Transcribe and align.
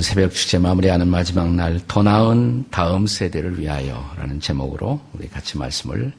오늘 0.00 0.08
새벽 0.08 0.32
축제 0.32 0.58
마무리하는 0.58 1.08
마지막 1.08 1.52
날 1.52 1.78
더 1.86 2.02
나은 2.02 2.70
다음 2.70 3.06
세대를 3.06 3.60
위하여 3.60 4.14
라는 4.16 4.40
제목으로 4.40 4.98
우리 5.12 5.28
같이 5.28 5.58
말씀을 5.58 6.10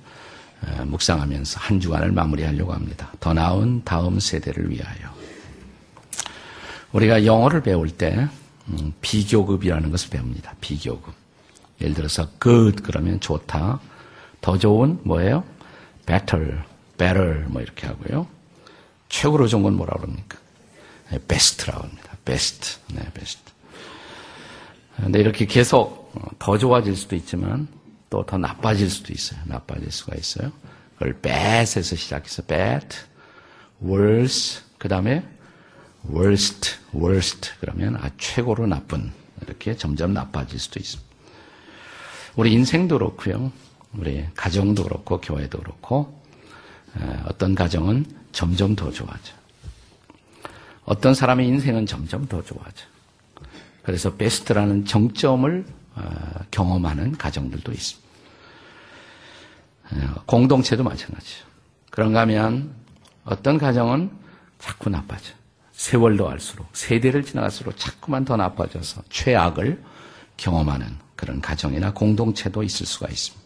어, 0.61 0.85
묵상하면서 0.85 1.59
한 1.59 1.79
주간을 1.79 2.11
마무리하려고 2.11 2.73
합니다. 2.73 3.11
더 3.19 3.33
나은 3.33 3.81
다음 3.83 4.19
세대를 4.19 4.69
위하여. 4.69 5.11
우리가 6.91 7.25
영어를 7.25 7.63
배울 7.63 7.89
때 7.89 8.27
음, 8.67 8.93
비교급이라는 9.01 9.89
것을 9.89 10.11
배웁니다. 10.11 10.53
비교급. 10.61 11.15
예를 11.81 11.95
들어서 11.95 12.27
good 12.39 12.83
그러면 12.83 13.19
좋다. 13.19 13.79
더 14.41 14.59
좋은 14.59 14.99
뭐예요? 15.01 15.43
better, 16.05 16.59
better 16.99 17.45
뭐 17.47 17.63
이렇게 17.63 17.87
하고요. 17.87 18.27
최고로 19.09 19.47
좋은 19.47 19.63
건 19.63 19.73
뭐라 19.73 19.97
그럽니까? 19.97 20.37
네, 21.09 21.17
best라고 21.27 21.81
합니다. 21.81 22.15
best. 22.23 22.77
네, 22.93 23.01
best. 23.15 23.50
근데 24.97 25.19
이렇게 25.19 25.45
계속 25.45 26.13
더 26.39 26.57
좋아질 26.57 26.95
수도 26.95 27.15
있지만 27.15 27.67
또 28.09 28.23
더 28.25 28.37
나빠질 28.37 28.89
수도 28.89 29.13
있어요. 29.13 29.39
나빠질 29.45 29.89
수가 29.89 30.15
있어요. 30.17 30.51
그걸 30.93 31.13
bad에서 31.21 31.95
시작해서 31.95 32.43
bad, 32.43 32.87
worse, 33.81 34.61
그 34.77 34.89
다음에 34.89 35.23
worst, 36.09 36.75
worst 36.93 37.51
그러면 37.61 37.95
아 37.95 38.09
최고로 38.17 38.67
나쁜 38.67 39.11
이렇게 39.41 39.75
점점 39.77 40.13
나빠질 40.13 40.59
수도 40.59 40.79
있습니다. 40.79 41.09
우리 42.35 42.51
인생도 42.53 42.97
그렇고요. 42.97 43.51
우리 43.93 44.25
가정도 44.35 44.83
그렇고 44.83 45.19
교회도 45.21 45.59
그렇고 45.59 46.21
어떤 47.25 47.55
가정은 47.55 48.05
점점 48.33 48.75
더 48.75 48.91
좋아져. 48.91 49.33
어떤 50.83 51.13
사람의 51.13 51.47
인생은 51.47 51.85
점점 51.85 52.27
더 52.27 52.43
좋아져. 52.43 52.90
그래서 53.83 54.15
베스트라는 54.15 54.85
정점을 54.85 55.65
어, 55.95 56.01
경험하는 56.51 57.17
가정들도 57.17 57.71
있습니다. 57.71 58.09
어, 59.91 60.23
공동체도 60.25 60.83
마찬가지죠. 60.83 61.45
그런가 61.89 62.21
하면 62.21 62.73
어떤 63.25 63.57
가정은 63.57 64.09
자꾸 64.59 64.89
나빠져. 64.89 65.33
세월도 65.73 66.29
알수록, 66.29 66.67
세대를 66.73 67.23
지나갈수록 67.23 67.75
자꾸만 67.77 68.23
더 68.23 68.37
나빠져서 68.37 69.01
최악을 69.09 69.83
경험하는 70.37 70.87
그런 71.15 71.41
가정이나 71.41 71.91
공동체도 71.93 72.61
있을 72.63 72.85
수가 72.85 73.07
있습니다. 73.09 73.41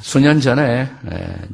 수년 0.00 0.40
전에 0.40 0.90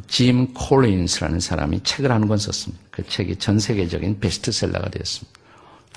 짐 0.07 0.55
콜린스라는 0.55 1.41
사람이 1.41 1.83
책을 1.83 2.11
한 2.11 2.27
권 2.27 2.39
썼습니다. 2.39 2.83
그 2.91 3.07
책이 3.07 3.37
전 3.37 3.59
세계적인 3.59 4.19
베스트셀러가 4.21 4.89
되었습니다. 4.89 5.41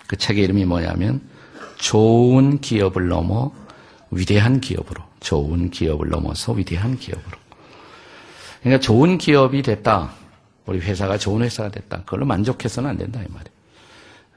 그 0.08 0.16
책의 0.16 0.44
이름이 0.46 0.66
뭐냐면 0.66 1.22
좋은 1.78 2.60
기업을 2.60 3.08
넘어 3.08 3.52
위대한 4.10 4.62
기업으로 4.62 5.04
좋은 5.20 5.70
기업을 5.70 6.10
넘어서 6.10 6.54
위대한 6.54 6.98
기업으로 6.98 7.38
그러니까 8.62 8.82
좋은 8.82 9.18
기업이 9.18 9.62
됐다. 9.62 10.12
우리 10.66 10.80
회사가 10.80 11.18
좋은 11.18 11.44
회사가 11.44 11.70
됐다. 11.70 12.00
그걸로 12.04 12.26
만족해서는 12.26 12.90
안 12.90 12.98
된다 12.98 13.22
이 13.22 13.26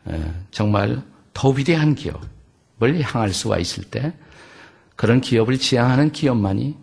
말이에요. 0.06 0.34
정말 0.50 1.02
더 1.32 1.48
위대한 1.50 1.94
기업을 1.94 3.00
향할 3.02 3.32
수가 3.32 3.58
있을 3.58 3.84
때 3.84 4.12
그런 4.96 5.20
기업을 5.20 5.58
지향하는 5.58 6.12
기업만이 6.12 6.76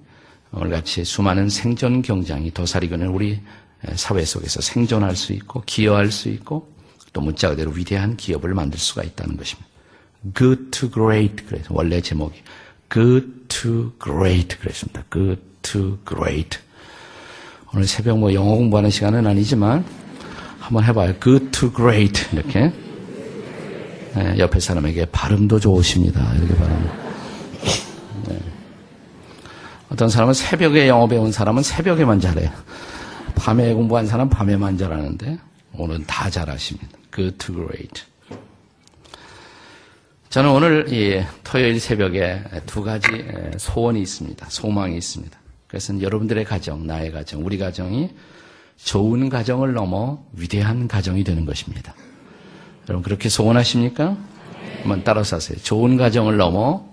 오늘같이 0.52 1.04
수많은 1.04 1.50
생존 1.50 2.02
경장이 2.02 2.52
도사리고는 2.52 3.08
우리 3.08 3.42
사회 3.96 4.26
속에서 4.26 4.62
생존할 4.62 5.16
수 5.16 5.34
있고 5.34 5.62
기여할 5.66 6.12
수 6.12 6.30
있고 6.30 6.74
또 7.18 7.22
문자 7.22 7.50
그대로 7.50 7.72
위대한 7.72 8.16
기업을 8.16 8.54
만들 8.54 8.78
수가 8.78 9.02
있다는 9.02 9.38
것입니다. 9.38 9.68
Good 10.36 10.70
to 10.70 10.92
great 10.92 11.46
그래서 11.48 11.70
원래 11.72 12.00
제목이 12.00 12.44
Good 12.94 13.28
to 13.48 13.92
great 14.00 14.60
그랬습니다. 14.60 15.04
Good 15.12 15.42
to 15.64 15.98
great 16.08 16.60
오늘 17.74 17.88
새벽 17.88 18.20
뭐 18.20 18.32
영어 18.36 18.54
공부하는 18.56 18.92
시간은 18.92 19.26
아니지만 19.26 19.84
한번 20.60 20.84
해봐요. 20.84 21.16
Good 21.20 21.50
to 21.50 21.74
great 21.74 22.24
이렇게 22.34 22.72
네, 24.14 24.38
옆에 24.38 24.60
사람에게 24.60 25.06
발음도 25.06 25.60
좋으십니다. 25.60 26.36
이렇게 26.36 26.54
바랍니다. 26.54 26.94
어떤 29.90 30.08
사람은 30.08 30.36
새벽에 30.36 30.88
영어 30.88 31.08
배운 31.08 31.32
사람은 31.32 31.64
새벽에만 31.64 32.20
잘해요. 32.20 32.52
밤에 33.34 33.74
공부한 33.74 34.06
사람은 34.06 34.30
밤에만 34.30 34.78
잘하는데 34.78 35.40
오늘은 35.74 36.04
다 36.06 36.30
잘하십니다. 36.30 37.07
Good 37.18 37.38
to 37.40 37.56
great. 37.56 38.04
저는 40.30 40.52
오늘 40.52 40.94
이 40.94 41.24
토요일 41.44 41.80
새벽에 41.80 42.44
두 42.68 42.84
가지 42.84 43.08
소원이 43.58 44.00
있습니다. 44.00 44.46
소망이 44.52 44.96
있습니다. 44.96 45.36
그것은 45.66 46.04
여러분들의 46.04 46.46
가정, 46.46 46.86
나의 46.86 47.12
가정, 47.12 47.44
우리 47.44 47.58
가정이 47.58 48.12
좋은 48.78 49.30
가정을 49.30 49.74
넘어 49.74 50.24
위대한 50.34 50.88
가정이 50.88 51.24
되는 51.24 51.46
것입니다. 51.48 51.96
여러분 52.88 53.02
그렇게 53.02 53.30
소원하십니까? 53.30 54.16
한번 54.82 55.04
따라서 55.04 55.38
하세요. 55.38 55.58
좋은 55.58 55.98
가정을 55.98 56.38
넘어 56.38 56.86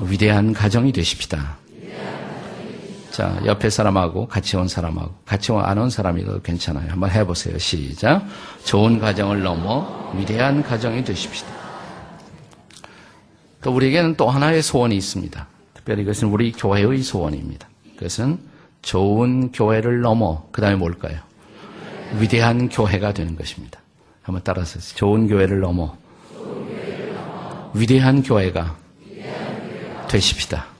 위대한 0.00 0.54
가정이 0.54 0.92
되십시다. 0.92 1.58
자, 3.12 3.38
옆에 3.44 3.68
사람하고 3.68 4.26
같이 4.26 4.56
온 4.56 4.66
사람하고 4.68 5.12
같이 5.26 5.52
안 5.52 5.76
온 5.78 5.90
사람이도 5.90 6.40
괜찮아요. 6.40 6.90
한번 6.90 7.10
해보세요. 7.10 7.58
시작. 7.58 8.24
좋은 8.64 8.98
가정을 8.98 9.42
넘어 9.42 10.12
위대한 10.16 10.62
가정이 10.62 11.04
되십시다. 11.04 11.48
또 13.60 13.72
우리에게는 13.74 14.16
또 14.16 14.28
하나의 14.30 14.62
소원이 14.62 14.96
있습니다. 14.96 15.46
특별히 15.74 16.02
이것은 16.02 16.28
우리 16.28 16.52
교회의 16.52 17.02
소원입니다. 17.02 17.68
그것은 17.96 18.38
좋은 18.80 19.52
교회를 19.52 20.00
넘어 20.00 20.48
그 20.50 20.60
다음에 20.62 20.76
뭘까요? 20.76 21.18
위대한 22.18 22.68
교회가 22.68 23.12
되는 23.12 23.36
것입니다. 23.36 23.78
한번 24.22 24.40
따라서 24.42 24.80
좋은 24.80 25.28
교회를 25.28 25.60
넘어 25.60 25.96
위대한 27.74 28.22
교회가 28.22 28.76
되십시다. 30.08 30.71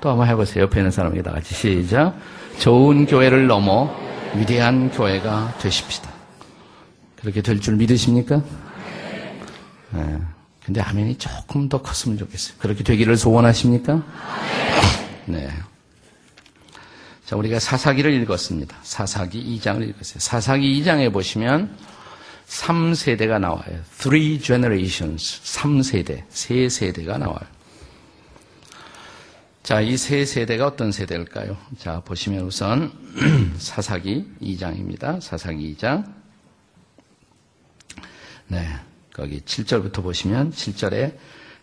또 0.00 0.10
한번 0.10 0.28
해보세요. 0.28 0.64
옆에 0.64 0.80
있는 0.80 0.90
사람에게 0.90 1.22
다 1.22 1.32
같이 1.32 1.54
시작. 1.54 2.14
좋은 2.58 3.06
교회를 3.06 3.46
넘어 3.46 3.94
위대한 4.34 4.90
교회가 4.90 5.56
되십시다. 5.60 6.10
그렇게 7.16 7.40
될 7.42 7.60
줄 7.60 7.76
믿으십니까? 7.76 8.42
네. 9.90 10.18
근데 10.64 10.80
아멘이 10.80 11.16
조금 11.18 11.68
더 11.68 11.80
컸으면 11.80 12.18
좋겠어요. 12.18 12.56
그렇게 12.58 12.84
되기를 12.84 13.16
소원하십니까? 13.16 14.02
네. 15.24 15.48
자, 17.24 17.36
우리가 17.36 17.58
사사기를 17.58 18.12
읽었습니다. 18.22 18.76
사사기 18.82 19.58
2장을 19.58 19.82
읽었어요. 19.88 20.18
사사기 20.18 20.80
2장에 20.82 21.12
보시면 21.12 21.74
3세대가 22.46 23.38
나와요. 23.40 23.80
Three 23.98 24.38
generations. 24.40 25.40
3세대. 25.42 26.26
3세대가 26.30 27.18
나와요. 27.18 27.40
자, 29.68 29.82
이 29.82 29.98
세 29.98 30.24
세대가 30.24 30.66
어떤 30.68 30.92
세대일까요? 30.92 31.54
자, 31.76 32.00
보시면 32.00 32.40
우선 32.44 32.90
사사기 33.60 34.24
2장입니다. 34.40 35.20
사사기 35.20 35.76
2장. 35.76 36.10
네. 38.46 38.66
거기 39.12 39.42
7절부터 39.42 40.02
보시면 40.02 40.52
7절에 40.52 41.12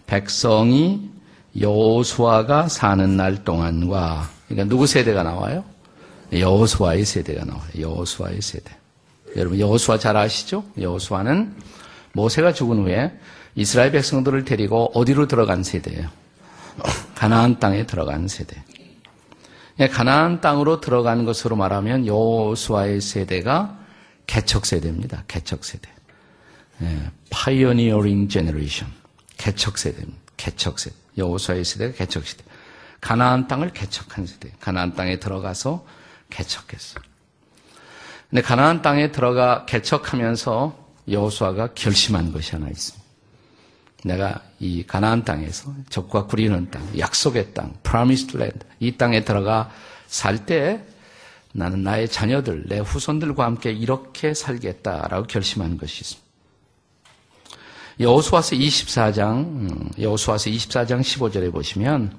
백성이 0.06 1.10
여호수아가 1.60 2.68
사는 2.68 3.18
날 3.18 3.44
동안과 3.44 4.30
그러니까 4.50 4.70
누구 4.70 4.86
세대가 4.86 5.24
나와요? 5.24 5.66
여호수아의 6.32 7.06
세대가 7.06 7.44
나와요. 7.44 7.66
여호수아의 7.80 8.40
세대. 8.40 8.72
여러분 9.36 9.60
여호수아 9.60 9.98
잘 9.98 10.16
아시죠? 10.16 10.64
여호수아는 10.80 11.56
모세가 12.14 12.54
죽은 12.54 12.84
후에 12.84 13.18
이스라엘 13.56 13.92
백성들을 13.92 14.46
데리고 14.46 14.92
어디로 14.94 15.28
들어간 15.28 15.64
세대예요? 15.64 16.25
가나안 17.16 17.60
땅에 17.60 17.86
들어간 17.86 18.28
세대. 18.28 18.64
예, 19.80 19.88
가나안 19.88 20.42
땅으로 20.42 20.80
들어간 20.80 21.26
것으로 21.26 21.56
말하면 21.56 22.06
여호수아의 22.06 23.02
세대가 23.02 23.78
개척 24.28 24.66
세대입니다. 24.66 25.24
개척 25.28 25.66
세대. 25.66 25.90
예, 26.82 27.12
pioneering 27.30 28.30
generation. 28.30 28.94
개척 29.38 29.78
세대입니다. 29.78 30.22
개척 30.38 30.80
세대. 30.80 30.96
여호수아의 31.18 31.66
세대가 31.66 31.94
개척 31.96 32.26
세대. 32.26 32.44
가나안 33.02 33.48
땅을 33.48 33.72
개척한 33.72 34.26
세대. 34.26 34.52
가나안 34.60 34.96
땅에 34.96 35.20
들어가서 35.20 35.86
개척했어. 36.30 37.00
근데 38.30 38.42
가나안 38.42 38.82
땅에 38.82 39.12
들어가 39.12 39.66
개척하면서 39.66 40.86
여호수아가 41.10 41.74
결심한 41.76 42.32
것이 42.32 42.52
하나 42.54 42.68
있습니다. 42.68 43.05
내가 44.06 44.40
이 44.60 44.84
가나안 44.86 45.24
땅에서 45.26 45.74
적과 45.90 46.28
구리는 46.28 46.70
땅, 46.70 46.88
약속의 46.98 47.54
땅, 47.56 47.74
promised 47.82 48.38
land 48.38 48.60
이 48.80 48.92
땅에 48.98 49.26
들어가 49.26 49.72
살 50.08 50.46
때 50.46 50.86
나는 51.54 51.84
나의 51.84 52.10
자녀들, 52.10 52.66
내 52.68 52.80
후손들과 52.80 53.46
함께 53.46 53.72
이렇게 53.72 54.34
살겠다라고 54.34 55.26
결심한 55.26 55.78
것이 55.78 56.02
있습니다. 56.02 56.26
여호수아서 58.02 58.58
24장 58.58 60.00
여호수아서 60.00 60.50
24장 60.50 61.00
15절에 61.00 61.52
보시면 61.52 62.16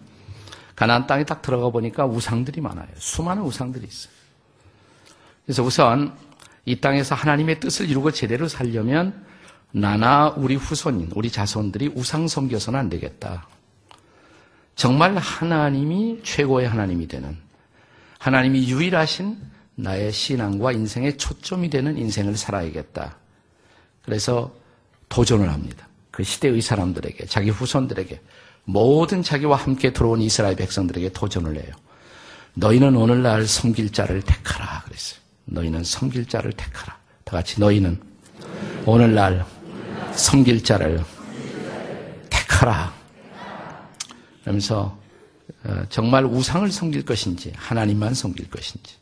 가나안 0.74 1.06
땅에 1.06 1.24
딱 1.24 1.42
들어가 1.42 1.68
보니까 1.68 2.06
우상들이 2.06 2.62
많아요. 2.62 2.88
수많은 2.96 3.42
우상들이 3.42 3.86
있어요. 3.86 4.12
그래서 5.44 5.62
우선 5.62 6.16
이 6.64 6.80
땅에서 6.80 7.14
하나님의 7.14 7.60
뜻을 7.60 7.88
이루고 7.90 8.10
제대로 8.10 8.48
살려면 8.48 9.24
나나 9.72 10.34
우리 10.36 10.54
후손인 10.54 11.10
우리 11.14 11.30
자손들이 11.30 11.92
우상 11.94 12.28
섬겨서는 12.28 12.78
안 12.78 12.88
되겠다. 12.88 13.46
정말 14.74 15.16
하나님이 15.16 16.20
최고의 16.22 16.68
하나님이 16.68 17.08
되는 17.08 17.36
하나님이 18.18 18.68
유일하신 18.68 19.38
나의 19.76 20.12
신앙과 20.12 20.72
인생의 20.72 21.18
초점이 21.18 21.70
되는 21.70 21.96
인생을 21.96 22.36
살아야겠다. 22.36 23.16
그래서 24.02 24.54
도전을 25.08 25.52
합니다. 25.52 25.86
그 26.10 26.22
시대의 26.22 26.62
사람들에게, 26.62 27.26
자기 27.26 27.50
후손들에게, 27.50 28.20
모든 28.64 29.22
자기와 29.22 29.56
함께 29.56 29.92
들어온 29.92 30.20
이스라엘 30.22 30.56
백성들에게 30.56 31.12
도전을 31.12 31.56
해요. 31.56 31.74
너희는 32.54 32.96
오늘날 32.96 33.46
섬길 33.46 33.92
자를 33.92 34.22
택하라. 34.22 34.82
그랬어요. 34.84 35.20
너희는 35.44 35.84
섬길 35.84 36.26
자를 36.26 36.52
택하라. 36.52 36.96
다 37.24 37.32
같이 37.32 37.60
너희는 37.60 38.00
오늘날 38.86 39.44
섬길 40.16 40.64
자를 40.64 41.04
택하라. 42.30 42.92
그러면서 44.42 44.98
어, 45.64 45.84
정말 45.88 46.24
우상을 46.24 46.70
섬길 46.70 47.04
것인지 47.04 47.52
하나님만 47.56 48.14
섬길 48.14 48.50
것인지 48.50 48.94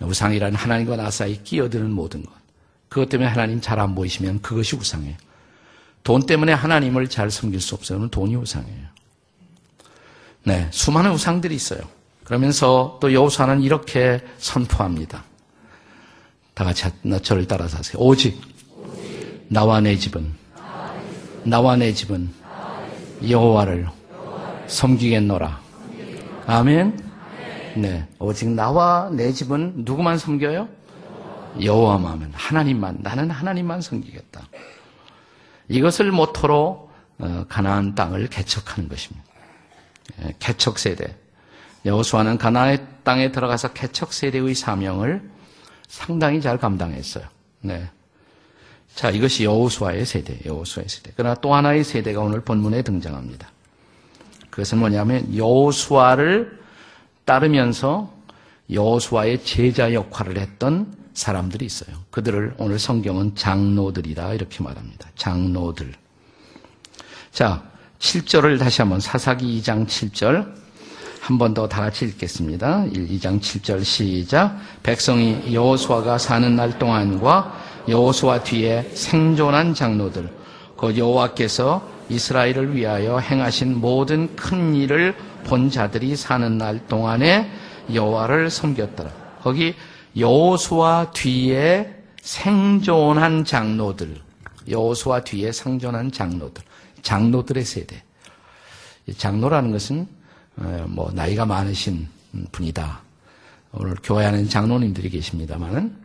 우상이란 0.00 0.54
하나님과 0.54 0.96
나 0.96 1.10
사이 1.10 1.42
끼어드는 1.42 1.90
모든 1.90 2.22
것 2.24 2.32
그것 2.88 3.08
때문에 3.08 3.28
하나님 3.28 3.60
잘 3.60 3.78
안 3.78 3.94
보이시면 3.94 4.42
그것이 4.42 4.76
우상이에요. 4.76 5.16
돈 6.02 6.24
때문에 6.24 6.52
하나님을 6.52 7.08
잘 7.08 7.30
섬길 7.30 7.60
수 7.60 7.74
없어요. 7.74 8.08
돈이 8.08 8.36
우상이에요. 8.36 8.86
네, 10.44 10.68
수많은 10.72 11.12
우상들이 11.12 11.54
있어요. 11.54 11.80
그러면서 12.24 12.98
또 13.00 13.12
여호수아는 13.12 13.62
이렇게 13.62 14.24
선포합니다. 14.38 15.24
다 16.54 16.64
같이 16.64 16.84
저를 17.22 17.46
따라서 17.46 17.78
하세요. 17.78 18.00
오직 18.00 18.40
나와 19.52 19.80
내 19.80 19.96
집은 19.96 20.32
나와 21.42 21.74
내 21.74 21.92
집은 21.92 22.32
여호와를 23.28 23.88
섬기겠노라. 24.68 25.60
아멘. 26.46 27.10
네, 27.74 28.06
오직 28.20 28.48
나와 28.48 29.10
내 29.10 29.32
집은 29.32 29.72
누구만 29.78 30.18
섬겨요? 30.18 30.68
여호와만 31.60 32.30
하나님만 32.32 32.98
나는 33.00 33.28
하나님만 33.28 33.80
섬기겠다. 33.80 34.46
이것을 35.68 36.12
모토로 36.12 36.88
어, 37.18 37.44
가나안 37.48 37.96
땅을 37.96 38.28
개척하는 38.28 38.88
것입니다. 38.88 39.26
예, 40.22 40.34
개척 40.38 40.78
세대. 40.78 41.16
여호수아는 41.84 42.38
가나안 42.38 42.86
땅에 43.02 43.32
들어가서 43.32 43.72
개척 43.72 44.12
세대의 44.12 44.54
사명을 44.54 45.28
상당히 45.88 46.40
잘 46.40 46.56
감당했어요. 46.56 47.24
네. 47.62 47.90
자, 48.94 49.10
이것이 49.10 49.44
여호수아의 49.44 50.04
세대, 50.04 50.38
여호수아의 50.44 50.88
세대. 50.88 51.12
그러나 51.16 51.34
또 51.36 51.54
하나의 51.54 51.84
세대가 51.84 52.20
오늘 52.20 52.40
본문에 52.42 52.82
등장합니다. 52.82 53.50
그것은 54.50 54.78
뭐냐면 54.78 55.34
여호수아를 55.34 56.58
따르면서 57.24 58.12
여호수아의 58.70 59.44
제자 59.44 59.94
역할을 59.94 60.38
했던 60.38 60.94
사람들이 61.14 61.64
있어요. 61.64 61.96
그들을 62.10 62.54
오늘 62.58 62.78
성경은 62.78 63.34
장로들이다 63.36 64.34
이렇게 64.34 64.62
말합니다. 64.62 65.08
장로들. 65.16 65.92
자, 67.32 67.62
7절을 68.00 68.58
다시 68.58 68.82
한번 68.82 69.00
사사기 69.00 69.60
2장 69.60 69.86
7절 69.86 70.60
한 71.20 71.38
번 71.38 71.52
더 71.54 71.68
다 71.68 71.82
같이 71.82 72.06
읽겠습니다. 72.06 72.86
2장 72.86 73.40
7절 73.40 73.84
시작. 73.84 74.58
백성이 74.82 75.52
여호수아가 75.54 76.18
사는 76.18 76.56
날 76.56 76.78
동안과 76.78 77.69
여호수아 77.88 78.42
뒤에 78.42 78.90
생존한 78.94 79.74
장로들 79.74 80.28
그 80.76 80.96
여호와께서 80.96 81.86
이스라엘을 82.08 82.74
위하여 82.74 83.18
행하신 83.18 83.76
모든 83.80 84.34
큰 84.34 84.74
일을 84.74 85.14
본 85.44 85.70
자들이 85.70 86.16
사는 86.16 86.58
날 86.58 86.86
동안에 86.86 87.50
여호와를 87.92 88.50
섬겼더라. 88.50 89.10
거기 89.42 89.74
여호수아 90.16 91.12
뒤에 91.12 91.94
생존한 92.20 93.44
장로들, 93.44 94.16
여호수아 94.68 95.20
뒤에 95.20 95.52
생존한 95.52 96.12
장로들, 96.12 96.62
장로들의 97.02 97.64
세대. 97.64 98.02
장로라는 99.16 99.72
것은 99.72 100.06
어, 100.56 100.84
뭐 100.88 101.10
나이가 101.12 101.46
많으신 101.46 102.08
분이다. 102.52 103.00
오늘 103.72 103.96
교회하는 104.02 104.48
장로님들이 104.48 105.10
계십니다만은 105.10 105.96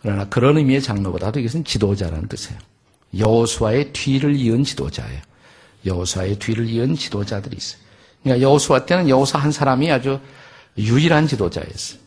그러나 0.00 0.28
그런 0.28 0.56
의미의 0.56 0.82
장로보다도 0.82 1.40
이것은 1.40 1.64
지도자라는 1.64 2.28
뜻이에요. 2.28 2.58
여호수아의 3.16 3.92
뒤를 3.92 4.36
이은 4.36 4.64
지도자예요. 4.64 5.20
여호수아의 5.86 6.38
뒤를 6.38 6.68
이은 6.68 6.94
지도자들이 6.94 7.56
있어요. 7.56 7.80
그러니까 8.22 8.46
여호수아 8.46 8.86
때는 8.86 9.08
여호수아 9.08 9.40
한 9.40 9.52
사람이 9.52 9.90
아주 9.90 10.20
유일한 10.76 11.26
지도자였어요. 11.26 12.00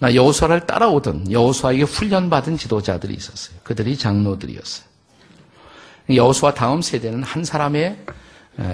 나 0.00 0.14
여호수아를 0.14 0.66
따라오던 0.66 1.30
여호수아에게 1.30 1.84
훈련받은 1.84 2.58
지도자들이 2.58 3.14
있었어요. 3.14 3.56
그들이 3.62 3.96
장로들이었어요. 3.96 4.86
여호수아 6.14 6.54
다음 6.54 6.82
세대는 6.82 7.22
한 7.22 7.44
사람의 7.44 8.04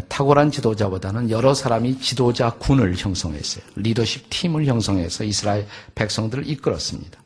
탁월한 0.08 0.50
지도자보다는 0.50 1.30
여러 1.30 1.54
사람이 1.54 2.00
지도자 2.00 2.50
군을 2.50 2.96
형성했어요. 2.96 3.64
리더십 3.76 4.26
팀을 4.28 4.66
형성해서 4.66 5.24
이스라엘 5.24 5.66
백성들을 5.94 6.48
이끌었습니다. 6.48 7.20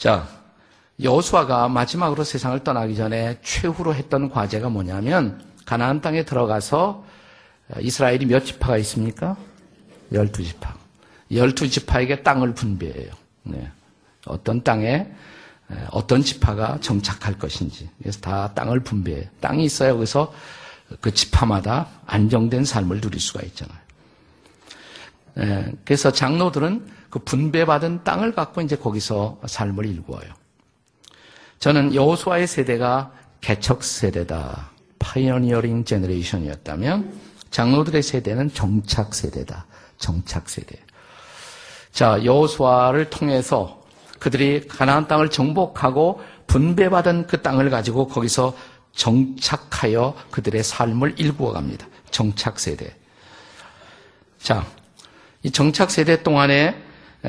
자, 0.00 0.26
여호수아가 1.02 1.68
마지막으로 1.68 2.24
세상을 2.24 2.64
떠나기 2.64 2.96
전에 2.96 3.38
최후로 3.42 3.94
했던 3.94 4.30
과제가 4.30 4.70
뭐냐면 4.70 5.44
가나안 5.66 6.00
땅에 6.00 6.24
들어가서 6.24 7.04
이스라엘이 7.80 8.24
몇 8.24 8.46
지파가 8.46 8.78
있습니까? 8.78 9.36
열두 10.10 10.42
지파. 10.42 10.74
열두 11.30 11.68
지파에게 11.68 12.22
땅을 12.22 12.54
분배해요. 12.54 13.10
네. 13.42 13.70
어떤 14.24 14.64
땅에 14.64 15.06
어떤 15.90 16.22
지파가 16.22 16.78
정착할 16.80 17.38
것인지. 17.38 17.90
그래서 17.98 18.20
다 18.20 18.54
땅을 18.54 18.80
분배해. 18.80 19.28
땅이 19.42 19.64
있어야 19.64 19.92
거기서 19.92 20.32
그 21.02 21.12
지파마다 21.12 21.88
안정된 22.06 22.64
삶을 22.64 23.02
누릴 23.02 23.20
수가 23.20 23.42
있잖아요. 23.42 23.78
그래서 25.84 26.10
장로들은 26.12 26.86
그 27.10 27.18
분배받은 27.20 28.04
땅을 28.04 28.32
갖고 28.34 28.60
이제 28.60 28.76
거기서 28.76 29.40
삶을 29.46 29.86
일구어요. 29.86 30.28
저는 31.58 31.94
여호수아의 31.94 32.46
세대가 32.46 33.12
개척 33.40 33.82
세대다. 33.84 34.70
pioneering 34.98 35.84
generation이었다면 35.84 37.12
장로들의 37.50 38.02
세대는 38.02 38.52
정착 38.52 39.14
세대다. 39.14 39.66
정착 39.98 40.48
세대. 40.48 40.76
자, 41.92 42.24
여호수아를 42.24 43.10
통해서 43.10 43.82
그들이 44.18 44.68
가나안 44.68 45.08
땅을 45.08 45.30
정복하고 45.30 46.20
분배받은 46.46 47.26
그 47.26 47.42
땅을 47.42 47.70
가지고 47.70 48.06
거기서 48.06 48.54
정착하여 48.92 50.14
그들의 50.30 50.62
삶을 50.62 51.14
일구어 51.18 51.52
갑니다. 51.52 51.86
정착 52.10 52.60
세대. 52.60 52.94
자, 54.38 54.66
이 55.42 55.50
정착 55.50 55.90
세대 55.90 56.22
동안에 56.22 56.76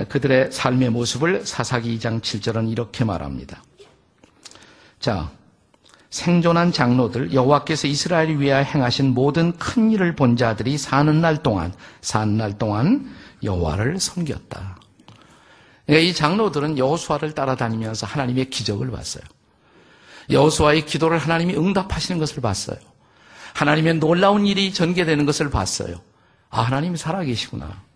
그들의 0.10 0.52
삶의 0.52 0.90
모습을 0.90 1.46
사사기 1.46 1.98
2장 1.98 2.22
7절은 2.22 2.72
이렇게 2.72 3.04
말합니다. 3.04 3.64
자, 5.00 5.32
생존한 6.10 6.74
장로들 6.74 7.34
여호와께서 7.34 7.88
이스라엘을 7.88 8.42
위하여 8.42 8.64
행하신 8.64 9.14
모든 9.14 9.54
큰 9.58 9.92
일을 9.92 10.16
본 10.16 10.36
자들이 10.36 10.78
사는 10.78 11.22
날 11.22 11.42
동안 11.42 11.74
사는 12.02 12.36
날 12.36 12.58
동안 12.58 13.10
여호와를 13.44 14.00
섬겼다. 14.00 14.78
그러니까 15.86 16.10
이 16.10 16.14
장로들은 16.14 16.78
여호수아를 16.78 17.34
따라다니면서 17.34 18.06
하나님의 18.08 18.50
기적을 18.50 18.92
봤어요. 18.92 19.24
여호수아의 20.30 20.86
기도를 20.86 21.18
하나님이 21.18 21.56
응답하시는 21.56 22.20
것을 22.20 22.42
봤어요. 22.42 22.78
하나님의 23.54 23.96
놀라운 23.96 24.46
일이 24.46 24.74
전개되는 24.74 25.26
것을 25.26 25.50
봤어요. 25.50 25.96
아, 26.50 26.62
하나님이 26.62 26.98
살아계시구나. 26.98 27.91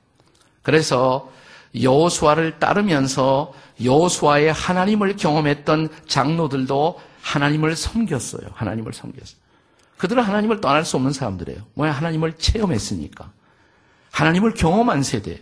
그래서 0.65 1.31
여호수아를 1.79 2.57
따르면서 2.57 3.53
여호수아의 3.83 4.51
하나님을 4.51 5.15
경험했던 5.15 5.89
장로들도 6.07 6.99
하나님을 7.21 7.75
섬겼어요. 7.75 8.47
하나님을 8.51 8.91
섬겼어요. 8.91 9.37
그들은 9.97 10.23
하나님을 10.23 10.61
떠날 10.61 10.83
수 10.83 10.95
없는 10.95 11.13
사람들이에요. 11.13 11.61
뭐야 11.75 11.91
하나님을 11.91 12.33
체험했으니까. 12.39 13.31
하나님을 14.09 14.55
경험한 14.55 15.03
세대예요. 15.03 15.39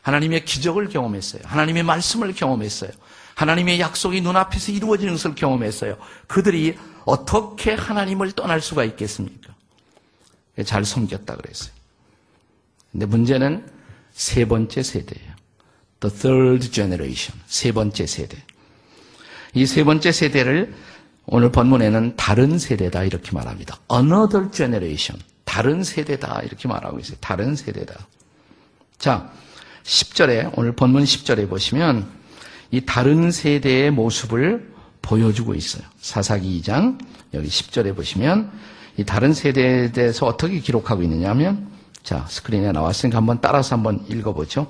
하나님의 0.00 0.46
기적을 0.46 0.88
경험했어요. 0.88 1.42
하나님의 1.44 1.82
말씀을 1.82 2.32
경험했어요. 2.32 2.90
하나님의 3.34 3.78
약속이 3.78 4.22
눈앞에서 4.22 4.72
이루어지는 4.72 5.12
것을 5.14 5.34
경험했어요. 5.34 5.98
그들이 6.28 6.78
어떻게 7.04 7.74
하나님을 7.74 8.32
떠날 8.32 8.62
수가 8.62 8.84
있겠습니까? 8.84 9.54
잘 10.64 10.86
섬겼다 10.86 11.36
그랬어요. 11.36 11.72
근데 12.90 13.04
문제는 13.04 13.81
세 14.12 14.44
번째 14.44 14.82
세대예요. 14.82 15.32
The 16.00 16.16
third 16.16 16.70
generation. 16.70 17.40
세 17.46 17.72
번째 17.72 18.06
세대. 18.06 18.36
이 19.54 19.64
세 19.66 19.84
번째 19.84 20.12
세대를 20.12 20.74
오늘 21.26 21.52
본문에는 21.52 22.16
다른 22.16 22.58
세대다 22.58 23.04
이렇게 23.04 23.32
말합니다. 23.32 23.78
Another 23.92 24.50
generation. 24.50 25.22
다른 25.44 25.84
세대다 25.84 26.42
이렇게 26.44 26.66
말하고 26.68 26.98
있어요. 26.98 27.16
다른 27.20 27.54
세대다. 27.54 27.94
자, 28.98 29.30
10절에 29.84 30.52
오늘 30.56 30.72
본문 30.72 31.04
10절에 31.04 31.48
보시면 31.48 32.08
이 32.70 32.80
다른 32.86 33.30
세대의 33.30 33.90
모습을 33.90 34.72
보여주고 35.02 35.54
있어요. 35.54 35.82
사사기 36.00 36.60
2장 36.62 36.98
여기 37.34 37.48
10절에 37.48 37.94
보시면 37.94 38.50
이 38.96 39.04
다른 39.04 39.34
세대에 39.34 39.92
대해서 39.92 40.26
어떻게 40.26 40.58
기록하고 40.60 41.02
있느냐면 41.02 41.68
자 42.02 42.24
스크린에 42.28 42.72
나왔으니까 42.72 43.18
한번 43.18 43.38
따라서 43.40 43.76
한번 43.76 44.04
읽어보죠. 44.08 44.66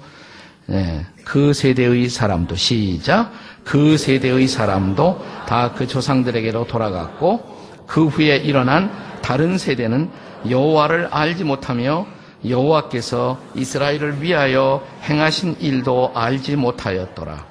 네, 0.67 1.05
그 1.25 1.53
세대의 1.53 2.09
사람도 2.09 2.55
시작 2.57 3.33
그 3.65 3.97
세대의 3.99 4.47
사람도 4.49 5.25
다 5.47 5.73
그 5.75 5.87
조상들에게로 5.87 6.67
돌아갔고 6.67 7.85
그 7.87 8.07
후에 8.07 8.37
일어난 8.37 8.91
다른 9.23 9.59
세대는 9.59 10.11
여호와를 10.49 11.09
알지 11.11 11.45
못하며 11.45 12.07
여호와께서 12.49 13.41
이스라엘을 13.55 14.21
위하여 14.23 14.85
행하신 15.05 15.57
일도 15.61 16.13
알지 16.15 16.57
못하였더라. 16.57 17.47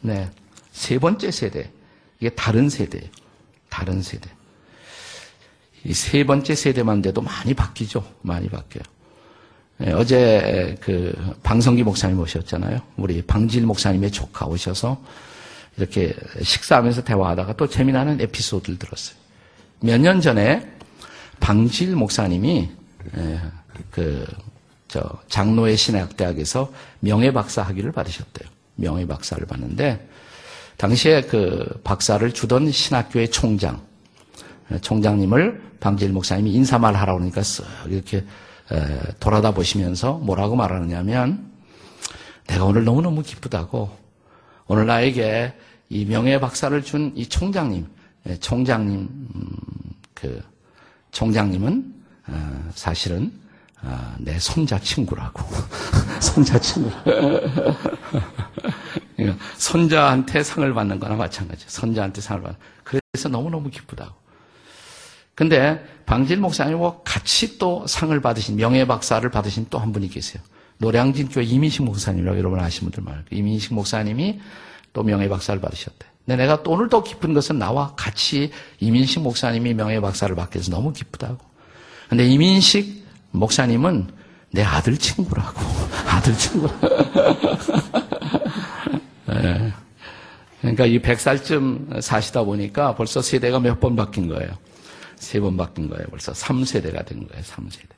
네. 0.00 0.28
세 0.72 0.98
번째 0.98 1.30
세대. 1.30 1.70
이게 2.20 2.30
다른 2.30 2.68
세대. 2.68 3.00
다른 3.68 4.02
세대. 4.02 4.28
이 5.84 5.92
세 5.92 6.24
번째 6.24 6.54
세대만 6.54 7.02
돼도 7.02 7.20
많이 7.22 7.54
바뀌죠. 7.54 8.04
많이 8.22 8.48
바뀌어요. 8.48 8.82
네, 9.82 9.92
어제 9.94 10.76
그 10.80 11.12
방성기 11.42 11.82
목사님 11.82 12.20
오셨잖아요. 12.20 12.80
우리 12.96 13.20
방질 13.20 13.66
목사님의 13.66 14.12
조카 14.12 14.46
오셔서 14.46 15.02
이렇게 15.76 16.14
식사하면서 16.40 17.02
대화하다가 17.02 17.56
또 17.56 17.68
재미나는 17.68 18.20
에피소드를 18.20 18.78
들었어요. 18.78 19.16
몇 19.80 19.98
년 20.00 20.20
전에 20.20 20.64
방질 21.40 21.96
목사님이 21.96 22.70
예, 23.16 23.40
그저 23.90 25.02
장로의 25.28 25.76
신학대학에서 25.76 26.72
명예 27.00 27.32
박사 27.32 27.62
학위를 27.62 27.90
받으셨대요. 27.90 28.48
명예 28.76 29.04
박사를 29.04 29.44
받는데 29.44 30.08
당시에 30.76 31.22
그 31.22 31.66
박사를 31.82 32.30
주던 32.32 32.70
신학교의 32.70 33.32
총장 33.32 33.80
예, 34.70 34.78
총장님을 34.78 35.60
방질 35.80 36.10
목사님이 36.10 36.52
인사말 36.52 36.94
하라고 36.94 37.18
그러니까 37.18 37.40
쓱 37.40 37.64
이렇게 37.90 38.24
돌아다 39.20 39.52
보시면서 39.52 40.14
뭐라고 40.14 40.56
말하느냐면 40.56 41.50
내가 42.46 42.64
오늘 42.64 42.84
너무너무 42.84 43.22
기쁘다고 43.22 43.90
오늘 44.66 44.86
나에게 44.86 45.54
이 45.88 46.04
명예 46.06 46.40
박사를 46.40 46.82
준 46.82 47.12
이 47.14 47.26
총장님, 47.28 47.86
예, 48.28 48.36
총장님 48.36 49.00
음, 49.34 49.56
그 50.14 50.42
총장님은 51.10 51.94
어, 52.28 52.70
사실은 52.74 53.32
어, 53.82 54.14
내 54.18 54.38
손자 54.38 54.78
친구라고. 54.78 55.42
손자 56.22 56.58
친구. 56.58 56.90
그러니까 59.16 59.44
손자한테 59.58 60.42
상을 60.42 60.72
받는 60.72 61.00
거나 61.00 61.16
마찬가지. 61.16 61.64
손자한테 61.68 62.20
상을 62.20 62.42
받는. 62.42 62.58
그래서 62.84 63.28
너무너무 63.28 63.68
기쁘다고. 63.70 64.21
근데 65.34 65.82
방질 66.06 66.38
목사님과 66.38 66.98
같이 67.04 67.58
또 67.58 67.86
상을 67.86 68.18
받으신 68.20 68.56
명예 68.56 68.86
박사를 68.86 69.28
받으신 69.30 69.66
또 69.70 69.78
한 69.78 69.92
분이 69.92 70.08
계세요. 70.10 70.42
노량진 70.78 71.28
교회 71.28 71.44
이민식 71.44 71.82
목사님이라고 71.84 72.38
여러분 72.38 72.58
아시는 72.60 72.90
분들 72.90 73.04
많아요. 73.04 73.24
이민식 73.30 73.72
목사님이 73.74 74.40
또 74.92 75.02
명예 75.02 75.28
박사를 75.28 75.60
받으셨대. 75.60 76.06
근데 76.26 76.36
내가 76.42 76.62
또 76.62 76.72
오늘 76.72 76.88
더 76.88 77.02
기쁜 77.02 77.34
것은 77.34 77.58
나와 77.58 77.94
같이 77.96 78.50
이민식 78.80 79.22
목사님이 79.22 79.74
명예 79.74 80.00
박사를 80.00 80.34
받게 80.34 80.58
돼서 80.58 80.70
너무 80.70 80.92
기쁘다고. 80.92 81.38
근데 82.08 82.26
이민식 82.26 83.04
목사님은 83.30 84.08
내 84.50 84.62
아들 84.62 84.96
친구라고. 84.98 85.60
아들 86.08 86.36
친구. 86.36 86.68
네. 89.26 89.72
그러니까 90.60 90.86
이 90.86 91.00
100살쯤 91.00 92.00
사시다 92.02 92.42
보니까 92.44 92.94
벌써 92.94 93.20
세대가 93.22 93.58
몇 93.58 93.80
번 93.80 93.96
바뀐 93.96 94.28
거예요. 94.28 94.50
세 95.22 95.40
번 95.40 95.56
바뀐 95.56 95.88
거예요. 95.88 96.04
벌써 96.10 96.32
3세대가 96.32 97.06
된 97.06 97.26
거예요. 97.28 97.42
3세대. 97.44 97.88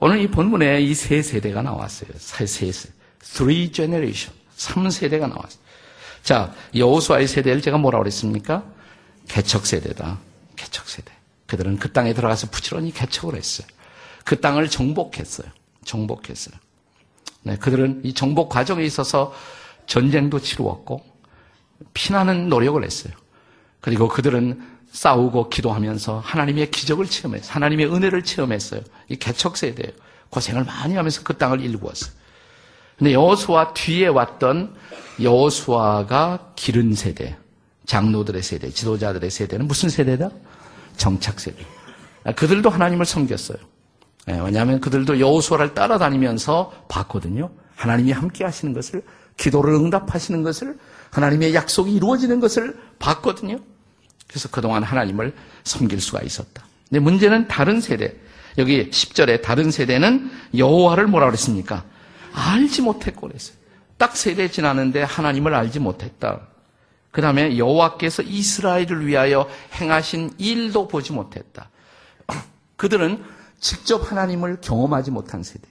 오늘 0.00 0.20
이 0.20 0.28
본문에 0.28 0.80
이 0.82 0.94
세 0.94 1.22
세대가 1.22 1.62
나왔어요. 1.62 2.10
세 2.16 2.46
세대. 2.46 2.92
Three 3.20 3.72
generation. 3.72 4.36
3세대가 4.56 5.20
나왔어요. 5.28 5.64
자, 6.22 6.54
여호수아의 6.74 7.26
세대를 7.28 7.60
제가 7.62 7.78
뭐라고 7.78 8.02
그랬습니까? 8.04 8.64
개척 9.28 9.66
세대다. 9.66 10.18
개척 10.56 10.88
세대. 10.88 11.12
그들은 11.46 11.78
그 11.78 11.92
땅에 11.92 12.14
들어가서 12.14 12.48
부지런히 12.50 12.92
개척을 12.92 13.36
했어요. 13.36 13.66
그 14.24 14.40
땅을 14.40 14.68
정복했어요. 14.68 15.48
정복했어요. 15.84 16.54
네, 17.42 17.56
그들은 17.56 18.00
이 18.04 18.14
정복 18.14 18.48
과정에 18.48 18.84
있어서 18.84 19.34
전쟁도 19.86 20.40
치루었고 20.40 21.04
피나는 21.92 22.48
노력을 22.48 22.82
했어요. 22.82 23.12
그리고 23.80 24.08
그들은 24.08 24.62
싸우고 24.94 25.50
기도하면서 25.50 26.20
하나님의 26.24 26.70
기적을 26.70 27.06
체험했어요. 27.06 27.52
하나님의 27.52 27.92
은혜를 27.92 28.22
체험했어요. 28.22 28.80
이 29.08 29.16
개척 29.16 29.56
세대예요. 29.56 29.92
고생을 30.30 30.64
많이 30.64 30.94
하면서 30.94 31.20
그 31.24 31.36
땅을 31.36 31.60
일구었어요. 31.60 32.12
근데 32.96 33.12
여호수아 33.12 33.74
뒤에 33.74 34.06
왔던 34.06 34.72
여호수아가 35.20 36.52
기른 36.54 36.94
세대, 36.94 37.36
장로들의 37.86 38.40
세대, 38.42 38.70
지도자들의 38.70 39.30
세대는 39.30 39.66
무슨 39.66 39.88
세대다? 39.88 40.30
정착 40.96 41.40
세대. 41.40 41.64
그들도 42.36 42.70
하나님을 42.70 43.04
섬겼어요. 43.04 43.58
예, 44.30 44.38
왜냐하면 44.38 44.80
그들도 44.80 45.18
여호수아를 45.18 45.74
따라다니면서 45.74 46.86
봤거든요. 46.88 47.50
하나님이 47.74 48.12
함께 48.12 48.44
하시는 48.44 48.72
것을, 48.72 49.02
기도를 49.36 49.74
응답하시는 49.74 50.44
것을, 50.44 50.78
하나님의 51.10 51.52
약속이 51.52 51.92
이루어지는 51.92 52.38
것을 52.38 52.78
봤거든요. 53.00 53.58
그래서 54.28 54.48
그동안 54.48 54.82
하나님을 54.82 55.34
섬길 55.64 56.00
수가 56.00 56.22
있었다. 56.22 56.64
근데 56.88 57.00
문제는 57.00 57.48
다른 57.48 57.80
세대. 57.80 58.14
여기 58.58 58.90
10절에 58.90 59.42
다른 59.42 59.70
세대는 59.70 60.30
여호와를 60.56 61.06
뭐라 61.06 61.26
그랬습니까? 61.26 61.84
알지 62.32 62.82
못했고 62.82 63.28
그랬어요. 63.28 63.56
딱 63.96 64.16
세대 64.16 64.50
지나는데 64.50 65.02
하나님을 65.02 65.54
알지 65.54 65.80
못했다. 65.80 66.40
그 67.10 67.22
다음에 67.22 67.58
여호와께서 67.58 68.22
이스라엘을 68.22 69.06
위하여 69.06 69.48
행하신 69.74 70.34
일도 70.38 70.88
보지 70.88 71.12
못했다. 71.12 71.70
그들은 72.76 73.22
직접 73.60 74.10
하나님을 74.10 74.58
경험하지 74.60 75.10
못한 75.10 75.42
세대. 75.42 75.68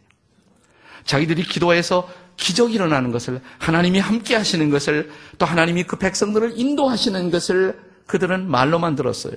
자기들이 1.03 1.43
기도해서 1.43 2.09
기적이 2.37 2.75
일어나는 2.75 3.11
것을 3.11 3.41
하나님이 3.59 3.99
함께 3.99 4.35
하시는 4.35 4.69
것을 4.69 5.11
또 5.37 5.45
하나님이 5.45 5.83
그 5.83 5.97
백성들을 5.97 6.53
인도하시는 6.57 7.29
것을 7.29 7.77
그들은 8.07 8.49
말로만 8.49 8.95
들었어요. 8.95 9.35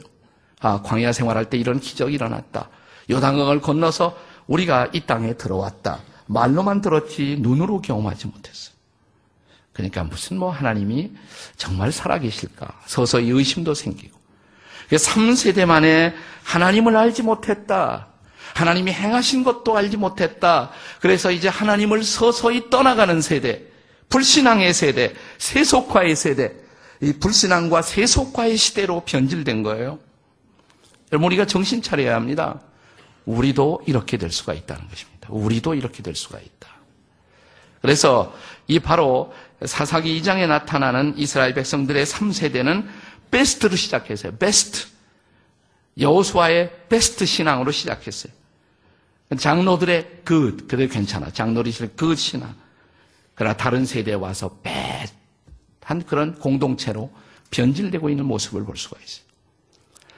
아, 0.61 0.83
광야 0.83 1.13
생활할 1.13 1.51
때 1.51 1.59
이런 1.59 1.81
기적이 1.81 2.15
일어났다. 2.15 2.69
요단강을 3.11 3.61
건너서 3.61 4.17
우리가 4.47 4.89
이 4.93 5.01
땅에 5.01 5.35
들어왔다. 5.35 6.01
말로만 6.27 6.81
들었지 6.81 7.37
눈으로 7.41 7.81
경험하지 7.81 8.27
못했어요. 8.29 8.75
그러니까 9.73 10.05
무슨 10.05 10.39
뭐 10.39 10.51
하나님이 10.51 11.13
정말 11.57 11.93
살아계실까 11.93 12.81
서서히 12.87 13.29
의심도 13.29 13.75
생기고 13.75 14.17
3세대 14.91 15.67
만에 15.67 16.15
하나님을 16.45 16.97
알지 16.97 17.23
못했다. 17.23 18.09
하나님이 18.55 18.93
행하신 18.93 19.45
것도 19.45 19.77
알지 19.77 19.99
못했다. 19.99 20.71
그래서 21.01 21.31
이제 21.31 21.49
하나님을 21.49 22.03
서서히 22.05 22.71
떠나가는 22.71 23.21
세대, 23.21 23.63
불신앙의 24.09 24.73
세대, 24.73 25.13
세속화의 25.37 26.17
세대, 26.17 26.55
이 27.01 27.13
불신앙과 27.13 27.83
세속화의 27.83 28.57
시대로 28.57 29.01
변질된 29.05 29.63
거예요. 29.63 29.99
여러분 31.13 31.27
우리가 31.27 31.47
정신 31.47 31.83
차려야 31.83 32.15
합니다. 32.15 32.61
우리도 33.27 33.83
이렇게 33.87 34.17
될 34.17 34.31
수가 34.31 34.55
있다는 34.55 34.89
것입니다. 34.89 35.29
우리도 35.31 35.75
이렇게 35.75 36.03
될 36.03 36.15
수가 36.15 36.39
있다. 36.39 36.69
그래서 37.83 38.35
이 38.67 38.81
바로 38.81 39.33
사사기 39.65 40.21
2장에 40.21 40.47
나타나는 40.47 41.15
이스라엘 41.17 41.55
백성들의 41.55 42.05
3세대는 42.05 42.87
베스트로 43.31 43.77
시작했어요. 43.77 44.37
베스트. 44.37 44.87
여호수아의 45.99 46.89
베스트 46.89 47.25
신앙으로 47.25 47.71
시작했어요. 47.71 48.33
장로들의 49.39 50.21
그, 50.25 50.57
그들 50.69 50.89
괜찮아. 50.89 51.31
장로들의 51.31 51.91
그 51.97 52.15
신앙. 52.15 52.55
그러나 53.35 53.57
다른 53.57 53.85
세대에 53.85 54.15
와서 54.15 54.59
베 54.63 55.07
한 55.87 56.03
그런 56.03 56.35
공동체로 56.35 57.13
변질되고 57.53 58.11
있는 58.11 58.27
모습을 58.27 58.65
볼 58.65 58.77
수가 58.77 58.97
있어요. 59.05 59.25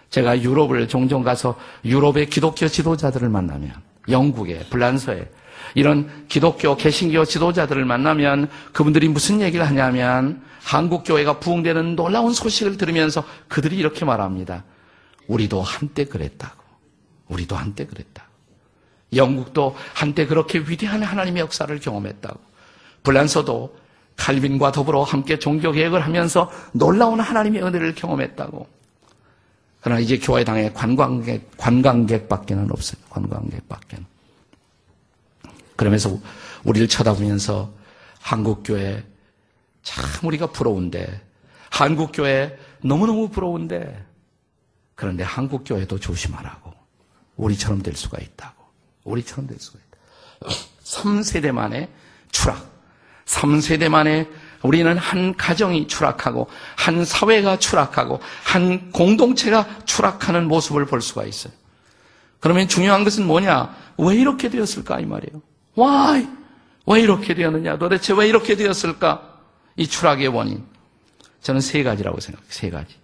제가 0.09 0.41
유럽을 0.41 0.89
종종 0.89 1.23
가서 1.23 1.61
유럽의 1.85 2.31
기독교 2.31 2.67
지도자들을 2.67 3.29
만나면 3.29 3.75
영국에 4.09 4.61
불란서에 4.71 5.31
이런 5.75 6.27
기독교 6.29 6.75
개신교 6.75 7.27
지도자들을 7.27 7.85
만나면 7.85 8.49
그분들이 8.73 9.09
무슨 9.09 9.43
얘기를 9.43 9.67
하냐면 9.67 10.43
한국 10.63 11.05
교회가 11.05 11.39
부흥되는 11.39 11.97
놀라운 11.97 12.33
소식을 12.33 12.79
들으면서 12.79 13.23
그들이 13.49 13.77
이렇게 13.77 14.07
말합니다. 14.07 14.65
우리도 15.27 15.61
한때 15.61 16.07
그랬다고. 16.07 16.63
우리도 17.29 17.57
한때 17.57 17.85
그랬다고. 17.85 18.27
영국도 19.15 19.77
한때 19.93 20.27
그렇게 20.27 20.61
위대한 20.61 21.03
하나님의 21.03 21.43
역사를 21.43 21.79
경험했다고. 21.79 22.41
불란서도 23.03 23.88
칼빈과 24.19 24.73
더불어 24.73 25.05
함께 25.05 25.39
종교 25.39 25.73
개혁을 25.73 26.05
하면서 26.05 26.51
놀라운 26.73 27.21
하나님의 27.21 27.63
은혜를 27.63 27.95
경험했다고. 27.95 28.67
그러나 29.81 30.01
이제 30.01 30.19
교회당에 30.19 30.73
관광객, 30.73 31.57
관광객밖에는 31.57 32.71
없어요. 32.71 33.01
관광객밖에는. 33.09 34.05
그러면서 35.77 36.19
우리를 36.65 36.89
쳐다보면서 36.89 37.73
한국교회 38.21 39.05
참 39.85 40.05
우리가 40.25 40.49
부러운데, 40.49 41.23
한국교회 41.71 42.59
너무너무 42.83 43.29
부러운데, 43.29 44.05
그런데 44.97 45.23
한국교회도 45.23 46.01
조심하라고. 46.01 46.75
우리처럼 47.37 47.83
될 47.83 47.95
수가 47.95 48.19
있다고. 48.21 48.65
우리처럼 49.05 49.47
될 49.47 49.59
수가 49.61 49.79
있다. 49.79 50.51
3세대 50.83 51.53
만에 51.53 51.89
추락. 52.33 52.78
3세대 53.29 53.89
만에 53.89 54.27
우리는 54.63 54.99
한 54.99 55.37
가정이 55.37 55.87
추락하고 55.87 56.49
한 56.77 57.05
사회가 57.05 57.59
추락하고 57.59 58.21
한 58.43 58.91
공동체가 58.91 59.85
추락하는 59.85 60.49
모습을 60.49 60.87
볼 60.87 61.01
수가 61.01 61.25
있어요. 61.25 61.53
그러면 62.41 62.67
중요한 62.67 63.05
것은 63.05 63.27
뭐냐? 63.27 63.75
왜 63.99 64.17
이렇게 64.17 64.49
되었을까 64.49 65.01
이 65.01 65.07
말이에요. 65.07 65.43
Why? 65.77 66.29
왜 66.87 67.01
이렇게 67.01 67.35
되었느냐? 67.35 67.79
도대체 67.79 68.15
왜 68.15 68.29
이렇게 68.29 68.57
되었을까? 68.57 69.39
이 69.77 69.87
추락의 69.87 70.29
원인. 70.29 70.65
저는 71.43 71.61
세 71.61 71.83
가지라고 71.83 72.19
생각해요. 72.19 72.49
세 72.51 72.71
가지. 72.71 72.95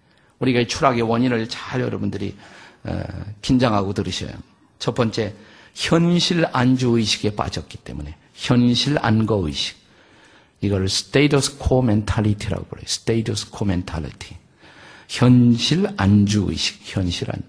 우리가 0.40 0.60
이 0.60 0.66
추락의 0.66 1.02
원인을 1.02 1.48
잘 1.48 1.80
여러분들이 1.82 2.36
어, 2.84 3.02
긴장하고 3.42 3.92
합니다. 3.96 4.38
첫 4.78 4.94
번째, 4.94 5.34
현실 5.74 6.46
안주 6.52 6.98
의식에 6.98 7.36
빠졌기 7.36 7.78
때문에 7.78 8.16
현실 8.34 8.98
안주 9.00 9.46
의식. 9.46 9.83
이걸 10.64 10.88
status 10.88 11.58
quo 11.58 11.82
mentality라고 11.82 12.64
그래요. 12.64 12.84
status 12.86 13.50
quo 13.50 13.64
mentality. 13.64 14.36
현실 15.08 15.86
안주 15.96 16.46
의식, 16.48 16.80
현실 16.84 17.30
안. 17.30 17.42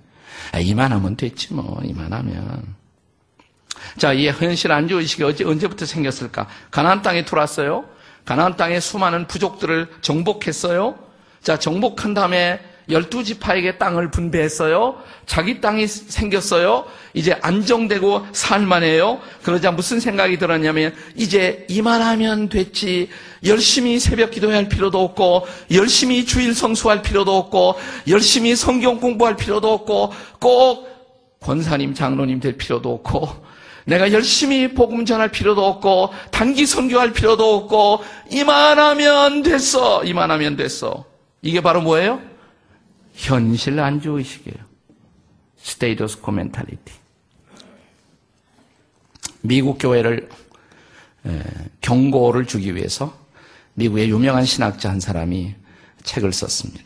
아, 0.52 0.60
이만하면 0.60 1.16
됐지 1.16 1.54
뭐, 1.54 1.82
이만하면. 1.84 2.76
자, 3.98 4.14
이 4.14 4.28
현실 4.28 4.72
안주 4.72 5.00
의식이 5.00 5.24
어제, 5.24 5.44
언제부터 5.44 5.86
생겼을까? 5.86 6.48
가나안 6.72 7.02
땅에 7.02 7.24
들어왔어요. 7.26 7.86
가나안 8.26 8.58
땅에 8.58 8.80
수많은 8.80 9.28
부족들을 9.28 9.90
정복했어요. 10.02 10.98
자, 11.42 11.58
정복한 11.60 12.14
다음에 12.14 12.60
열두 12.90 13.24
지파에게 13.24 13.78
땅을 13.78 14.12
분배했어요. 14.12 14.96
자기 15.26 15.60
땅이 15.62 15.88
생겼어요. 15.88 16.86
이제 17.14 17.38
안정되고 17.42 18.28
살만해요. 18.32 19.20
그러자 19.44 19.72
무슨 19.72 20.00
생각이 20.00 20.38
들었냐면 20.38 20.94
이제 21.16 21.66
이만하면 21.70 22.50
됐지. 22.50 23.10
열심히 23.46 24.00
새벽 24.00 24.32
기도할 24.32 24.70
필요도 24.70 25.00
없고 25.00 25.48
열심히 25.72 26.26
주일 26.26 26.54
성수할 26.54 27.02
필요도 27.02 27.36
없고 27.36 27.76
열심히 28.08 28.56
성경 28.56 29.00
공부할 29.00 29.36
필요도 29.36 29.72
없고 29.72 30.14
꼭 30.40 31.40
권사님 31.40 31.94
장로님 31.94 32.40
될 32.40 32.58
필요도 32.58 32.92
없고 32.92 33.46
내가 33.86 34.12
열심히 34.12 34.74
복음 34.74 35.06
전할 35.06 35.30
필요도 35.30 35.64
없고 35.64 36.10
단기 36.32 36.66
선교할 36.66 37.14
필요도 37.14 37.56
없고 37.56 38.04
이만하면 38.32 39.44
됐어. 39.44 40.04
이만하면 40.04 40.56
됐어. 40.56 41.06
이게 41.44 41.62
바로 41.62 41.82
뭐예요? 41.82 42.20
현실 43.16 43.80
안주의식이에요. 43.80 44.58
status 45.58 46.22
quo 46.22 46.38
mentality. 46.38 46.94
미국 49.42 49.78
교회를 49.80 50.30
경고를 51.82 52.46
주기 52.46 52.76
위해서 52.76 53.18
미국의 53.74 54.10
유명한 54.10 54.46
신학자 54.46 54.90
한 54.90 55.00
사람이 55.00 55.56
책을 56.04 56.34
썼습니다. 56.34 56.84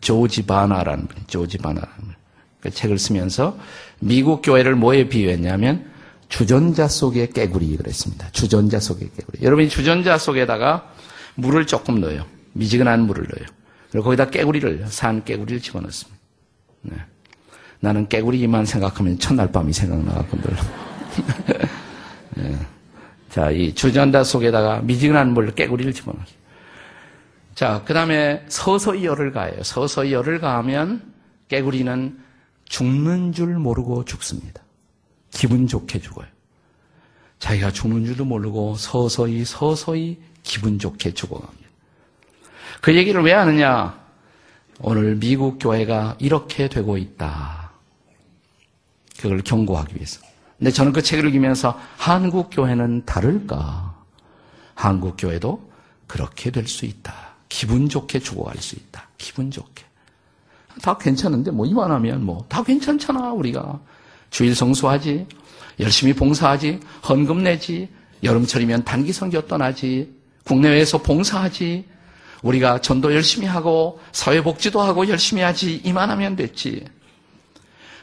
조지 0.00 0.44
바나라는 0.46 1.06
분, 1.06 1.22
조지 1.26 1.58
바나라는 1.58 1.96
분. 1.96 2.14
그 2.60 2.70
책을 2.70 2.98
쓰면서 2.98 3.58
미국 4.00 4.42
교회를 4.42 4.74
뭐에 4.74 5.08
비유했냐면 5.08 5.90
주전자 6.28 6.88
속의 6.88 7.30
깨구리 7.30 7.76
그랬습니다. 7.76 8.30
주전자 8.30 8.80
속의 8.80 9.10
깨구리. 9.16 9.42
여러분이 9.42 9.68
주전자 9.68 10.18
속에다가 10.18 10.92
물을 11.34 11.66
조금 11.66 12.00
넣어요. 12.00 12.26
미지근한 12.54 13.06
물을 13.06 13.26
넣어요. 13.28 13.55
그리고 13.96 14.04
거기다 14.04 14.28
깨구리를, 14.28 14.88
산 14.88 15.24
깨구리를 15.24 15.62
집어넣습니다. 15.62 16.20
네. 16.82 16.96
나는 17.80 18.06
깨구리만 18.06 18.66
생각하면 18.66 19.18
첫날 19.18 19.50
밤이 19.50 19.72
생각나거든요. 19.72 20.56
네. 22.36 22.58
자, 23.30 23.50
이 23.50 23.74
주전자 23.74 24.22
속에다가 24.22 24.80
미지근한 24.82 25.32
물 25.32 25.50
깨구리를 25.54 25.94
집어넣어요. 25.94 26.26
자, 27.54 27.82
그 27.86 27.94
다음에 27.94 28.44
서서히 28.48 29.06
열을 29.06 29.32
가해요. 29.32 29.62
서서히 29.62 30.12
열을 30.12 30.40
가하면 30.40 31.14
깨구리는 31.48 32.18
죽는 32.66 33.32
줄 33.32 33.56
모르고 33.56 34.04
죽습니다. 34.04 34.60
기분 35.30 35.66
좋게 35.66 36.00
죽어요. 36.00 36.26
자기가 37.38 37.70
죽는 37.70 38.04
줄도 38.04 38.26
모르고 38.26 38.74
서서히 38.76 39.46
서서히 39.46 40.20
기분 40.42 40.78
좋게 40.78 41.14
죽어갑니다. 41.14 41.65
그 42.80 42.94
얘기를 42.96 43.22
왜 43.22 43.32
하느냐? 43.32 43.98
오늘 44.80 45.16
미국 45.16 45.58
교회가 45.58 46.16
이렇게 46.18 46.68
되고 46.68 46.96
있다. 46.98 47.70
그걸 49.18 49.40
경고하기 49.42 49.94
위해서. 49.96 50.20
근데 50.58 50.70
저는 50.70 50.92
그 50.92 51.02
책을 51.02 51.26
읽으면서 51.26 51.78
한국 51.96 52.50
교회는 52.50 53.04
다를까? 53.06 53.94
한국 54.74 55.16
교회도 55.18 55.70
그렇게 56.06 56.50
될 56.50 56.66
수 56.68 56.84
있다. 56.84 57.14
기분 57.48 57.88
좋게 57.88 58.18
죽어갈 58.20 58.56
수 58.58 58.76
있다. 58.76 59.08
기분 59.18 59.50
좋게. 59.50 59.84
다 60.82 60.96
괜찮은데 60.98 61.50
뭐 61.50 61.64
이만하면 61.64 62.22
뭐 62.24 62.44
다 62.48 62.62
괜찮잖아 62.62 63.32
우리가 63.32 63.80
주일 64.28 64.54
성수하지 64.54 65.26
열심히 65.80 66.12
봉사하지 66.12 66.80
헌금 67.08 67.42
내지 67.44 67.88
여름철이면 68.22 68.84
단기 68.84 69.10
성교 69.12 69.46
떠나지 69.46 70.14
국내외에서 70.44 70.98
봉사하지 70.98 71.86
우리가 72.46 72.80
전도 72.80 73.14
열심히 73.14 73.46
하고 73.46 74.00
사회복지도 74.12 74.80
하고 74.80 75.08
열심히 75.08 75.42
하지 75.42 75.76
이만하면 75.84 76.36
됐지. 76.36 76.84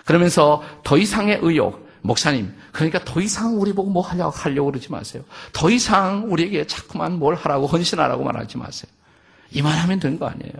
그러면서 0.06 0.62
더 0.84 0.98
이상의 0.98 1.40
의욕, 1.42 1.88
목사님, 2.02 2.54
그러니까 2.74 3.04
더 3.06 3.22
이상 3.22 3.60
우리 3.60 3.72
보고 3.72 3.90
뭐 3.90 4.04
하려고 4.04 4.32
하려고 4.32 4.72
그러지 4.72 4.92
마세요. 4.92 5.24
더 5.54 5.70
이상 5.70 6.26
우리에게 6.30 6.68
자꾸만 6.68 7.20
뭘 7.20 7.36
하라고 7.36 7.68
헌신하라고 7.68 8.24
말하지 8.24 8.58
마세요. 8.58 8.92
이만하면 9.52 10.00
된 10.00 10.18
거 10.20 10.28
아니에요. 10.28 10.54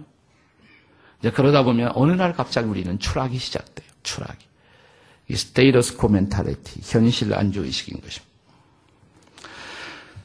이제 1.20 1.32
그러다 1.32 1.64
보면 1.64 1.92
어느 1.96 2.12
날 2.14 2.34
갑자기 2.34 2.68
우리는 2.68 2.98
추락이 3.00 3.38
시작돼요. 3.38 3.88
추락이. 4.04 4.46
이 5.30 5.36
status 5.36 5.98
quo 5.98 6.17
mentality, 6.17 6.82
현실 6.84 7.34
안주 7.34 7.64
의식인 7.66 8.00
것입니다. 8.02 8.34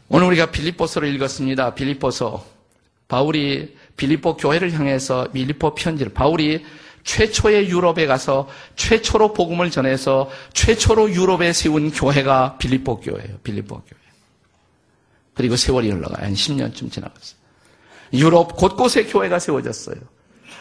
오늘 0.09 0.27
우리가 0.29 0.51
빌립보서를 0.51 1.12
읽었습니다. 1.14 1.75
빌립보서 1.75 2.44
바울이 3.09 3.75
빌립보 3.97 4.37
교회를 4.37 4.73
향해서 4.73 5.31
빌립보 5.33 5.75
편지를 5.75 6.12
바울이 6.12 6.64
최초의 7.05 7.71
유럽에 7.71 8.07
가서 8.07 8.49
최초로 8.77 9.33
복음을 9.33 9.71
전해서 9.71 10.31
최초로 10.53 11.12
유럽에 11.12 11.55
세운 11.55 11.90
교회가 11.90 12.59
빌립보 12.59 13.01
교회예요. 13.01 13.38
빌립보 13.42 13.77
교회. 13.77 13.99
그리고 15.35 15.57
세월이 15.57 15.90
흘러가요. 15.90 16.27
한 16.27 16.35
10년쯤 16.35 16.92
지나갔어요. 16.92 17.38
유럽 18.12 18.57
곳곳에 18.57 19.05
교회가 19.05 19.38
세워졌어요. 19.38 19.97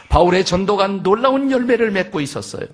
바울의 0.09 0.45
전도가 0.45 0.87
놀라운 0.87 1.51
열매를 1.51 1.91
맺고 1.91 2.21
있었어요. 2.21 2.65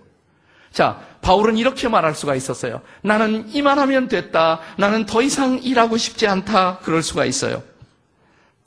자, 0.72 1.02
바울은 1.22 1.58
이렇게 1.58 1.88
말할 1.88 2.14
수가 2.14 2.36
있었어요. 2.36 2.82
나는 3.02 3.50
이만 3.54 3.80
하면 3.80 4.08
됐다. 4.08 4.60
나는 4.78 5.06
더 5.06 5.22
이상 5.22 5.60
일하고 5.64 5.98
싶지 5.98 6.28
않다. 6.28 6.80
그럴 6.80 7.02
수가 7.02 7.26
있어요. 7.26 7.64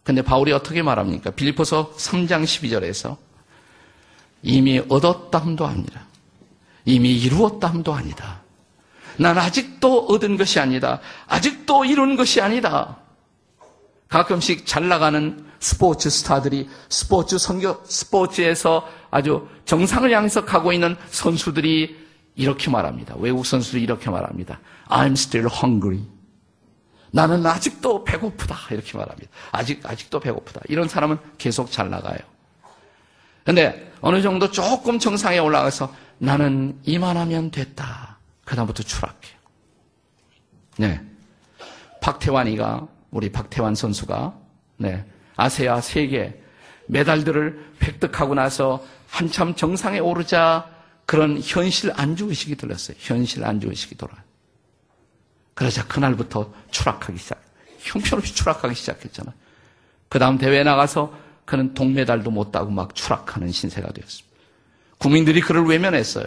근데 0.07 0.23
바울이 0.23 0.53
어떻게 0.53 0.83
말합니까? 0.83 1.33
빌리포서 1.33 1.95
3장 1.97 2.45
12절에서 2.45 3.17
이미 4.41 4.81
얻었담도 4.89 5.67
아니라 5.67 6.07
이미 6.85 7.17
이루었담도 7.17 7.93
아니다. 7.93 8.41
난 9.19 9.37
아직도 9.37 10.07
얻은 10.07 10.37
것이 10.37 10.61
아니다. 10.61 11.01
아직도 11.27 11.85
이룬 11.87 12.15
것이 12.15 12.41
아니다. 12.41 12.99
가끔씩 14.09 14.65
잘 14.65 14.87
나가는 14.87 15.45
스포츠 15.59 16.09
스타들이 16.09 16.69
스포츠 16.89 17.37
선교, 17.37 17.83
스포츠에서 17.85 18.89
아주 19.11 19.49
정상을 19.65 20.09
향해서 20.09 20.45
가고 20.45 20.73
있는 20.73 20.95
선수들이 21.11 21.97
이렇게 22.37 22.71
말합니다. 22.71 23.17
외국 23.19 23.45
선수들이 23.45 23.83
이렇게 23.83 24.09
말합니다. 24.09 24.61
I'm 24.89 25.13
still 25.15 25.49
hungry. 25.53 26.05
나는 27.17 27.47
아직도 27.47 28.05
배고프다. 28.05 28.55
이렇게 28.73 28.99
말합니다. 28.99 29.31
아직, 29.51 29.81
아직도 29.87 30.21
배고프다. 30.21 30.61
이런 30.69 30.87
사람은 30.87 31.17
계속 31.39 31.73
잘 31.73 31.89
나가요. 31.89 32.19
근데 33.43 33.91
어느 34.03 34.21
정도 34.21 34.51
조금 34.51 34.99
정상에 34.99 35.39
올라가서 35.39 35.95
나는 36.19 36.79
이만하면 36.83 37.51
됐다. 37.51 38.19
그다음부터 38.45 38.83
추락해요. 38.83 39.35
네. 40.77 41.01
박태환이가, 42.03 42.87
우리 43.11 43.33
박태환 43.33 43.75
선수가, 43.75 44.35
네. 44.77 45.03
아세아 45.37 45.81
세계 45.81 46.39
메달들을 46.87 47.77
획득하고 47.83 48.35
나서 48.35 48.85
한참 49.09 49.55
정상에 49.55 50.01
오르자 50.01 50.69
그런 51.07 51.41
현실 51.43 51.93
안주의식이 51.97 52.57
들렸어요. 52.57 52.97
현실 53.01 53.43
안주의식이 53.43 53.97
돌아요. 53.97 54.26
그러자 55.57 55.87
그날부터 55.87 56.53
추락하기 56.71 57.19
시작. 57.19 57.43
형편없이 57.79 58.35
추락하기 58.35 58.75
시작했잖아요. 58.75 59.35
그 60.11 60.19
다음 60.19 60.37
대회에 60.37 60.63
나가서 60.63 61.13
그는 61.47 61.73
동메달도 61.73 62.31
못 62.31 62.53
따고 62.53 62.71
막 62.71 62.95
추락하는 62.95 63.51
신세가 63.51 63.91
되었습니다. 63.93 64.37
국민들이 64.99 65.41
그를 65.41 65.65
외면했어요. 65.65 66.27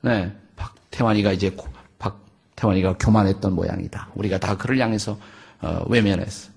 네. 0.00 0.32
박태환이가 0.56 1.32
이제 1.32 1.54
박태환이가 1.98 2.96
교만했던 2.98 3.52
모양이다. 3.52 4.08
우리가 4.14 4.38
다 4.38 4.56
그를 4.56 4.78
향해서 4.78 5.18
어, 5.60 5.84
외면했어. 5.88 6.50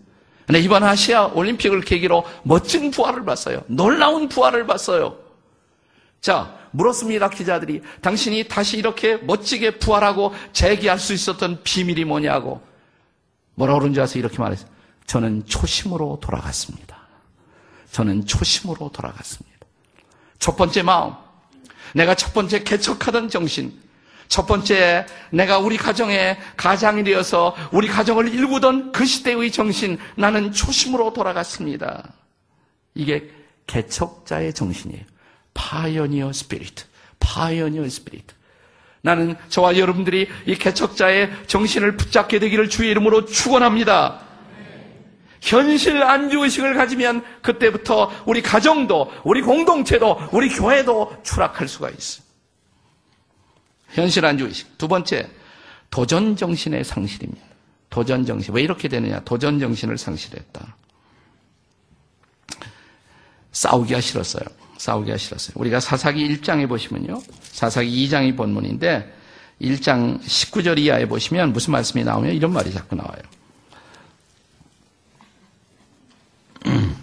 근데 0.48 0.60
이번 0.60 0.84
아시아 0.84 1.26
올림픽을 1.26 1.82
계기로 1.82 2.26
멋진 2.44 2.90
부활을 2.90 3.26
봤어요. 3.26 3.64
놀라운 3.68 4.30
부활을 4.30 4.66
봤어요. 4.66 5.18
자, 6.22 6.58
물었습니다, 6.72 7.30
기자들이. 7.30 7.82
당신이 8.02 8.48
다시 8.48 8.78
이렇게 8.78 9.18
멋지게 9.18 9.80
부활하고 9.80 10.34
재기할 10.54 11.00
수 11.00 11.14
있었던 11.14 11.64
비밀이 11.64 12.06
뭐냐고. 12.06 12.62
뭐라 13.56 13.76
그런지 13.76 14.00
아세요? 14.02 14.22
이렇게 14.22 14.38
말했어요. 14.40 14.70
저는 15.06 15.46
초심으로 15.46 16.20
돌아갔습니다. 16.22 16.98
저는 17.92 18.26
초심으로 18.26 18.92
돌아갔습니다. 18.94 19.58
첫 20.40 20.56
번째 20.56 20.82
마음. 20.82 21.14
내가 21.94 22.16
첫 22.16 22.34
번째 22.34 22.64
개척하던 22.64 23.30
정신. 23.30 23.80
첫 24.30 24.48
번째, 24.48 25.06
내가 25.30 25.58
우리 25.58 25.76
가정의 25.76 26.38
가장이 26.56 27.04
되어서 27.04 27.54
우리 27.74 27.90
가정을 27.90 28.34
일구던 28.34 28.94
그 28.94 29.06
시대의 29.06 29.52
정신, 29.52 29.98
나는 30.16 30.54
초심으로 30.54 31.12
돌아갔습니다. 31.12 32.14
이게 32.96 33.30
개척자의 33.68 34.54
정신이에요. 34.54 35.04
pioneer 35.54 36.34
spirit. 36.34 36.86
pioneer 37.20 37.88
spirit. 37.88 38.34
나는 39.02 39.36
저와 39.50 39.78
여러분들이 39.78 40.28
이 40.46 40.56
개척자의 40.56 41.32
정신을 41.48 41.98
붙잡게 41.98 42.40
되기를 42.40 42.70
주의 42.70 42.92
이름으로 42.92 43.26
축원합니다. 43.26 44.22
현실 45.42 46.04
안주의식을 46.04 46.76
가지면 46.76 47.26
그때부터 47.42 48.12
우리 48.26 48.44
가정도, 48.44 49.12
우리 49.24 49.42
공동체도, 49.42 50.30
우리 50.32 50.50
교회도 50.50 51.24
추락할 51.24 51.68
수가 51.68 51.90
있어요. 51.90 52.24
현실 53.90 54.24
안주의식. 54.24 54.78
두 54.78 54.88
번째, 54.88 55.30
도전 55.90 56.36
정신의 56.36 56.84
상실입니다. 56.84 57.44
도전 57.90 58.26
정신. 58.26 58.54
왜 58.54 58.62
이렇게 58.62 58.88
되느냐? 58.88 59.20
도전 59.22 59.60
정신을 59.60 59.98
상실했다. 59.98 60.78
싸우기가 63.52 64.00
싫었어요. 64.00 64.44
싸우기가 64.82 65.18
싫었어요. 65.18 65.54
우리가 65.56 65.80
사사기 65.80 66.28
1장에 66.28 66.68
보시면요. 66.68 67.22
사사기 67.44 68.08
2장이 68.08 68.36
본문인데 68.36 69.14
1장 69.62 70.20
19절 70.24 70.80
이하에 70.80 71.08
보시면 71.08 71.54
무슨 71.54 71.74
말씀이 71.74 72.04
나오면 72.04 72.34
이런 72.34 72.52
말이 72.52 72.74
자꾸 72.74 72.96
나와요. 72.96 73.22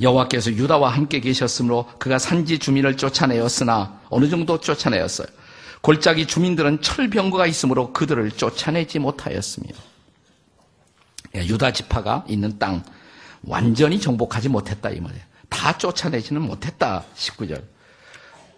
여호와께서 0.00 0.52
유다와 0.52 0.88
함께 0.88 1.20
계셨으므로 1.20 1.86
그가 1.98 2.18
산지 2.18 2.58
주민을 2.58 2.96
쫓아내었으나 2.96 4.00
어느 4.08 4.30
정도 4.30 4.58
쫓아내었어요. 4.58 5.26
골짜기 5.82 6.26
주민들은 6.26 6.80
철병거가 6.80 7.46
있으므로 7.46 7.92
그들을 7.92 8.30
쫓아내지 8.30 8.98
못하였으며 8.98 9.68
예, 11.34 11.46
유다 11.46 11.72
지파가 11.72 12.24
있는 12.28 12.58
땅 12.58 12.82
완전히 13.42 14.00
정복하지 14.00 14.48
못했다 14.48 14.88
이 14.88 15.00
말이에요. 15.00 15.35
다 15.56 15.78
쫓아내지는 15.78 16.42
못했다 16.42 17.04
19절. 17.16 17.62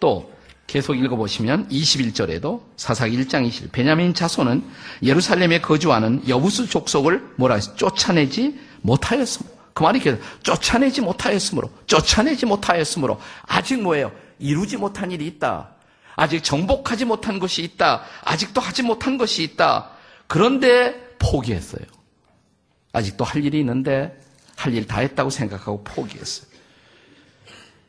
또 0.01 0.31
계속 0.67 0.95
읽어보시면 0.95 1.69
21절에도 1.69 2.61
사사기 2.75 3.17
1장 3.17 3.47
20절 3.49 3.71
베냐민 3.71 4.13
자손은 4.13 4.63
예루살렘에 5.01 5.61
거주하는 5.61 6.27
여부수 6.27 6.67
족속을 6.69 7.35
뭐라 7.37 7.59
쫓아내지 7.59 8.59
못하였습니다. 8.81 9.57
그 9.73 9.83
말이 9.83 9.99
이렇게 9.99 10.21
쫓아내지 10.43 11.01
못하였으므로 11.01 11.71
쫓아내지 11.87 12.45
못하였으므로 12.45 13.19
아직 13.47 13.81
뭐예요? 13.81 14.11
이루지 14.37 14.77
못한 14.77 15.09
일이 15.11 15.25
있다. 15.25 15.69
아직 16.15 16.43
정복하지 16.43 17.05
못한 17.05 17.39
것이 17.39 17.63
있다. 17.63 18.03
아직도 18.25 18.59
하지 18.59 18.83
못한 18.83 19.17
것이 19.17 19.41
있다. 19.43 19.89
그런데 20.27 21.15
포기했어요. 21.17 21.85
아직도 22.91 23.23
할 23.23 23.43
일이 23.45 23.59
있는데 23.59 24.19
할 24.57 24.73
일 24.73 24.85
다 24.85 24.99
했다고 24.99 25.29
생각하고 25.29 25.81
포기했어요. 25.85 26.49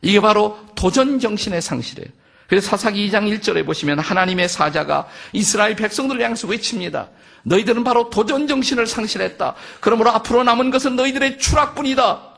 이게 0.03 0.21
바로 0.21 0.59
도전 0.75 1.19
정신의 1.19 1.61
상실이에요. 1.63 2.09
그래서 2.49 2.69
사사기 2.69 3.09
2장 3.09 3.31
1절에 3.39 3.65
보시면 3.65 4.01
하나님의 4.01 4.49
사자가 4.49 5.07
이스라엘 5.33 5.77
백성들을 5.77 6.21
향해서 6.23 6.49
외칩니다. 6.49 7.09
너희들은 7.45 7.85
바로 7.85 8.11
도전 8.11 8.47
정신을 8.47 8.87
상실했다. 8.87 9.55
그러므로 9.81 10.11
앞으로 10.11 10.43
남은 10.43 10.71
것은 10.71 10.97
너희들의 10.97 11.39
추락뿐이다. 11.39 12.31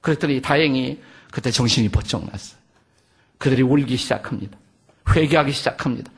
그랬더니 0.00 0.40
다행히 0.40 1.00
그때 1.30 1.50
정신이 1.50 1.88
번쩍 1.90 2.24
났어요. 2.30 2.58
그들이 3.38 3.62
울기 3.62 3.96
시작합니다. 3.96 4.56
회개하기 5.14 5.52
시작합니다. 5.52 6.10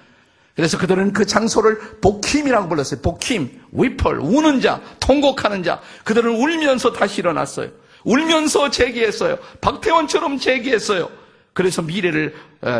그래서 0.54 0.78
그들은 0.78 1.12
그 1.12 1.26
장소를 1.26 1.98
복힘이라고 2.00 2.68
불렀어요. 2.68 3.00
복힘, 3.00 3.62
위펄, 3.72 4.20
우는 4.20 4.60
자, 4.60 4.80
통곡하는 5.00 5.62
자. 5.64 5.80
그들은 6.04 6.36
울면서 6.36 6.92
다시 6.92 7.20
일어났어요. 7.20 7.70
울면서 8.04 8.70
제기했어요. 8.70 9.38
박태원처럼 9.60 10.38
제기했어요. 10.38 11.10
그래서 11.52 11.82
미래를 11.82 12.34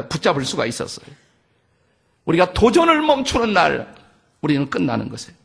붙잡을 0.08 0.44
수가 0.44 0.66
있었어요. 0.66 1.06
우리가 2.24 2.52
도전을 2.52 3.02
멈추는 3.02 3.52
날, 3.52 3.94
우리는 4.40 4.68
끝나는 4.70 5.08
것이에요. 5.08 5.36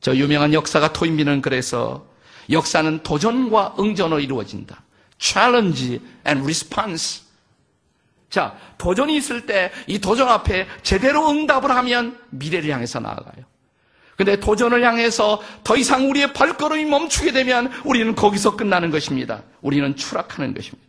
저 0.00 0.14
유명한 0.16 0.52
역사가 0.52 0.92
토인비는 0.92 1.42
그래서 1.42 2.06
역사는 2.50 3.02
도전과 3.02 3.76
응전으로 3.78 4.20
이루어진다. 4.20 4.82
challenge 5.18 6.00
and 6.26 6.42
response. 6.42 7.22
자, 8.28 8.56
도전이 8.78 9.16
있을 9.16 9.46
때 9.46 9.70
이 9.86 9.98
도전 9.98 10.28
앞에 10.28 10.66
제대로 10.82 11.28
응답을 11.30 11.70
하면 11.70 12.18
미래를 12.30 12.70
향해서 12.70 12.98
나아가요. 13.00 13.44
근데 14.24 14.38
도전을 14.38 14.84
향해서 14.84 15.42
더 15.64 15.76
이상 15.76 16.08
우리의 16.08 16.32
발걸음이 16.32 16.84
멈추게 16.84 17.32
되면 17.32 17.72
우리는 17.82 18.14
거기서 18.14 18.54
끝나는 18.54 18.92
것입니다. 18.92 19.42
우리는 19.62 19.96
추락하는 19.96 20.54
것입니다. 20.54 20.88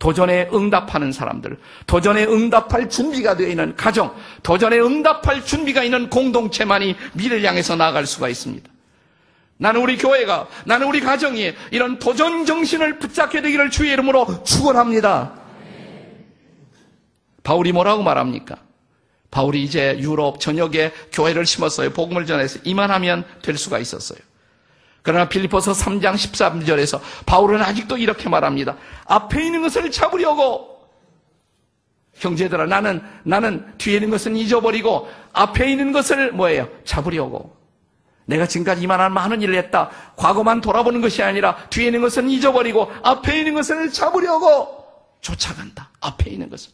도전에 0.00 0.50
응답하는 0.52 1.12
사람들, 1.12 1.56
도전에 1.86 2.24
응답할 2.24 2.90
준비가 2.90 3.36
되어 3.36 3.46
있는 3.46 3.76
가정, 3.76 4.12
도전에 4.42 4.76
응답할 4.80 5.44
준비가 5.44 5.84
있는 5.84 6.10
공동체만이 6.10 6.96
미래를 7.12 7.44
향해서 7.44 7.76
나아갈 7.76 8.06
수가 8.06 8.28
있습니다. 8.28 8.68
나는 9.58 9.80
우리 9.80 9.96
교회가, 9.96 10.48
나는 10.64 10.88
우리 10.88 11.00
가정이 11.00 11.54
이런 11.70 12.00
도전 12.00 12.44
정신을 12.44 12.98
붙잡게 12.98 13.40
되기를 13.40 13.70
주의 13.70 13.92
이름으로 13.92 14.42
축원합니다. 14.42 15.32
바울이 17.44 17.70
뭐라고 17.70 18.02
말합니까? 18.02 18.65
바울이 19.36 19.62
이제 19.62 19.98
유럽 20.00 20.40
전역에 20.40 20.92
교회를 21.12 21.44
심었어요. 21.44 21.90
복음을 21.90 22.24
전해서 22.24 22.58
이만하면 22.64 23.26
될 23.42 23.58
수가 23.58 23.78
있었어요. 23.78 24.18
그러나 25.02 25.28
빌리포서 25.28 25.72
3장 25.72 26.14
13절에서 26.14 27.02
바울은 27.26 27.60
아직도 27.60 27.98
이렇게 27.98 28.30
말합니다. 28.30 28.78
앞에 29.04 29.44
있는 29.44 29.60
것을 29.60 29.90
잡으려고 29.90 30.88
형제들아 32.14 32.64
나는 32.64 33.02
나는 33.24 33.76
뒤에 33.76 33.96
있는 33.96 34.08
것은 34.08 34.36
잊어버리고 34.36 35.06
앞에 35.34 35.70
있는 35.70 35.92
것을 35.92 36.32
뭐예요? 36.32 36.70
잡으려고. 36.84 37.54
내가 38.24 38.48
지금까지 38.48 38.80
이만한 38.80 39.12
많은 39.12 39.42
일을 39.42 39.54
했다. 39.56 39.90
과거만 40.16 40.62
돌아보는 40.62 41.02
것이 41.02 41.22
아니라 41.22 41.56
뒤에 41.68 41.86
있는 41.86 42.00
것은 42.00 42.30
잊어버리고 42.30 42.90
앞에 43.02 43.40
있는 43.40 43.52
것을 43.52 43.92
잡으려고 43.92 44.86
쫓아간다. 45.20 45.90
앞에 46.00 46.30
있는 46.30 46.48
것을. 46.48 46.72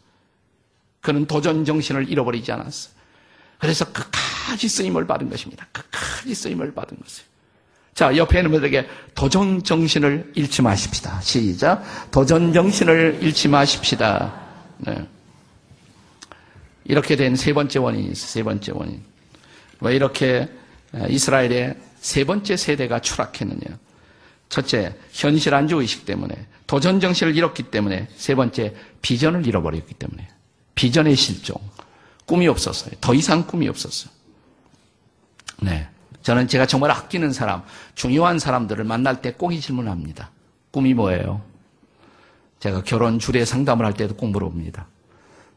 그는 1.03 1.27
도전 1.27 1.65
정신을 1.67 2.09
잃어버리지 2.09 2.51
않았어. 2.53 2.91
그래서 3.59 3.85
끝까지 3.93 4.69
쓰임을 4.69 5.07
받은 5.07 5.29
것입니다. 5.29 5.67
끝까지. 5.73 6.35
쓰임을 6.35 6.73
받은 6.73 6.97
것이에요. 6.99 7.27
자, 7.95 8.17
옆에 8.17 8.39
있는 8.39 8.51
분들에게 8.51 8.89
도전 9.15 9.63
정신을 9.63 10.33
잃지 10.35 10.63
마십시다. 10.63 11.21
시작. 11.21 12.11
도전 12.11 12.53
정신을 12.53 13.19
잃지 13.21 13.49
마십시다. 13.49 14.41
네. 14.79 15.07
이렇게 16.85 17.17
된 17.17 17.37
세 17.37 17.53
번째 17.53 17.79
원인이 17.79 18.09
있어요. 18.13 18.29
세 18.29 18.43
번째 18.43 18.73
원인. 18.75 19.03
왜 19.81 19.95
이렇게 19.95 20.49
이스라엘의 21.09 21.77
세 22.01 22.25
번째 22.25 22.57
세대가 22.57 23.01
추락했느냐. 23.01 23.79
첫째, 24.49 24.95
현실 25.13 25.55
안주 25.55 25.81
의식 25.81 26.05
때문에, 26.05 26.35
도전 26.67 27.01
정신을 27.01 27.37
잃었기 27.37 27.65
때문에, 27.65 28.09
세 28.17 28.35
번째, 28.35 28.75
비전을 29.01 29.47
잃어버렸기 29.47 29.95
때문에. 29.95 30.29
비전의 30.75 31.17
실종. 31.17 31.57
꿈이 32.27 32.47
없었어요. 32.49 32.93
더 33.01 33.15
이상 33.15 33.47
꿈이 33.47 33.69
없었어요. 33.69 34.13
네. 35.63 35.89
저는 36.23 36.47
제가 36.49 36.67
정말 36.67 36.91
아끼는 36.93 37.33
사람, 37.33 37.63
중요한 37.95 38.39
사람들을 38.39 38.85
만날 38.85 39.21
때 39.23 39.33
꼭 39.33 39.53
이 39.53 39.61
질문을 39.61 39.91
합니다. 39.91 40.31
꿈이 40.71 40.95
뭐예요? 40.95 41.43
제가 42.61 42.83
결혼 42.85 43.19
주례 43.19 43.45
상담을 43.45 43.85
할 43.85 43.95
때도 43.95 44.15
꼭 44.15 44.29
물어봅니다. 44.29 44.87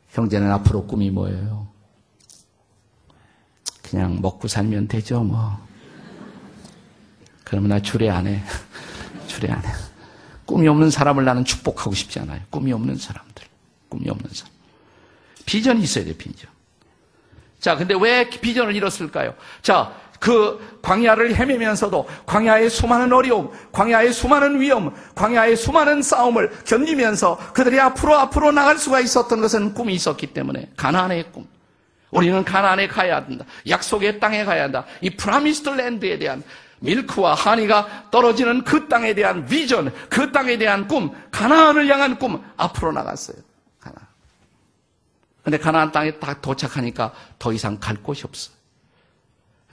형제는 0.09 0.51
앞으로 0.51 0.87
꿈이 0.87 1.11
뭐예요? 1.11 1.67
그냥 3.83 4.19
먹고 4.21 4.47
살면 4.47 4.87
되죠, 4.87 5.21
뭐. 5.23 5.57
그러면 7.43 7.69
나 7.69 7.79
주례 7.81 8.09
안 8.09 8.25
해. 8.25 8.41
주례 9.27 9.51
안 9.51 9.63
해. 9.63 9.69
꿈이 10.45 10.67
없는 10.67 10.89
사람을 10.89 11.23
나는 11.25 11.45
축복하고 11.45 11.93
싶지 11.93 12.19
않아요. 12.19 12.41
꿈이 12.49 12.73
없는 12.73 12.97
사람들. 12.97 13.45
꿈이 13.89 14.09
없는 14.09 14.29
사람. 14.33 14.54
비전이 15.45 15.81
있어야 15.81 16.05
돼, 16.05 16.15
비전. 16.17 16.49
자, 17.59 17.75
근데 17.75 17.95
왜 17.99 18.29
비전을 18.29 18.75
잃었을까요? 18.75 19.33
자, 19.61 19.93
그 20.19 20.79
광야를 20.81 21.35
헤매면서도 21.35 22.07
광야의 22.25 22.69
수많은 22.69 23.11
어려움, 23.11 23.51
광야의 23.71 24.13
수많은 24.13 24.59
위험, 24.59 24.95
광야의 25.13 25.55
수많은 25.55 26.01
싸움을 26.01 26.51
견디면서 26.65 27.53
그들이 27.53 27.79
앞으로 27.79 28.15
앞으로 28.15 28.51
나갈 28.51 28.77
수가 28.77 28.99
있었던 28.99 29.41
것은 29.41 29.73
꿈이 29.73 29.93
있었기 29.93 30.27
때문에 30.27 30.71
가나안의 30.77 31.31
꿈. 31.31 31.47
우리는 32.11 32.43
가나안에 32.43 32.87
가야 32.87 33.17
한다. 33.17 33.45
약속의 33.67 34.19
땅에 34.19 34.45
가야 34.45 34.63
한다. 34.63 34.85
이 35.01 35.09
promised 35.09 35.69
land에 35.69 36.17
대한 36.17 36.43
milk와 36.79 37.33
honey가 37.33 38.09
떨어지는 38.11 38.63
그 38.63 38.87
땅에 38.87 39.13
대한 39.13 39.45
비전, 39.45 39.93
그 40.09 40.31
땅에 40.31 40.57
대한 40.57 40.87
꿈, 40.87 41.11
가나안을 41.31 41.87
향한 41.89 42.17
꿈 42.17 42.41
앞으로 42.57 42.91
나갔어요. 42.91 43.37
근데 45.45 45.59
가나안 45.59 45.91
땅에 45.91 46.17
딱 46.17 46.41
도착하니까 46.41 47.13
더 47.37 47.53
이상 47.53 47.79
갈 47.79 47.95
곳이 47.97 48.23
없어. 48.25 48.51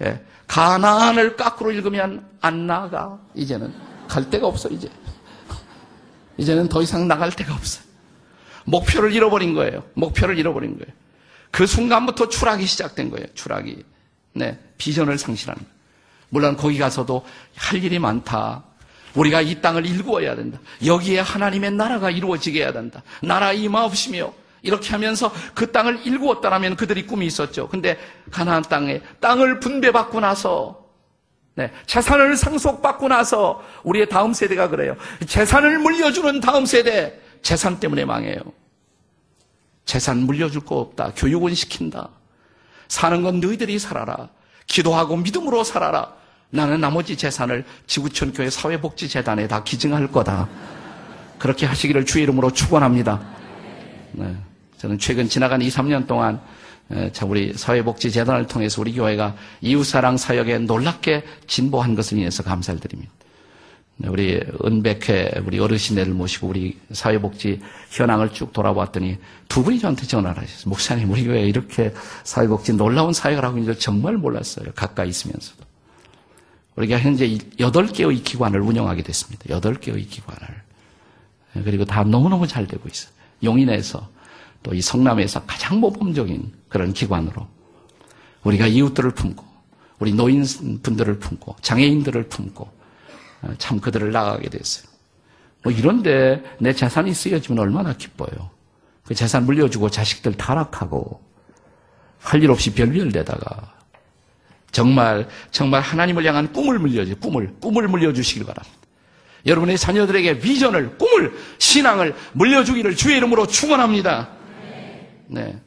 예. 0.02 0.22
가나안을 0.46 1.34
까꾸로 1.36 1.72
읽으면 1.72 2.28
안 2.42 2.66
나가. 2.66 3.18
이제는 3.34 3.72
갈 4.06 4.28
데가 4.28 4.46
없어 4.46 4.68
이제. 4.68 4.90
이제는 6.36 6.68
더 6.68 6.82
이상 6.82 7.08
나갈 7.08 7.30
데가 7.30 7.54
없어. 7.54 7.80
목표를 8.66 9.14
잃어버린 9.14 9.54
거예요. 9.54 9.82
목표를 9.94 10.38
잃어버린 10.38 10.78
거예요. 10.78 10.92
그 11.50 11.66
순간부터 11.66 12.28
추락이 12.28 12.66
시작된 12.66 13.08
거예요. 13.08 13.26
추락이. 13.32 13.82
네, 14.34 14.58
비전을 14.76 15.16
상실하는 15.16 15.58
거예요. 15.58 15.74
물론 16.28 16.56
거기 16.58 16.76
가서도 16.76 17.24
할 17.56 17.82
일이 17.82 17.98
많다. 17.98 18.62
우리가 19.14 19.40
이 19.40 19.62
땅을 19.62 19.86
일구어야 19.86 20.36
된다. 20.36 20.58
여기에 20.84 21.20
하나님의 21.20 21.72
나라가 21.72 22.10
이루어지게 22.10 22.60
해야 22.60 22.72
된다. 22.74 23.02
나라 23.22 23.54
임하옵시며 23.54 24.41
이렇게 24.62 24.90
하면서 24.90 25.32
그 25.54 25.70
땅을 25.72 26.06
일구었다라면 26.06 26.76
그들이 26.76 27.06
꿈이 27.06 27.26
있었죠. 27.26 27.68
근데 27.68 27.98
가나안 28.30 28.62
땅에 28.62 29.00
땅을 29.20 29.60
분배받고 29.60 30.20
나서 30.20 30.82
네, 31.54 31.70
재산을 31.86 32.36
상속받고 32.36 33.08
나서 33.08 33.62
우리의 33.82 34.08
다음 34.08 34.32
세대가 34.32 34.68
그래요. 34.68 34.96
재산을 35.26 35.78
물려주는 35.78 36.40
다음 36.40 36.64
세대 36.64 37.20
재산 37.42 37.78
때문에 37.78 38.04
망해요. 38.04 38.40
재산 39.84 40.18
물려줄 40.18 40.64
거 40.64 40.76
없다. 40.76 41.12
교육은 41.16 41.54
시킨다. 41.54 42.08
사는 42.88 43.22
건 43.22 43.40
너희들이 43.40 43.78
살아라. 43.78 44.28
기도하고 44.66 45.16
믿음으로 45.16 45.64
살아라. 45.64 46.14
나는 46.50 46.80
나머지 46.80 47.16
재산을 47.16 47.64
지구촌 47.86 48.32
교회 48.32 48.48
사회복지재단에 48.48 49.48
다 49.48 49.62
기증할 49.64 50.08
거다. 50.08 50.48
그렇게 51.38 51.66
하시기를 51.66 52.06
주의 52.06 52.22
이름으로 52.22 52.52
축원합니다. 52.52 53.20
네. 54.12 54.36
저는 54.82 54.98
최근 54.98 55.28
지나간 55.28 55.62
2, 55.62 55.68
3년 55.68 56.08
동안 56.08 56.40
우리 57.24 57.52
사회복지재단을 57.54 58.48
통해서 58.48 58.80
우리 58.80 58.92
교회가 58.92 59.36
이웃사랑 59.60 60.16
사역에 60.16 60.58
놀랍게 60.58 61.22
진보한 61.46 61.94
것을 61.94 62.18
인해서 62.18 62.42
감사를 62.42 62.80
드립니다. 62.80 63.12
네, 63.98 64.08
우리 64.08 64.40
은백회 64.64 65.40
우리 65.46 65.60
어르신들을 65.60 66.12
모시고 66.12 66.48
우리 66.48 66.76
사회복지 66.90 67.60
현황을 67.90 68.32
쭉 68.32 68.52
돌아봤더니 68.52 69.18
두 69.46 69.62
분이 69.62 69.78
저한테 69.78 70.04
전화를 70.08 70.42
하셨어요. 70.42 70.68
목사님 70.68 71.12
우리 71.12 71.24
교회에 71.26 71.46
이렇게 71.46 71.94
사회복지 72.24 72.72
놀라운 72.72 73.12
사역을 73.12 73.44
하고 73.44 73.58
있는 73.58 73.74
줄 73.74 73.80
정말 73.80 74.16
몰랐어요. 74.16 74.72
가까이 74.74 75.10
있으면서도. 75.10 75.62
우리가 76.74 76.98
현재 76.98 77.28
8개의 77.28 78.24
기관을 78.24 78.60
운영하게 78.60 79.02
됐습니다. 79.04 79.44
8개의 79.44 80.08
기관을. 80.10 80.48
네, 81.52 81.62
그리고 81.62 81.84
다 81.84 82.02
너무너무 82.02 82.48
잘 82.48 82.66
되고 82.66 82.88
있어요. 82.88 83.12
용인에서 83.44 84.10
또 84.62 84.72
이 84.74 84.80
성남에서 84.80 85.42
가장 85.44 85.80
모범적인 85.80 86.52
그런 86.68 86.92
기관으로 86.92 87.46
우리가 88.44 88.66
이웃들을 88.66 89.10
품고 89.12 89.44
우리 89.98 90.12
노인분들을 90.14 91.18
품고 91.18 91.56
장애인들을 91.62 92.24
품고 92.28 92.70
어, 93.42 93.54
참 93.58 93.80
그들을 93.80 94.10
나가게 94.12 94.48
됐어요. 94.48 94.86
뭐 95.62 95.72
이런데 95.72 96.42
내 96.58 96.72
재산이 96.72 97.12
쓰여지면 97.14 97.58
얼마나 97.58 97.92
기뻐요. 97.92 98.50
그 99.04 99.14
재산 99.14 99.44
물려주고 99.46 99.90
자식들 99.90 100.34
타락하고 100.34 101.20
할 102.20 102.42
일 102.42 102.50
없이 102.50 102.72
별별되다가 102.72 103.74
정말 104.70 105.28
정말 105.50 105.80
하나님을 105.80 106.24
향한 106.24 106.52
꿈을 106.52 106.78
물려주 106.78 107.16
꿈을 107.16 107.52
꿈을 107.60 107.88
물려주시길 107.88 108.44
바랍니다. 108.46 108.76
여러분의 109.44 109.76
자녀들에게 109.76 110.38
비전을 110.38 110.98
꿈을 110.98 111.32
신앙을 111.58 112.14
물려주기를 112.32 112.94
주의 112.96 113.16
이름으로 113.16 113.46
축원합니다. 113.46 114.41
네. 115.32 115.58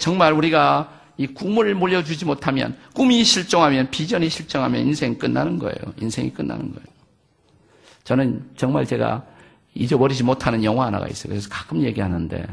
정말 0.00 0.32
우리가 0.32 1.00
이 1.18 1.26
꿈을 1.26 1.74
물려주지 1.74 2.24
못하면, 2.24 2.76
꿈이 2.94 3.22
실종하면, 3.22 3.90
비전이 3.90 4.30
실종하면 4.30 4.86
인생 4.86 5.18
끝나는 5.18 5.58
거예요. 5.58 5.76
인생이 6.00 6.32
끝나는 6.32 6.72
거예요. 6.72 6.86
저는 8.04 8.50
정말 8.56 8.86
제가 8.86 9.24
잊어버리지 9.74 10.24
못하는 10.24 10.64
영화 10.64 10.86
하나가 10.86 11.06
있어요. 11.06 11.30
그래서 11.30 11.48
가끔 11.50 11.82
얘기하는데, 11.82 12.46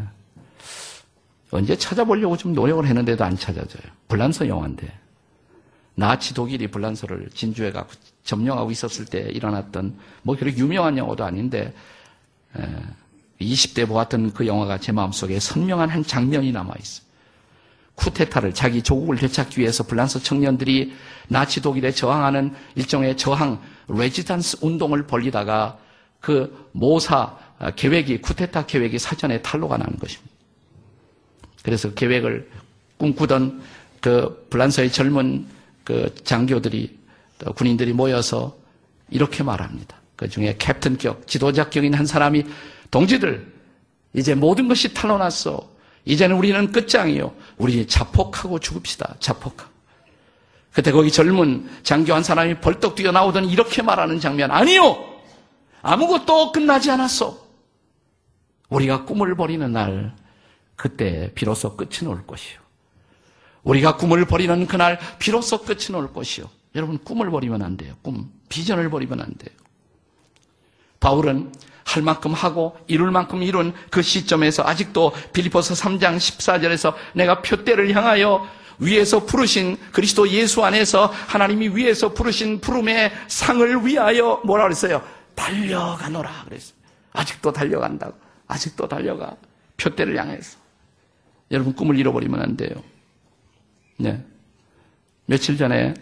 언제 1.52 1.78
찾아보려고 1.78 2.36
좀 2.36 2.54
노력을 2.54 2.86
했는데도 2.86 3.24
안 3.24 3.38
찾아져요. 3.38 3.84
불란서 4.10 4.48
영화인데. 4.48 4.92
나치 5.96 6.34
독일이 6.34 6.68
불란서를 6.68 7.30
진주에 7.34 7.72
가고 7.72 7.90
점령하고 8.24 8.72
있었을 8.72 9.06
때 9.06 9.22
일어났던, 9.32 9.98
뭐 10.24 10.36
그렇게 10.36 10.58
유명한 10.58 10.98
영화도 10.98 11.24
아닌데, 11.24 11.74
20대 13.42 13.88
보았던 13.88 14.34
그 14.34 14.48
영화가 14.48 14.80
제 14.80 14.92
마음속에 14.92 15.40
선명한 15.40 15.90
한 15.90 16.04
장면이 16.04 16.52
남아있어요. 16.52 17.08
쿠데타를 17.96 18.54
자기 18.54 18.82
조국을 18.82 19.18
되찾기 19.18 19.60
위해서 19.60 19.84
불란서 19.84 20.20
청년들이 20.20 20.94
나치 21.28 21.62
독일에 21.62 21.92
저항하는 21.92 22.54
일종의 22.76 23.18
저항 23.18 23.62
레지던스 23.90 24.60
운동을 24.62 25.06
벌리다가 25.06 25.78
그 26.22 26.70
모사 26.72 27.38
계획이 27.76 28.22
쿠데타 28.22 28.68
계획이 28.68 29.00
사전에 29.00 29.42
탈로가 29.42 29.78
나는 29.78 29.98
것입니다. 29.98 30.34
그래서 31.64 31.94
계획을 31.94 32.50
꿈꾸던 32.98 33.62
그 34.00 34.48
불란서의 34.50 34.92
젊은 34.94 35.48
그 35.84 36.14
장교들이 36.24 36.98
군인들이 37.56 37.92
모여서 37.94 38.58
이렇게 39.10 39.44
말합니다. 39.44 39.98
그 40.16 40.30
중에 40.30 40.56
캡틴격 40.58 41.28
지도자격인 41.28 41.94
한 41.94 42.06
사람이 42.06 42.46
동지들, 42.92 43.54
이제 44.14 44.36
모든 44.36 44.68
것이 44.68 44.94
탄로났어. 44.94 45.70
이제는 46.06 46.36
우리는 46.36 46.72
끝장이요. 46.72 47.34
우리 47.58 47.86
자폭하고 47.86 48.60
죽읍시다. 48.60 49.16
자폭하고. 49.20 49.70
그때 50.72 50.92
거기 50.92 51.12
젊은 51.12 51.70
장교 51.84 52.14
한 52.14 52.24
사람이 52.24 52.62
벌떡 52.62 52.96
뛰어나오더니 52.96 53.52
이렇게 53.52 53.82
말하는 53.82 54.20
장면. 54.20 54.52
아니요! 54.52 55.06
아무것도 55.82 56.52
끝나지 56.52 56.92
않았어. 56.92 57.38
우리가 58.70 59.06
꿈을 59.06 59.36
버리는 59.36 59.72
날, 59.72 60.16
그때 60.76 61.32
비로소 61.34 61.76
끝이 61.76 62.08
올 62.08 62.26
것이요. 62.26 62.60
우리가 63.64 63.98
꿈을 63.98 64.26
버리는 64.26 64.68
그날, 64.68 65.00
비로소 65.18 65.62
끝이 65.64 65.96
올 65.96 66.14
것이요. 66.14 66.50
여러분, 66.76 66.98
꿈을 67.00 67.30
버리면 67.30 67.62
안 67.62 67.78
돼요. 67.78 67.96
꿈. 68.02 68.32
비전을 68.48 68.90
버리면 68.90 69.22
안 69.22 69.34
돼요. 69.36 69.56
바울은 71.00 71.52
할 71.86 72.04
만큼 72.04 72.34
하고 72.34 72.78
이룰 72.88 73.10
만큼 73.10 73.42
이룬 73.42 73.74
그 73.90 74.02
시점에서 74.02 74.64
아직도 74.64 75.12
빌리포스 75.34 75.74
3장 75.74 76.18
14절에서 76.18 76.94
내가 77.14 77.42
표대를 77.42 77.96
향하여 77.96 78.48
위에서 78.78 79.26
부르신 79.26 79.78
그리스도 79.92 80.30
예수 80.30 80.64
안에서 80.64 81.08
하나님이 81.08 81.70
위에서 81.70 82.14
부르신 82.14 82.62
부름의 82.62 83.12
상을 83.28 83.86
위하여 83.86 84.42
뭐라 84.46 84.64
그랬어요? 84.64 85.02
달려가노라 85.36 86.44
그랬어요. 86.46 86.76
아직도 87.12 87.52
달려간다고. 87.52 88.14
아직도 88.48 88.88
달려가. 88.88 89.36
표대를 89.78 90.18
향해서. 90.18 90.58
여러분 91.52 91.74
꿈을 91.74 91.98
잃어버리면 91.98 92.42
안 92.42 92.58
돼요. 92.58 92.72
네. 93.98 94.24
며칠 95.26 95.58
전에 95.58 95.94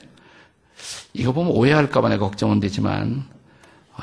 이거 1.14 1.32
보면 1.32 1.52
오해할까봐 1.52 2.10
내가 2.10 2.26
걱정은 2.26 2.60
되지만 2.60 3.26
아, 3.30 3.37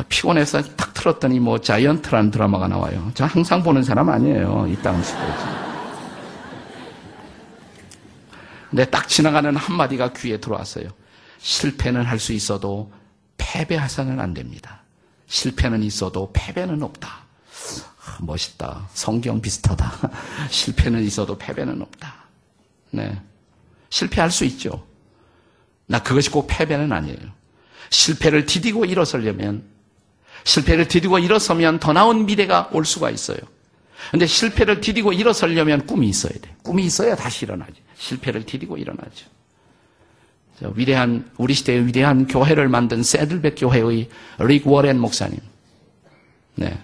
피곤해서 0.09 0.63
딱 0.77 0.93
틀었더니 0.95 1.39
뭐 1.39 1.61
자이언트라는 1.61 2.31
드라마가 2.31 2.67
나와요. 2.69 3.11
저 3.15 3.25
항상 3.27 3.63
보는 3.63 3.83
사람 3.83 4.09
아니에요. 4.09 4.67
이땅 4.69 5.03
시대지. 5.03 5.45
근데 8.71 8.85
딱 8.87 9.09
지나가는 9.09 9.55
한마디가 9.55 10.13
귀에 10.15 10.39
들어왔어요. 10.39 10.89
실패는 11.39 12.03
할 12.05 12.19
수 12.19 12.33
있어도 12.33 12.93
패배해서는 13.37 14.19
안 14.19 14.35
됩니다. 14.35 14.81
실패는 15.27 15.83
있어도 15.85 16.31
패배는 16.33 16.83
없다. 16.83 17.09
아, 17.09 18.19
멋있다. 18.21 18.89
성경 18.95 19.41
비슷하다. 19.41 20.11
실패는 20.51 21.03
있어도 21.05 21.39
패배는 21.39 21.81
없다. 21.83 22.15
네. 22.91 23.21
실패할 23.91 24.31
수 24.31 24.45
있죠. 24.47 24.85
나 25.87 26.03
그것이 26.03 26.31
꼭 26.31 26.47
패배는 26.49 26.93
아니에요. 26.93 27.19
실패를 27.91 28.47
디디고 28.47 28.87
일어서려면, 28.87 29.65
실패를 30.45 30.89
디디고 30.89 31.19
일어서면 31.19 31.81
더 31.81 31.93
나은 31.93 32.27
미래가 32.27 32.69
올 32.73 32.85
수가 32.85 33.11
있어요. 33.11 33.39
근데 34.11 34.27
실패를 34.27 34.81
디디고 34.81 35.13
일어서려면 35.13 35.87
꿈이 35.87 36.09
있어야 36.09 36.33
돼. 36.33 36.55
꿈이 36.63 36.85
있어야 36.85 37.17
다시 37.17 37.47
일어나지. 37.47 37.73
실패를 37.97 38.45
디디고 38.45 38.77
일어나죠. 38.77 39.27
위대한, 40.75 41.31
우리 41.37 41.55
시대의 41.55 41.87
위대한 41.87 42.27
교회를 42.27 42.69
만든 42.69 43.03
세들백 43.03 43.55
교회의 43.59 44.09
릭 44.41 44.67
워렌 44.67 44.99
목사님. 44.99 45.39
네. 46.55 46.79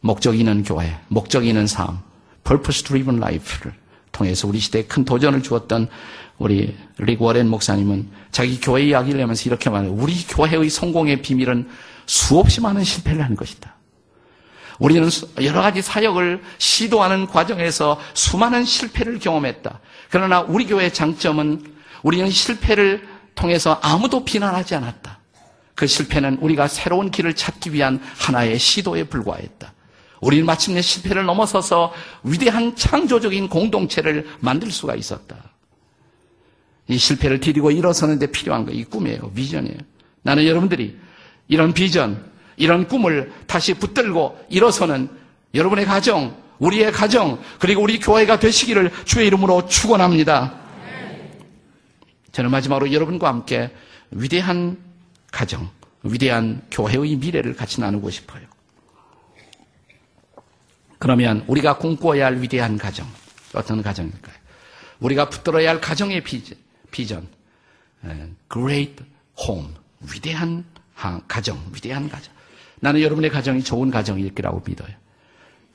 목적 0.00 0.38
있는 0.38 0.62
교회, 0.62 0.98
목적 1.08 1.46
있는 1.46 1.66
삶, 1.66 2.00
purpose 2.44 2.84
driven 2.84 3.18
life를 3.18 3.74
통해서 4.14 4.48
우리 4.48 4.58
시대에 4.58 4.84
큰 4.84 5.04
도전을 5.04 5.42
주었던 5.42 5.88
우리 6.38 6.74
릭 6.98 7.20
워렌 7.20 7.48
목사님은 7.48 8.08
자기 8.30 8.58
교회 8.60 8.84
이야기를 8.84 9.20
하면서 9.20 9.44
이렇게 9.44 9.68
말해요. 9.68 9.92
우리 9.92 10.14
교회의 10.26 10.70
성공의 10.70 11.20
비밀은 11.20 11.68
수없이 12.06 12.60
많은 12.62 12.82
실패를 12.82 13.22
한 13.22 13.36
것이다. 13.36 13.74
우리는 14.78 15.08
여러 15.42 15.62
가지 15.62 15.82
사역을 15.82 16.42
시도하는 16.58 17.26
과정에서 17.26 18.00
수많은 18.14 18.64
실패를 18.64 19.18
경험했다. 19.18 19.80
그러나 20.10 20.40
우리 20.40 20.66
교회의 20.66 20.92
장점은 20.92 21.74
우리는 22.02 22.30
실패를 22.30 23.06
통해서 23.34 23.78
아무도 23.82 24.24
비난하지 24.24 24.74
않았다. 24.74 25.18
그 25.74 25.86
실패는 25.86 26.38
우리가 26.40 26.68
새로운 26.68 27.10
길을 27.10 27.34
찾기 27.34 27.72
위한 27.72 28.00
하나의 28.18 28.58
시도에 28.58 29.04
불과했다. 29.04 29.73
우리는 30.24 30.46
마침내 30.46 30.80
실패를 30.80 31.26
넘어서서 31.26 31.92
위대한 32.22 32.74
창조적인 32.74 33.50
공동체를 33.50 34.26
만들 34.40 34.70
수가 34.70 34.94
있었다. 34.94 35.36
이 36.88 36.96
실패를 36.96 37.40
디디고 37.40 37.70
일어서는데 37.70 38.28
필요한 38.28 38.64
거, 38.64 38.72
이 38.72 38.84
꿈이에요. 38.84 39.30
비전이에요. 39.32 39.76
나는 40.22 40.46
여러분들이 40.46 40.96
이런 41.48 41.74
비전, 41.74 42.24
이런 42.56 42.88
꿈을 42.88 43.32
다시 43.46 43.74
붙들고 43.74 44.46
일어서는 44.48 45.10
여러분의 45.52 45.84
가정, 45.84 46.34
우리의 46.58 46.90
가정, 46.90 47.38
그리고 47.58 47.82
우리 47.82 48.00
교회가 48.00 48.38
되시기를 48.38 48.90
주의 49.04 49.26
이름으로 49.26 49.66
축원합니다. 49.66 50.54
저는 52.32 52.50
마지막으로 52.50 52.92
여러분과 52.92 53.28
함께 53.28 53.70
위대한 54.10 54.78
가정, 55.30 55.68
위대한 56.02 56.62
교회의 56.70 57.16
미래를 57.16 57.56
같이 57.56 57.82
나누고 57.82 58.08
싶어요. 58.08 58.53
그러면 61.04 61.44
우리가 61.48 61.76
꿈꿔야 61.76 62.24
할 62.24 62.40
위대한 62.40 62.78
가정, 62.78 63.06
어떤 63.52 63.82
가정일까요? 63.82 64.34
우리가 65.00 65.28
붙들어야 65.28 65.68
할 65.68 65.78
가정의 65.78 66.24
비전, 66.24 66.56
비전, 66.90 67.28
great 68.50 69.04
home, 69.38 69.68
위대한 70.14 70.64
가정, 71.28 71.62
위대한 71.74 72.08
가정. 72.08 72.32
나는 72.80 73.02
여러분의 73.02 73.28
가정이 73.28 73.62
좋은 73.62 73.90
가정일 73.90 74.34
거라고 74.34 74.62
믿어요. 74.66 74.88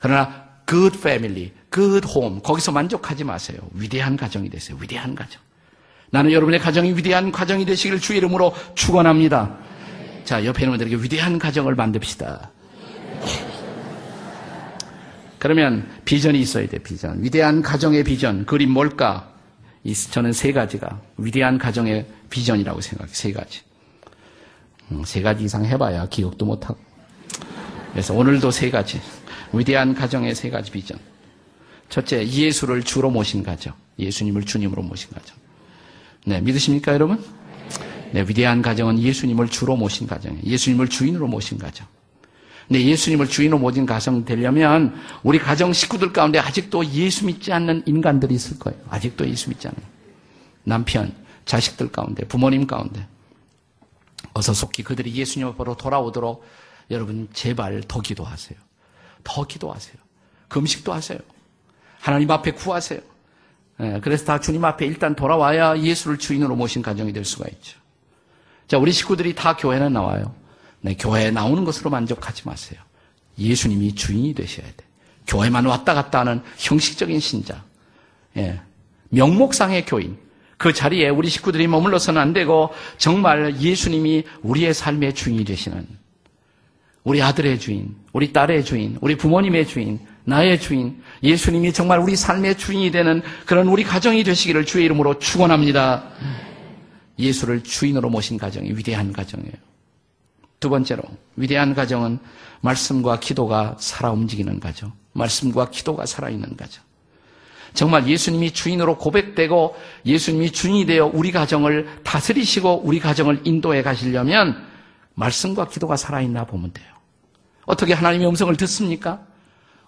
그러나 0.00 0.48
good 0.66 0.98
family, 0.98 1.52
good 1.72 2.08
home 2.08 2.40
거기서 2.42 2.72
만족하지 2.72 3.22
마세요. 3.22 3.60
위대한 3.74 4.16
가정이 4.16 4.50
되세요. 4.50 4.76
위대한 4.80 5.14
가정. 5.14 5.40
나는 6.10 6.32
여러분의 6.32 6.58
가정이 6.58 6.94
위대한 6.94 7.30
가정이 7.30 7.66
되시기를 7.66 8.00
주의 8.00 8.18
이름으로 8.18 8.52
축원합니다. 8.74 9.58
자, 10.24 10.44
옆에 10.44 10.64
있는 10.64 10.76
분들에게 10.76 11.00
위대한 11.04 11.38
가정을 11.38 11.76
만듭시다. 11.76 12.50
그러면 15.40 15.88
비전이 16.04 16.38
있어야 16.38 16.68
돼, 16.68 16.78
비전. 16.78 17.24
위대한 17.24 17.62
가정의 17.62 18.04
비전. 18.04 18.44
그림 18.44 18.70
뭘까? 18.70 19.32
저는 20.10 20.34
세 20.34 20.52
가지가 20.52 21.00
위대한 21.16 21.56
가정의 21.56 22.06
비전이라고 22.28 22.82
생각해. 22.82 23.10
세 23.12 23.32
가지. 23.32 23.62
음, 24.92 25.02
세 25.04 25.22
가지 25.22 25.42
이상 25.42 25.64
해봐야 25.64 26.06
기억도 26.10 26.44
못하고. 26.44 26.78
그래서 27.90 28.12
오늘도 28.12 28.50
세 28.50 28.70
가지. 28.70 29.00
위대한 29.54 29.94
가정의 29.94 30.34
세 30.34 30.50
가지 30.50 30.70
비전. 30.70 30.98
첫째, 31.88 32.24
예수를 32.24 32.82
주로 32.82 33.10
모신 33.10 33.42
가정. 33.42 33.72
예수님을 33.98 34.44
주님으로 34.44 34.82
모신 34.82 35.08
가정. 35.10 35.34
네, 36.26 36.42
믿으십니까, 36.42 36.92
여러분? 36.92 37.24
네, 38.12 38.20
위대한 38.28 38.60
가정은 38.60 38.98
예수님을 38.98 39.48
주로 39.48 39.74
모신 39.74 40.06
가정이에요. 40.06 40.42
예수님을 40.44 40.88
주인으로 40.88 41.28
모신 41.28 41.56
가정. 41.56 41.86
근데 42.70 42.84
예수님을 42.84 43.28
주인으로 43.28 43.58
모신 43.58 43.84
가정 43.84 44.24
되려면 44.24 44.94
우리 45.24 45.40
가정 45.40 45.72
식구들 45.72 46.12
가운데 46.12 46.38
아직도 46.38 46.86
예수 46.86 47.26
믿지 47.26 47.52
않는 47.52 47.82
인간들이 47.84 48.32
있을 48.32 48.60
거예요. 48.60 48.80
아직도 48.88 49.28
예수 49.28 49.48
믿지 49.48 49.66
않는. 49.66 49.82
남편, 50.62 51.12
자식들 51.46 51.90
가운데, 51.90 52.24
부모님 52.28 52.68
가운데. 52.68 53.04
어서 54.34 54.54
속히 54.54 54.84
그들이 54.84 55.12
예수님 55.12 55.48
앞으로 55.48 55.76
돌아오도록 55.76 56.44
여러분 56.92 57.28
제발 57.32 57.82
더 57.88 58.00
기도하세요. 58.00 58.56
더 59.24 59.44
기도하세요. 59.44 59.96
금식도 60.46 60.92
하세요. 60.92 61.18
하나님 61.98 62.30
앞에 62.30 62.52
구하세요. 62.52 63.00
예, 63.80 64.00
그래서 64.00 64.24
다 64.26 64.38
주님 64.38 64.64
앞에 64.64 64.86
일단 64.86 65.16
돌아와야 65.16 65.76
예수를 65.76 66.18
주인으로 66.18 66.54
모신 66.54 66.82
가정이 66.82 67.12
될 67.12 67.24
수가 67.24 67.48
있죠. 67.48 67.80
자, 68.68 68.78
우리 68.78 68.92
식구들이 68.92 69.34
다 69.34 69.56
교회는 69.56 69.92
나와요. 69.92 70.38
네, 70.82 70.96
교회에 70.96 71.30
나오는 71.30 71.64
것으로 71.64 71.90
만족하지 71.90 72.42
마세요. 72.46 72.80
예수님이 73.38 73.94
주인이 73.94 74.34
되셔야 74.34 74.66
돼. 74.66 74.84
교회만 75.26 75.66
왔다 75.66 75.94
갔다 75.94 76.20
하는 76.20 76.42
형식적인 76.58 77.20
신자. 77.20 77.62
예, 78.36 78.60
명목상의 79.10 79.86
교인. 79.86 80.16
그 80.56 80.72
자리에 80.72 81.08
우리 81.08 81.28
식구들이 81.28 81.66
머물러서는 81.68 82.20
안 82.20 82.32
되고 82.32 82.70
정말 82.98 83.58
예수님이 83.60 84.24
우리의 84.42 84.74
삶의 84.74 85.14
주인이 85.14 85.44
되시는 85.44 85.86
우리 87.02 87.22
아들의 87.22 87.58
주인, 87.58 87.96
우리 88.12 88.30
딸의 88.32 88.64
주인, 88.64 88.98
우리 89.00 89.16
부모님의 89.16 89.66
주인, 89.66 89.98
나의 90.24 90.60
주인, 90.60 91.02
예수님이 91.22 91.72
정말 91.72 91.98
우리 91.98 92.14
삶의 92.14 92.58
주인이 92.58 92.90
되는 92.90 93.22
그런 93.46 93.68
우리 93.68 93.84
가정이 93.84 94.22
되시기를 94.22 94.66
주의 94.66 94.84
이름으로 94.84 95.18
축원합니다. 95.18 96.04
예수를 97.18 97.62
주인으로 97.62 98.10
모신 98.10 98.36
가정이 98.36 98.70
위대한 98.72 99.12
가정이에요. 99.12 99.69
두 100.60 100.68
번째로 100.68 101.02
위대한 101.36 101.74
가정은 101.74 102.18
말씀과 102.60 103.18
기도가 103.18 103.76
살아 103.78 104.12
움직이는 104.12 104.60
가정. 104.60 104.92
말씀과 105.12 105.70
기도가 105.70 106.06
살아있는 106.06 106.56
가정. 106.56 106.84
정말 107.72 108.06
예수님이 108.06 108.52
주인으로 108.52 108.98
고백되고 108.98 109.76
예수님이 110.04 110.50
주인이 110.50 110.86
되어 110.86 111.10
우리 111.12 111.32
가정을 111.32 112.00
다스리시고 112.04 112.82
우리 112.84 113.00
가정을 113.00 113.42
인도해 113.44 113.82
가시려면 113.82 114.66
말씀과 115.14 115.68
기도가 115.68 115.96
살아있나 115.96 116.44
보면 116.44 116.72
돼요. 116.72 116.86
어떻게 117.64 117.94
하나님의 117.94 118.28
음성을 118.28 118.54
듣습니까? 118.56 119.20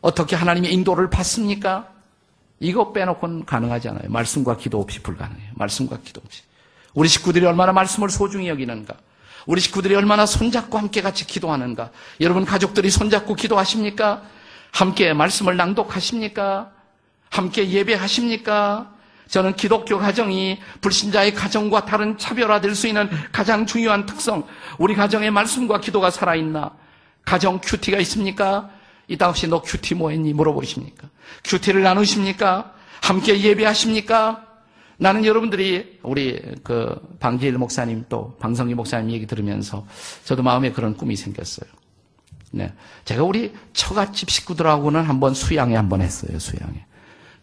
어떻게 0.00 0.36
하나님의 0.36 0.72
인도를 0.72 1.10
받습니까? 1.10 1.88
이거 2.60 2.92
빼놓고는 2.92 3.44
가능하지 3.44 3.88
않아요. 3.88 4.08
말씀과 4.08 4.56
기도 4.56 4.80
없이 4.80 5.00
불가능해요. 5.00 5.52
말씀과 5.54 5.98
기도 6.04 6.20
없이. 6.24 6.42
우리 6.94 7.08
식구들이 7.08 7.44
얼마나 7.44 7.72
말씀을 7.72 8.08
소중히 8.08 8.48
여기는가. 8.48 8.94
우리 9.46 9.60
식구들이 9.60 9.94
얼마나 9.94 10.26
손잡고 10.26 10.78
함께 10.78 11.02
같이 11.02 11.26
기도하는가. 11.26 11.90
여러분 12.20 12.44
가족들이 12.44 12.90
손잡고 12.90 13.34
기도하십니까? 13.34 14.22
함께 14.72 15.12
말씀을 15.12 15.56
낭독하십니까? 15.56 16.70
함께 17.30 17.68
예배하십니까? 17.68 18.90
저는 19.28 19.56
기독교 19.56 19.98
가정이 19.98 20.60
불신자의 20.82 21.34
가정과 21.34 21.86
다른 21.86 22.18
차별화될 22.18 22.74
수 22.74 22.86
있는 22.86 23.08
가장 23.32 23.64
중요한 23.64 24.04
특성. 24.04 24.46
우리 24.78 24.94
가정에 24.94 25.30
말씀과 25.30 25.80
기도가 25.80 26.10
살아있나? 26.10 26.72
가정 27.24 27.58
큐티가 27.62 27.98
있습니까? 28.00 28.68
이따 29.08 29.28
없이 29.28 29.46
너 29.48 29.62
큐티 29.62 29.94
뭐 29.94 30.10
했니? 30.10 30.34
물어보십니까? 30.34 31.08
큐티를 31.44 31.82
나누십니까? 31.82 32.72
함께 33.00 33.40
예배하십니까? 33.40 34.51
나는 35.02 35.24
여러분들이 35.24 35.98
우리 36.04 36.40
그 36.62 36.94
방지일 37.18 37.58
목사님 37.58 38.04
또 38.08 38.36
방성기 38.38 38.74
목사님 38.74 39.10
얘기 39.10 39.26
들으면서 39.26 39.84
저도 40.24 40.44
마음에 40.44 40.70
그런 40.70 40.96
꿈이 40.96 41.16
생겼어요. 41.16 41.68
네. 42.52 42.72
제가 43.04 43.24
우리 43.24 43.52
처갓집 43.72 44.30
식구들하고는 44.30 45.02
한번 45.02 45.34
수양회 45.34 45.74
한번 45.74 46.02
했어요, 46.02 46.38
수양회. 46.38 46.84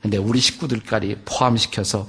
근데 0.01 0.15
우리 0.15 0.39
식구들까지 0.39 1.23
포함시켜서 1.25 2.07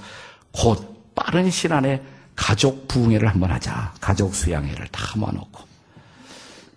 곧 0.52 1.12
빠른 1.16 1.50
시간에 1.50 2.00
가족 2.36 2.86
부흥회를 2.86 3.28
한번 3.28 3.50
하자. 3.50 3.92
가족 4.00 4.36
수양회를 4.36 4.86
다 4.92 5.18
모아놓고. 5.18 5.64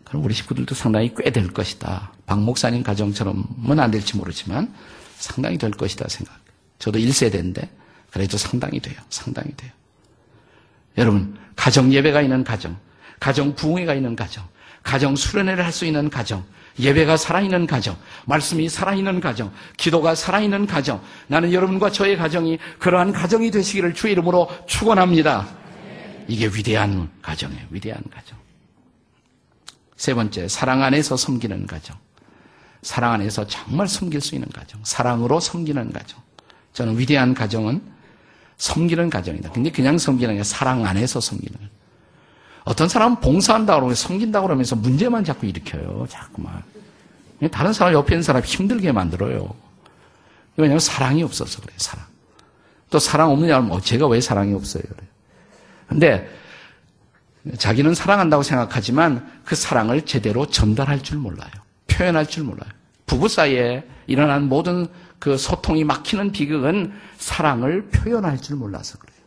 그럼 0.06 0.26
우리 0.26 0.34
식구들도 0.34 0.74
상당히 0.74 1.14
꽤 1.16 1.30
될 1.30 1.54
것이다. 1.54 2.12
박 2.26 2.42
목사님 2.42 2.82
가정처럼은 2.82 3.80
안 3.80 3.92
될지 3.92 4.18
모르지만 4.18 4.74
상당히 5.18 5.60
될 5.60 5.70
것이다 5.70 6.08
생각. 6.08 6.40
저도 6.80 6.98
1세대인데 6.98 7.83
그래도 8.14 8.38
상당히 8.38 8.80
돼요. 8.80 8.96
상당히 9.10 9.56
돼요. 9.58 9.72
여러분, 11.00 11.36
가정 11.56 11.92
예배가 11.92 12.22
있는 12.22 12.44
가정, 12.44 12.78
가정 13.20 13.56
부흥회가 13.56 13.96
있는 13.96 14.16
가정, 14.16 14.48
가정 14.84 15.16
수련회를 15.16 15.66
할 15.66 15.72
수 15.72 15.86
있는 15.86 16.12
가정, 16.12 16.46
예배가 16.80 17.18
살아있는 17.18 17.66
가정, 17.66 17.98
말씀이 18.26 18.70
살아있는 18.70 19.20
가정, 19.20 19.52
기도가 19.78 20.14
살아있는 20.14 20.68
가정, 20.68 21.02
나는 21.28 21.52
여러분과 21.54 21.92
저의 21.92 22.16
가정이 22.16 22.60
그러한 22.78 23.14
가정이 23.14 23.50
되시기를 23.50 23.96
주의 23.96 24.14
이름으로 24.14 24.50
축원합니다. 24.68 25.48
이게 26.28 26.46
위대한 26.48 27.10
가정이에요. 27.22 27.66
위대한 27.72 28.02
가정. 28.12 28.38
세 29.96 30.14
번째, 30.14 30.48
사랑 30.48 30.84
안에서 30.84 31.18
섬기는 31.18 31.66
가정. 31.66 31.98
사랑 32.84 33.14
안에서 33.14 33.48
정말 33.48 33.88
섬길 33.88 34.22
수 34.22 34.36
있는 34.36 34.48
가정. 34.50 34.80
사랑으로 34.84 35.40
섬기는 35.40 35.92
가정. 35.92 36.22
저는 36.74 37.00
위대한 37.00 37.34
가정은 37.34 37.93
섬기는 38.58 39.10
가정이다. 39.10 39.52
근데 39.52 39.72
그냥 39.72 39.98
섬기는 39.98 40.36
게 40.36 40.44
사랑 40.44 40.86
안에서 40.86 41.20
섬기는 41.20 41.54
거예요. 41.54 41.70
어떤 42.66 42.88
사람은 42.88 43.20
봉사한다고 43.20 43.80
그러면 43.82 43.96
섬긴다고 43.96 44.48
그러면서 44.48 44.76
문제만 44.76 45.24
자꾸 45.24 45.46
일으켜요. 45.46 46.06
자꾸만. 46.10 46.64
다른 47.52 47.74
사람 47.74 47.94
옆에 47.94 48.16
있는 48.16 48.24
사람 48.24 48.42
힘들게 48.42 48.92
만들어요. 48.92 49.54
왜냐하면 50.56 50.80
사랑이 50.80 51.24
없어서 51.24 51.62
그래요. 51.62 51.76
사랑. 51.78 52.06
또 52.90 53.00
사랑 53.00 53.32
없느냐 53.32 53.58
하면 53.58 53.72
어, 53.72 53.82
제가 53.82 54.08
왜 54.08 54.22
사랑이 54.22 54.54
없어요? 54.54 54.84
그래요. 54.84 55.10
근데 55.88 56.30
자기는 57.58 57.94
사랑한다고 57.96 58.44
생각하지만 58.44 59.42
그 59.44 59.56
사랑을 59.56 60.04
제대로 60.06 60.46
전달할 60.46 61.04
줄 61.04 61.18
몰라요. 61.18 61.52
표현할 61.88 62.28
줄 62.28 62.44
몰라요. 62.44 62.70
부부 63.14 63.28
사이에 63.28 63.84
일어난 64.08 64.50
모든 64.50 64.88
그 65.20 65.38
소통이 65.38 65.84
막히는 65.84 66.32
비극은 66.32 66.92
사랑을 67.18 67.88
표현할 67.90 68.42
줄 68.42 68.56
몰라서 68.56 68.98
그래요. 68.98 69.20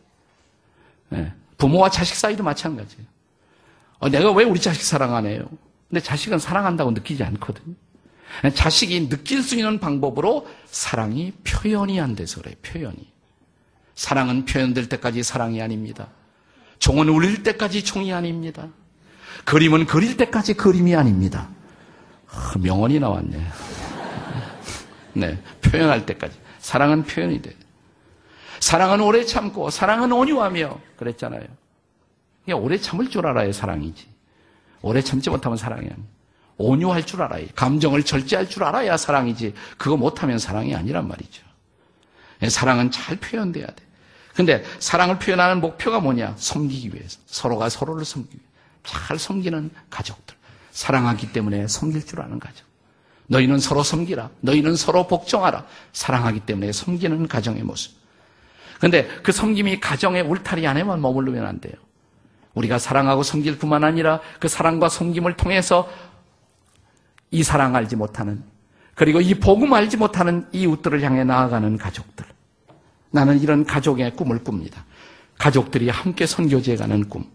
네. 1.07 1.33
부모와 1.57 1.89
자식 1.89 2.17
사이도 2.17 2.43
마찬가지예요. 2.43 3.05
어, 3.99 4.09
내가 4.09 4.33
왜 4.33 4.43
우리 4.43 4.59
자식 4.59 4.83
사랑 4.83 5.15
안 5.15 5.25
해요? 5.25 5.47
근데 5.87 6.01
자식은 6.01 6.37
사랑한다고 6.37 6.91
느끼지 6.91 7.23
않거든요. 7.23 7.75
자식이 8.53 9.07
느낄 9.07 9.41
수 9.41 9.55
있는 9.55 9.79
방법으로 9.79 10.47
사랑이 10.65 11.31
표현이 11.45 12.01
안 12.01 12.13
돼서 12.13 12.41
그래요. 12.41 12.55
표현이. 12.63 13.07
사랑은 13.95 14.43
표현될 14.43 14.89
때까지 14.89 15.23
사랑이 15.23 15.61
아닙니다. 15.61 16.09
종은 16.79 17.07
울릴 17.07 17.41
때까지 17.41 17.85
종이 17.85 18.11
아닙니다. 18.11 18.67
그림은 19.45 19.85
그릴 19.85 20.17
때까지 20.17 20.55
그림이 20.55 20.93
아닙니다. 20.93 21.47
아, 22.29 22.53
명언이 22.59 22.99
나왔네. 22.99 23.76
네, 25.17 25.41
표현할 25.61 26.05
때까지. 26.05 26.37
사랑은 26.59 27.03
표현이 27.03 27.41
돼. 27.41 27.55
사랑은 28.59 29.01
오래 29.01 29.25
참고, 29.25 29.69
사랑은 29.69 30.11
온유하며, 30.11 30.79
그랬잖아요. 30.95 31.43
그냥 32.45 32.63
오래 32.63 32.77
참을 32.77 33.09
줄 33.09 33.25
알아야 33.25 33.51
사랑이지. 33.51 34.07
오래 34.81 35.01
참지 35.01 35.29
못하면 35.29 35.57
사랑이 35.57 35.87
아니야. 35.87 36.05
온유할 36.57 37.05
줄 37.05 37.21
알아야. 37.23 37.45
감정을 37.55 38.03
절제할 38.03 38.47
줄 38.47 38.63
알아야 38.63 38.95
사랑이지. 38.97 39.53
그거 39.77 39.97
못하면 39.97 40.37
사랑이 40.37 40.75
아니란 40.75 41.07
말이죠. 41.07 41.43
예, 42.43 42.49
사랑은 42.49 42.91
잘 42.91 43.15
표현돼야 43.17 43.65
돼. 43.65 43.75
근데 44.35 44.63
사랑을 44.79 45.17
표현하는 45.17 45.61
목표가 45.61 45.99
뭐냐? 45.99 46.35
섬기기 46.37 46.93
위해서. 46.93 47.19
서로가 47.25 47.69
서로를 47.69 48.05
섬기기 48.05 48.35
위해서. 48.35 48.47
잘 48.83 49.17
섬기는 49.17 49.71
가족들. 49.89 50.35
사랑하기 50.71 51.33
때문에 51.33 51.67
섬길 51.67 52.05
줄 52.05 52.21
아는 52.21 52.39
가족. 52.39 52.66
너희는 53.27 53.59
서로 53.59 53.83
섬기라. 53.83 54.29
너희는 54.41 54.75
서로 54.75 55.07
복종하라. 55.07 55.65
사랑하기 55.93 56.41
때문에 56.41 56.71
섬기는 56.71 57.27
가정의 57.27 57.63
모습. 57.63 57.93
근데 58.79 59.07
그 59.23 59.31
섬김이 59.31 59.79
가정의 59.79 60.21
울타리 60.23 60.65
안에만 60.65 61.01
머무르면 61.01 61.45
안 61.45 61.59
돼요. 61.59 61.73
우리가 62.53 62.79
사랑하고 62.79 63.23
섬길 63.23 63.57
뿐만 63.57 63.83
아니라 63.83 64.19
그 64.39 64.47
사랑과 64.47 64.89
섬김을 64.89 65.35
통해서 65.35 65.89
이 67.29 67.43
사랑 67.43 67.75
알지 67.75 67.95
못하는 67.95 68.43
그리고 68.95 69.21
이 69.21 69.35
복음 69.35 69.73
알지 69.73 69.97
못하는 69.97 70.47
이웃들을 70.51 71.01
향해 71.03 71.23
나아가는 71.23 71.77
가족들. 71.77 72.25
나는 73.11 73.39
이런 73.39 73.63
가족의 73.63 74.15
꿈을 74.15 74.43
꿉니다. 74.43 74.85
가족들이 75.37 75.89
함께 75.89 76.25
선교지에 76.25 76.77
가는 76.77 77.07
꿈. 77.07 77.25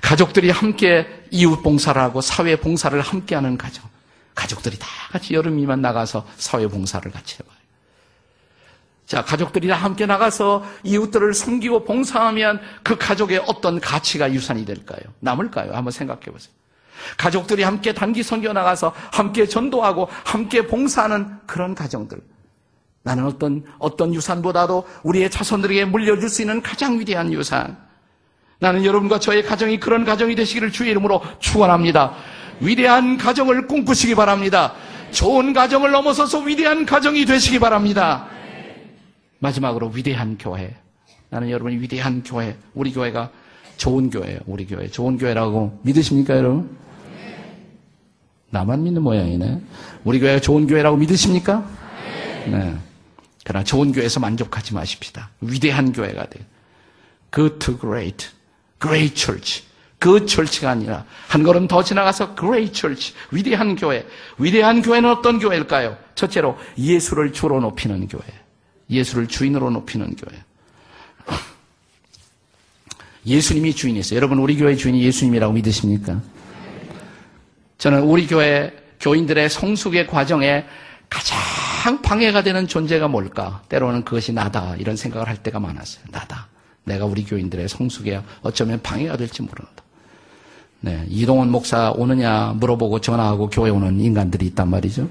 가족들이 0.00 0.50
함께 0.50 1.06
이웃 1.30 1.62
봉사를 1.62 2.00
하고 2.00 2.20
사회 2.20 2.56
봉사를 2.56 2.98
함께 3.00 3.34
하는 3.34 3.58
가족. 3.58 3.93
가족들이 4.34 4.78
다 4.78 4.86
같이 5.10 5.34
여름이만 5.34 5.80
나가서 5.80 6.26
사회 6.36 6.66
봉사를 6.66 7.10
같이 7.10 7.36
해봐요. 7.36 7.54
자, 9.06 9.22
가족들이 9.22 9.68
다 9.68 9.76
함께 9.76 10.06
나가서 10.06 10.64
이웃들을 10.82 11.34
섬기고 11.34 11.84
봉사하면 11.84 12.60
그 12.82 12.96
가족의 12.96 13.44
어떤 13.46 13.80
가치가 13.80 14.32
유산이 14.32 14.64
될까요? 14.64 15.00
남을까요? 15.20 15.74
한번 15.74 15.90
생각해 15.90 16.22
보세요. 16.22 16.52
가족들이 17.18 17.62
함께 17.62 17.92
단기 17.92 18.22
선교 18.22 18.52
나가서 18.52 18.94
함께 19.12 19.46
전도하고 19.46 20.08
함께 20.24 20.66
봉사하는 20.66 21.38
그런 21.46 21.74
가정들. 21.74 22.18
나는 23.02 23.26
어떤, 23.26 23.64
어떤 23.78 24.14
유산보다도 24.14 24.86
우리의 25.02 25.30
자손들에게 25.30 25.84
물려줄 25.84 26.28
수 26.30 26.40
있는 26.40 26.62
가장 26.62 26.98
위대한 26.98 27.30
유산. 27.32 27.76
나는 28.58 28.84
여러분과 28.84 29.18
저의 29.18 29.42
가정이 29.42 29.78
그런 29.78 30.06
가정이 30.06 30.34
되시기를 30.34 30.72
주의 30.72 30.90
이름으로 30.90 31.22
축원합니다. 31.38 32.14
위대한 32.60 33.16
가정을 33.16 33.66
꿈꾸시기 33.66 34.14
바랍니다. 34.14 34.74
좋은 35.10 35.52
가정을 35.52 35.90
넘어서서 35.90 36.40
위대한 36.40 36.86
가정이 36.86 37.24
되시기 37.24 37.58
바랍니다. 37.58 38.26
마지막으로 39.38 39.90
위대한 39.94 40.36
교회. 40.38 40.74
나는 41.30 41.50
여러분이 41.50 41.78
위대한 41.78 42.22
교회, 42.22 42.56
우리 42.74 42.92
교회가 42.92 43.30
좋은 43.76 44.10
교회예요. 44.10 44.40
우리 44.46 44.66
교회 44.66 44.88
좋은 44.88 45.18
교회라고 45.18 45.80
믿으십니까, 45.82 46.36
여러분? 46.36 46.76
나만 48.50 48.84
믿는 48.84 49.02
모양이네. 49.02 49.60
우리 50.04 50.20
교회가 50.20 50.40
좋은 50.40 50.66
교회라고 50.66 50.96
믿으십니까? 50.96 51.68
네. 52.46 52.76
그러나 53.44 53.64
좋은 53.64 53.92
교회에서 53.92 54.20
만족하지 54.20 54.74
마십시다. 54.74 55.30
위대한 55.40 55.92
교회가 55.92 56.28
돼요. 56.30 56.44
Good 57.34 57.58
to 57.58 57.78
great. 57.78 58.28
Great 58.80 59.14
church. 59.14 59.64
그 60.04 60.26
철치가 60.26 60.68
아니라 60.68 61.06
한 61.28 61.42
걸음 61.42 61.66
더 61.66 61.82
지나가서 61.82 62.34
great 62.34 62.78
church. 62.78 63.14
위대한 63.30 63.74
교회. 63.74 64.06
위대한 64.36 64.82
교회는 64.82 65.08
어떤 65.08 65.38
교회일까요? 65.38 65.96
첫째로 66.14 66.58
예수를 66.76 67.32
주로 67.32 67.58
높이는 67.58 68.06
교회. 68.06 68.22
예수를 68.90 69.28
주인으로 69.28 69.70
높이는 69.70 70.14
교회. 70.14 70.38
예수님이 73.24 73.72
주인이세요. 73.74 74.18
여러분 74.18 74.40
우리 74.40 74.58
교회 74.58 74.76
주인이 74.76 75.02
예수님이라고 75.04 75.54
믿으십니까? 75.54 76.20
저는 77.78 78.02
우리 78.02 78.26
교회 78.26 78.76
교인들의 79.00 79.48
성숙의 79.48 80.06
과정에 80.06 80.66
가장 81.08 82.02
방해가 82.02 82.42
되는 82.42 82.68
존재가 82.68 83.08
뭘까? 83.08 83.62
때로는 83.70 84.04
그것이 84.04 84.34
나다. 84.34 84.76
이런 84.76 84.96
생각을 84.96 85.28
할 85.28 85.38
때가 85.38 85.60
많았어요. 85.60 86.04
나다. 86.10 86.48
내가 86.84 87.06
우리 87.06 87.24
교인들의 87.24 87.70
성숙에 87.70 88.20
어쩌면 88.42 88.82
방해가 88.82 89.16
될지 89.16 89.40
모른다. 89.40 89.83
네, 90.84 91.02
이동원 91.08 91.50
목사 91.50 91.92
오느냐 91.92 92.52
물어보고 92.56 93.00
전화하고 93.00 93.48
교회 93.48 93.70
오는 93.70 93.98
인간들이 93.98 94.44
있단 94.48 94.68
말이죠. 94.68 95.08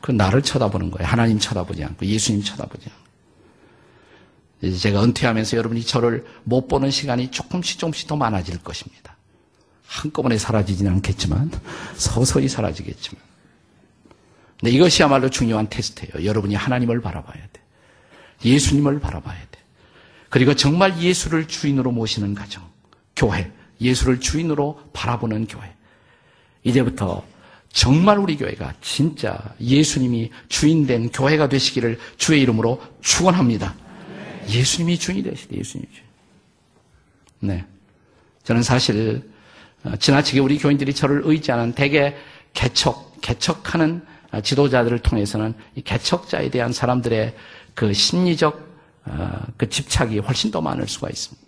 그 0.00 0.10
나를 0.10 0.42
쳐다보는 0.42 0.90
거예요. 0.90 1.08
하나님 1.08 1.38
쳐다보지 1.38 1.84
않고 1.84 2.04
예수님 2.04 2.42
쳐다보지 2.42 2.90
않고. 2.90 3.04
이제 4.62 4.76
제가 4.76 5.04
은퇴하면서 5.04 5.56
여러분이 5.56 5.84
저를 5.84 6.26
못 6.42 6.66
보는 6.66 6.90
시간이 6.90 7.30
조금씩 7.30 7.78
조금씩 7.78 8.08
더 8.08 8.16
많아질 8.16 8.64
것입니다. 8.64 9.16
한꺼번에 9.86 10.38
사라지지는 10.38 10.90
않겠지만 10.94 11.52
서서히 11.94 12.48
사라지겠지만. 12.48 13.22
근데 14.58 14.72
이것이야말로 14.72 15.30
중요한 15.30 15.68
테스트예요. 15.70 16.26
여러분이 16.26 16.56
하나님을 16.56 17.00
바라봐야 17.00 17.42
돼. 17.52 17.60
예수님을 18.44 18.98
바라봐야 18.98 19.38
돼. 19.38 19.60
그리고 20.30 20.56
정말 20.56 21.00
예수를 21.00 21.46
주인으로 21.46 21.92
모시는 21.92 22.34
가정, 22.34 22.64
교회, 23.14 23.52
예수를 23.80 24.20
주인으로 24.20 24.80
바라보는 24.92 25.46
교회. 25.46 25.72
이제부터 26.62 27.24
정말 27.72 28.18
우리 28.18 28.36
교회가 28.36 28.74
진짜 28.80 29.38
예수님이 29.60 30.30
주인된 30.48 31.10
교회가 31.10 31.48
되시기를 31.48 31.98
주의 32.16 32.40
이름으로 32.42 32.80
축원합니다. 33.00 33.74
예수님이 34.48 34.98
주인이 34.98 35.22
되시대, 35.22 35.56
예수님이 35.56 35.92
주인. 35.92 36.04
네. 37.40 37.64
저는 38.44 38.62
사실, 38.62 39.28
어, 39.84 39.96
지나치게 39.96 40.38
우리 40.40 40.58
교인들이 40.58 40.94
저를 40.94 41.22
의지하는 41.24 41.72
대개 41.72 42.14
개척, 42.52 43.20
개척하는 43.20 44.02
지도자들을 44.42 45.00
통해서는 45.00 45.54
이 45.74 45.82
개척자에 45.82 46.50
대한 46.50 46.72
사람들의 46.72 47.34
그 47.74 47.92
심리적 47.92 48.74
어, 49.06 49.42
그 49.56 49.68
집착이 49.68 50.18
훨씬 50.20 50.50
더 50.50 50.60
많을 50.60 50.88
수가 50.88 51.08
있습니다. 51.10 51.46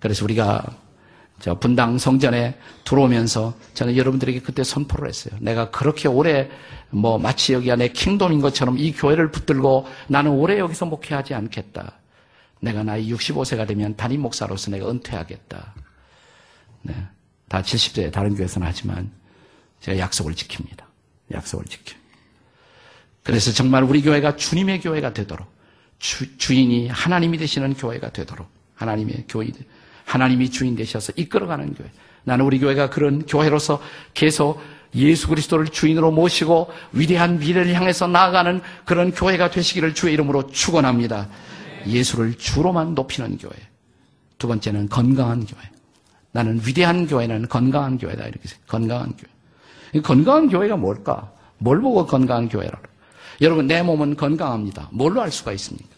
그래서 0.00 0.24
우리가 0.24 0.64
저 1.42 1.58
분당 1.58 1.98
성전에 1.98 2.56
들어오면서 2.84 3.54
저는 3.74 3.96
여러분들에게 3.96 4.42
그때 4.42 4.62
선포를 4.62 5.08
했어요. 5.08 5.34
내가 5.40 5.72
그렇게 5.72 6.06
오래 6.06 6.48
뭐 6.90 7.18
마치 7.18 7.52
여기가 7.52 7.74
내 7.74 7.88
킹덤인 7.88 8.40
것처럼 8.40 8.78
이 8.78 8.92
교회를 8.92 9.32
붙들고 9.32 9.88
나는 10.06 10.30
오래 10.30 10.60
여기서 10.60 10.86
목회하지 10.86 11.34
않겠다. 11.34 11.98
내가 12.60 12.84
나이 12.84 13.12
65세가 13.12 13.66
되면 13.66 13.96
담임 13.96 14.20
목사로서 14.20 14.70
내가 14.70 14.88
은퇴하겠다. 14.88 15.74
네. 16.82 16.94
다 17.48 17.60
70세 17.60 18.12
다른 18.12 18.36
교회에서는 18.36 18.64
하지만 18.64 19.10
제가 19.80 19.98
약속을 19.98 20.34
지킵니다. 20.34 20.84
약속을 21.32 21.64
지켜. 21.64 21.96
그래서 23.24 23.50
정말 23.50 23.82
우리 23.82 24.00
교회가 24.00 24.36
주님의 24.36 24.80
교회가 24.80 25.12
되도록 25.12 25.52
주, 25.98 26.38
주인이 26.38 26.86
하나님이 26.86 27.36
되시는 27.38 27.74
교회가 27.74 28.10
되도록 28.10 28.48
하나님의 28.76 29.24
교회 29.28 29.48
하나님이 30.04 30.50
주인 30.50 30.76
되셔서 30.76 31.12
이끌어가는 31.16 31.74
교회. 31.74 31.88
나는 32.24 32.44
우리 32.44 32.58
교회가 32.58 32.90
그런 32.90 33.24
교회로서 33.26 33.80
계속 34.14 34.60
예수 34.94 35.28
그리스도를 35.28 35.68
주인으로 35.68 36.10
모시고 36.10 36.70
위대한 36.92 37.38
미래를 37.38 37.74
향해서 37.74 38.06
나아가는 38.06 38.60
그런 38.84 39.10
교회가 39.12 39.50
되시기를 39.50 39.94
주의 39.94 40.12
이름으로 40.14 40.48
축원합니다. 40.48 41.28
예수를 41.86 42.34
주로만 42.34 42.94
높이는 42.94 43.38
교회. 43.38 43.52
두 44.38 44.48
번째는 44.48 44.88
건강한 44.88 45.46
교회. 45.46 45.62
나는 46.32 46.60
위대한 46.64 47.06
교회는 47.06 47.48
건강한 47.48 47.98
교회다 47.98 48.24
이렇게. 48.24 48.40
건강한 48.66 49.12
교회. 49.16 50.02
건강한 50.02 50.48
교회가 50.48 50.76
뭘까? 50.76 51.32
뭘 51.58 51.80
보고 51.80 52.06
건강한 52.06 52.48
교회라? 52.48 52.78
여러분 53.40 53.66
내 53.66 53.82
몸은 53.82 54.16
건강합니다. 54.16 54.88
뭘로 54.92 55.22
알 55.22 55.30
수가 55.30 55.52
있습니까? 55.52 55.88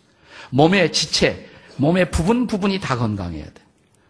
몸의 0.51 0.93
지체, 0.93 1.49
몸의 1.77 2.11
부분 2.11 2.47
부분이 2.47 2.81
다 2.81 2.97
건강해야 2.97 3.45
돼. 3.45 3.64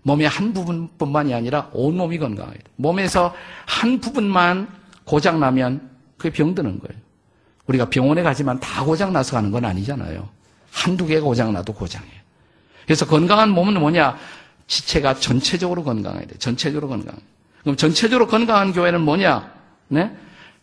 몸의 0.05 0.29
한 0.29 0.53
부분뿐만이 0.53 1.35
아니라 1.35 1.71
온 1.73 1.97
몸이 1.97 2.19
건강해야 2.19 2.55
돼. 2.55 2.63
몸에서 2.77 3.35
한 3.67 4.01
부분만 4.01 4.69
고장 5.05 5.41
나면 5.41 5.91
그게 6.17 6.31
병드는 6.31 6.79
거예요. 6.79 7.03
우리가 7.67 7.89
병원에 7.89 8.23
가지만 8.23 8.61
다 8.61 8.85
고장 8.85 9.13
나서 9.13 9.35
가는 9.35 9.51
건 9.51 9.65
아니잖아요. 9.65 10.29
한두 10.71 11.07
개가 11.07 11.23
고장 11.23 11.53
나도 11.53 11.73
고장해요. 11.73 12.13
그래서 12.85 13.07
건강한 13.07 13.51
몸은 13.51 13.81
뭐냐? 13.81 14.17
지체가 14.67 15.15
전체적으로 15.15 15.83
건강해야 15.83 16.27
돼. 16.27 16.37
전체적으로 16.39 16.89
건강. 16.89 17.17
그럼 17.63 17.77
전체적으로 17.77 18.27
건강한 18.27 18.73
교회는 18.73 19.01
뭐냐? 19.01 19.53
네? 19.89 20.15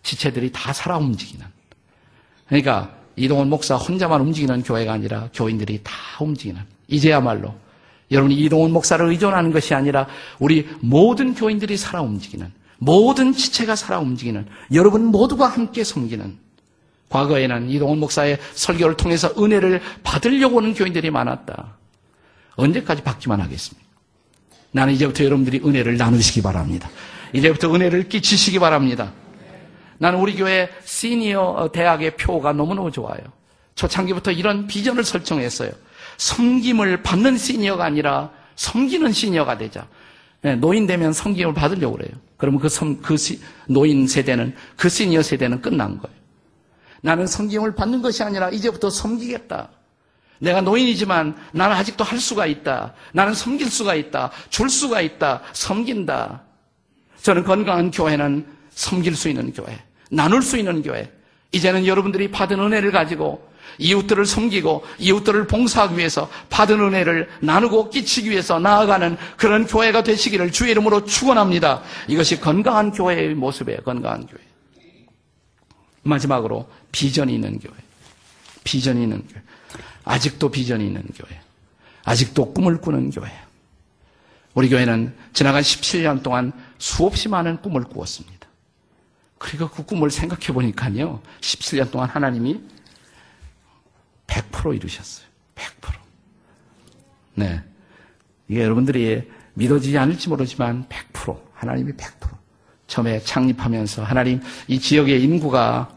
지체들이 0.03 0.51
다 0.51 0.71
살아 0.71 0.97
움직이는. 0.97 1.45
그러니까 2.47 2.95
이동원 3.15 3.49
목사 3.49 3.75
혼자만 3.75 4.21
움직이는 4.21 4.61
교회가 4.61 4.93
아니라 4.93 5.29
교인들이 5.33 5.81
다 5.83 5.93
움직이는. 6.19 6.61
이제야말로 6.87 7.55
여러분이 8.11 8.35
이동훈 8.35 8.71
목사를 8.71 9.05
의존하는 9.05 9.51
것이 9.51 9.73
아니라 9.73 10.07
우리 10.39 10.67
모든 10.81 11.33
교인들이 11.33 11.77
살아 11.77 12.01
움직이는 12.01 12.51
모든 12.77 13.33
지체가 13.33 13.75
살아 13.75 13.99
움직이는 13.99 14.45
여러분 14.73 15.05
모두가 15.05 15.47
함께 15.47 15.83
섬기는 15.83 16.37
과거에는 17.09 17.69
이동훈 17.69 17.99
목사의 17.99 18.39
설교를 18.53 18.97
통해서 18.97 19.31
은혜를 19.37 19.81
받으려고 20.03 20.59
하는 20.59 20.73
교인들이 20.73 21.11
많았다. 21.11 21.75
언제까지 22.55 23.03
받기만 23.03 23.41
하겠습니까? 23.41 23.87
나는 24.71 24.93
이제부터 24.93 25.25
여러분들이 25.25 25.61
은혜를 25.63 25.97
나누시기 25.97 26.41
바랍니다. 26.41 26.89
이제부터 27.33 27.73
은혜를 27.73 28.07
끼치시기 28.09 28.59
바랍니다. 28.59 29.11
나는 29.97 30.19
우리 30.19 30.35
교회 30.35 30.69
시니어 30.83 31.69
대학의 31.73 32.15
표가 32.17 32.53
너무너무 32.53 32.91
좋아요. 32.91 33.19
초창기부터 33.75 34.31
이런 34.31 34.67
비전을 34.67 35.03
설정했어요. 35.03 35.71
섬김을 36.21 37.01
받는 37.01 37.35
시니어가 37.35 37.83
아니라 37.83 38.29
섬기는 38.55 39.11
시니어가 39.11 39.57
되자. 39.57 39.87
네, 40.41 40.55
노인 40.55 40.85
되면 40.85 41.13
섬김을 41.13 41.55
받으려고 41.55 41.97
그래요. 41.97 42.11
그러면 42.37 42.59
그, 42.59 42.69
섬, 42.69 43.01
그 43.01 43.17
시, 43.17 43.41
노인 43.67 44.07
세대는, 44.07 44.55
그 44.77 44.87
시니어 44.87 45.23
세대는 45.23 45.61
끝난 45.61 45.97
거예요. 45.97 46.15
나는 47.01 47.25
섬김을 47.25 47.73
받는 47.73 48.03
것이 48.03 48.21
아니라 48.21 48.51
이제부터 48.51 48.91
섬기겠다. 48.91 49.69
내가 50.37 50.61
노인이지만 50.61 51.35
나는 51.53 51.75
아직도 51.75 52.03
할 52.03 52.19
수가 52.19 52.45
있다. 52.45 52.93
나는 53.13 53.33
섬길 53.33 53.71
수가 53.71 53.95
있다. 53.95 54.31
줄 54.49 54.69
수가 54.69 55.01
있다. 55.01 55.41
섬긴다. 55.53 56.43
저는 57.23 57.43
건강한 57.43 57.89
교회는 57.89 58.45
섬길 58.69 59.15
수 59.15 59.27
있는 59.27 59.51
교회, 59.53 59.79
나눌 60.11 60.43
수 60.43 60.57
있는 60.57 60.83
교회. 60.83 61.11
이제는 61.51 61.87
여러분들이 61.87 62.29
받은 62.29 62.59
은혜를 62.59 62.91
가지고 62.91 63.50
이웃들을 63.77 64.25
섬기고 64.25 64.85
이웃들을 64.99 65.47
봉사하기 65.47 65.97
위해서 65.97 66.29
받은 66.49 66.79
은혜를 66.79 67.29
나누고 67.41 67.89
끼치기 67.89 68.29
위해서 68.29 68.59
나아가는 68.59 69.17
그런 69.37 69.65
교회가 69.65 70.03
되시기를 70.03 70.51
주의 70.51 70.71
이름으로 70.71 71.05
축원합니다. 71.05 71.81
이것이 72.07 72.39
건강한 72.39 72.91
교회의 72.91 73.35
모습이에요. 73.35 73.81
건강한 73.81 74.25
교회. 74.27 74.41
마지막으로 76.03 76.67
비전이 76.91 77.33
있는 77.33 77.59
교회. 77.59 77.73
비전이 78.63 79.03
있는 79.03 79.25
교회. 79.27 79.41
아직도 80.03 80.49
비전이 80.49 80.85
있는 80.85 81.03
교회. 81.15 81.39
아직도 82.03 82.53
꿈을 82.53 82.79
꾸는 82.81 83.11
교회. 83.11 83.31
우리 84.53 84.69
교회는 84.69 85.15
지나간 85.33 85.61
17년 85.61 86.23
동안 86.23 86.51
수없이 86.77 87.29
많은 87.29 87.61
꿈을 87.61 87.83
꾸었습니다. 87.83 88.47
그리고 89.37 89.69
그 89.69 89.83
꿈을 89.83 90.11
생각해 90.11 90.47
보니까요. 90.47 91.21
17년 91.39 91.89
동안 91.89 92.09
하나님이 92.09 92.61
100% 94.31 94.75
이루셨어요. 94.75 95.25
100%. 95.55 95.93
네. 97.35 97.61
이게 98.47 98.61
여러분들이 98.61 99.29
믿어지지 99.53 99.97
않을지 99.97 100.29
모르지만 100.29 100.85
100% 100.87 101.39
하나님이 101.53 101.93
100% 101.93 102.31
처음에 102.87 103.19
창립하면서 103.23 104.03
하나님 104.03 104.41
이 104.67 104.79
지역의 104.79 105.21
인구가 105.23 105.95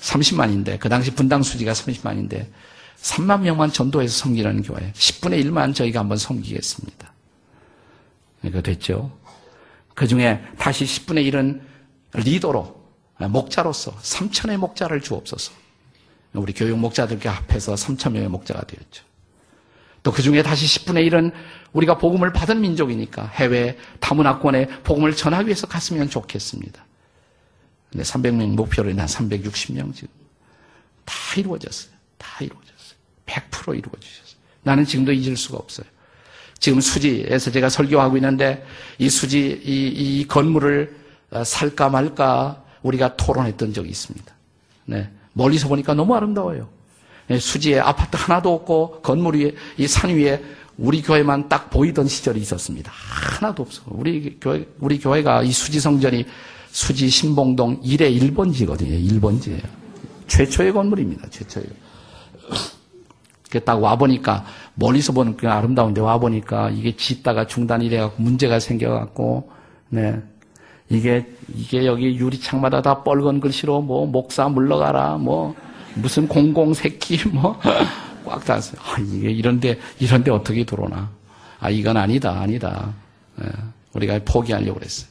30만인데 0.00 0.78
그 0.78 0.88
당시 0.88 1.14
분당 1.14 1.42
수지가 1.42 1.72
30만인데 1.72 2.48
3만 2.96 3.40
명만 3.40 3.72
전도해서 3.72 4.24
섬기는 4.24 4.62
교회 4.62 4.92
10분의 4.92 5.44
1만 5.44 5.74
저희가 5.74 6.00
한번 6.00 6.18
섬기겠습니다. 6.18 7.12
이거 8.44 8.60
됐죠. 8.60 9.16
그 9.94 10.06
중에 10.06 10.42
다시 10.58 10.84
10분의 10.84 11.32
1은 11.32 11.60
리더로 12.14 12.82
목자로서 13.28 13.92
3천의 13.92 14.56
목자를 14.56 15.00
주옵소서. 15.00 15.61
우리 16.34 16.52
교육 16.52 16.78
목자들께 16.78 17.28
합해서 17.28 17.74
3천 17.74 18.12
명의 18.12 18.28
목자가 18.28 18.62
되었죠. 18.64 19.04
또 20.02 20.10
그 20.10 20.22
중에 20.22 20.42
다시 20.42 20.66
10분의 20.66 21.08
1은 21.10 21.32
우리가 21.72 21.98
복음을 21.98 22.32
받은 22.32 22.60
민족이니까 22.60 23.26
해외 23.28 23.78
다문화권에 24.00 24.66
복음을 24.82 25.14
전하기 25.14 25.46
위해서 25.46 25.66
갔으면 25.66 26.10
좋겠습니다. 26.10 26.84
근데 27.90 28.04
300명 28.04 28.54
목표로 28.56 28.90
인한 28.90 29.06
360명 29.06 29.94
지금 29.94 30.08
다 31.04 31.14
이루어졌어요. 31.36 31.92
다 32.18 32.44
이루어졌어요. 32.44 32.98
100% 33.26 33.78
이루어지셨어요. 33.78 34.40
나는 34.62 34.84
지금도 34.84 35.12
잊을 35.12 35.36
수가 35.36 35.58
없어요. 35.58 35.86
지금 36.58 36.80
수지에서 36.80 37.50
제가 37.50 37.68
설교하고 37.68 38.16
있는데 38.16 38.64
이 38.98 39.08
수지 39.08 39.60
이, 39.64 40.20
이 40.20 40.26
건물을 40.28 40.96
어, 41.30 41.44
살까 41.44 41.88
말까 41.88 42.64
우리가 42.82 43.16
토론했던 43.16 43.72
적이 43.72 43.90
있습니다. 43.90 44.34
네. 44.86 45.10
멀리서 45.32 45.68
보니까 45.68 45.94
너무 45.94 46.14
아름다워요. 46.14 46.68
예, 47.30 47.38
수지에 47.38 47.78
아파트 47.78 48.16
하나도 48.16 48.52
없고 48.52 49.00
건물 49.02 49.36
위에 49.36 49.54
이 49.78 49.86
산 49.86 50.10
위에 50.10 50.42
우리 50.78 51.02
교회만 51.02 51.48
딱 51.48 51.70
보이던 51.70 52.08
시절이 52.08 52.40
있었습니다. 52.40 52.90
하나도 52.92 53.62
없어. 53.62 53.82
우리 53.86 54.38
교회 54.40 54.66
우리 54.80 54.98
교회가 54.98 55.42
이 55.42 55.52
수지 55.52 55.80
성전이 55.80 56.24
수지 56.70 57.08
신봉동 57.10 57.82
1의 57.82 58.18
1번지거든요. 58.20 59.20
1번지예요. 59.20 59.62
최초의 60.26 60.72
건물입니다. 60.72 61.28
최초의. 61.28 61.66
딱 63.66 63.82
와보니까, 63.82 64.46
멀리서 64.74 65.12
보는 65.12 65.36
게 65.36 65.46
아름다운데 65.46 66.00
와보니까 66.00 66.70
이게 66.70 66.96
짓다가 66.96 67.46
중단이 67.46 67.90
돼갖고 67.90 68.22
문제가 68.22 68.58
생겨갖고, 68.58 69.50
네. 69.90 70.22
이게, 70.88 71.26
이게 71.54 71.86
여기 71.86 72.16
유리창마다 72.16 72.82
다 72.82 73.02
뻘건 73.02 73.40
글씨로 73.40 73.80
뭐, 73.82 74.06
목사 74.06 74.48
물러가라, 74.48 75.16
뭐, 75.18 75.54
무슨 75.94 76.28
공공 76.28 76.74
새끼, 76.74 77.16
뭐, 77.28 77.58
꽉 78.24 78.44
닿았어요. 78.44 78.80
아, 78.82 78.98
이게 79.00 79.30
이런데, 79.30 79.78
이런데 79.98 80.30
어떻게 80.30 80.64
들어오나. 80.64 81.10
아, 81.60 81.70
이건 81.70 81.96
아니다, 81.96 82.40
아니다. 82.40 82.92
예, 83.40 83.48
우리가 83.94 84.20
포기하려고 84.24 84.78
그랬어요. 84.78 85.08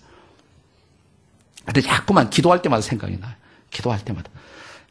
근데 1.65 1.81
자꾸만 1.81 2.29
기도할 2.29 2.61
때마다 2.61 2.81
생각이 2.81 3.17
나요. 3.19 3.33
기도할 3.69 4.03
때마다. 4.03 4.29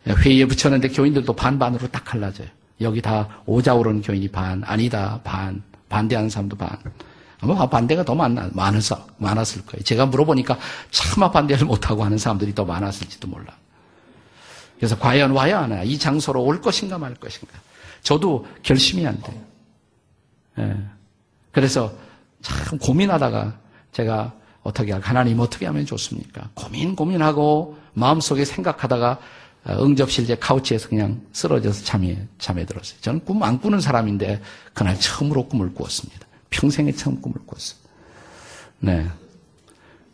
회의에 0.06 0.46
붙였는데 0.46 0.88
교인들도 0.88 1.32
반반으로 1.34 1.88
딱 1.88 2.04
갈라져요. 2.04 2.48
여기 2.80 3.02
다 3.02 3.28
오자 3.44 3.74
오르는 3.74 4.00
교인이 4.00 4.28
반, 4.28 4.62
아니다, 4.64 5.20
반, 5.22 5.62
반대하는 5.88 6.30
사람도 6.30 6.56
반. 6.56 6.70
아마 7.40 7.68
반대가 7.68 8.04
더 8.04 8.14
많, 8.14 8.50
많아서, 8.52 9.06
많았을 9.16 9.64
거예요. 9.66 9.82
제가 9.82 10.06
물어보니까 10.06 10.58
차마 10.90 11.30
반대를 11.30 11.66
못하고 11.66 12.04
하는 12.04 12.18
사람들이 12.18 12.54
더 12.54 12.64
많았을지도 12.64 13.28
몰라. 13.28 13.56
그래서 14.76 14.98
과연 14.98 15.30
와야 15.32 15.62
하나? 15.62 15.82
이 15.82 15.98
장소로 15.98 16.42
올 16.42 16.60
것인가 16.60 16.98
말 16.98 17.14
것인가? 17.14 17.52
저도 18.02 18.46
결심이 18.62 19.06
안 19.06 19.20
돼요. 19.22 19.42
예. 20.58 20.76
그래서 21.52 21.92
참 22.42 22.78
고민하다가 22.78 23.58
제가 23.92 24.32
어떻게 24.62 24.92
하나님 24.92 25.40
어떻게 25.40 25.66
하면 25.66 25.84
좋습니까? 25.86 26.48
고민 26.54 26.94
고민하고 26.96 27.76
마음속에 27.94 28.44
생각하다가 28.44 29.18
어, 29.64 29.84
응접실제 29.84 30.36
카우치에서 30.36 30.88
그냥 30.88 31.20
쓰러져서 31.32 31.84
잠에 31.84 32.26
잠에 32.38 32.64
들었어요. 32.64 32.98
저는 33.00 33.24
꿈 33.24 33.42
안 33.42 33.60
꾸는 33.60 33.80
사람인데 33.80 34.40
그날 34.72 34.98
처음으로 34.98 35.48
꿈을 35.48 35.74
꾸었습니다. 35.74 36.26
평생에 36.50 36.92
처음 36.92 37.20
꿈을 37.20 37.36
꿨어요. 37.46 37.78
네. 38.80 39.06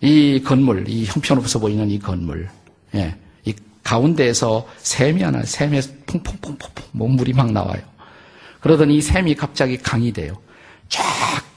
이 0.01 0.43
건물, 0.45 0.89
이 0.89 1.05
형편없어 1.05 1.59
보이는 1.59 1.91
이 1.91 1.99
건물, 1.99 2.49
예. 2.95 3.17
이 3.45 3.55
가운데에서 3.83 4.67
샘이 4.79 5.23
하나, 5.23 5.43
샘에서 5.43 5.91
퐁퐁퐁퐁 6.07 6.85
몸물이 6.93 7.33
막 7.33 7.51
나와요. 7.53 7.81
그러더니 8.61 8.97
이 8.97 9.01
샘이 9.03 9.35
갑자기 9.35 9.79
강이 9.79 10.13
돼요. 10.13 10.37
쫙 10.89 11.03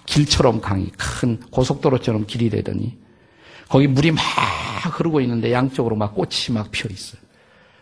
길처럼 0.06 0.62
강이, 0.62 0.90
큰 0.98 1.40
고속도로처럼 1.52 2.26
길이 2.26 2.50
되더니 2.50 2.98
거기 3.68 3.88
물이 3.88 4.12
막 4.12 4.24
흐르고 4.98 5.22
있는데 5.22 5.52
양쪽으로 5.52 5.96
막 5.96 6.16
꽃이 6.16 6.54
막 6.54 6.72
피어 6.72 6.90
있어요. 6.90 7.22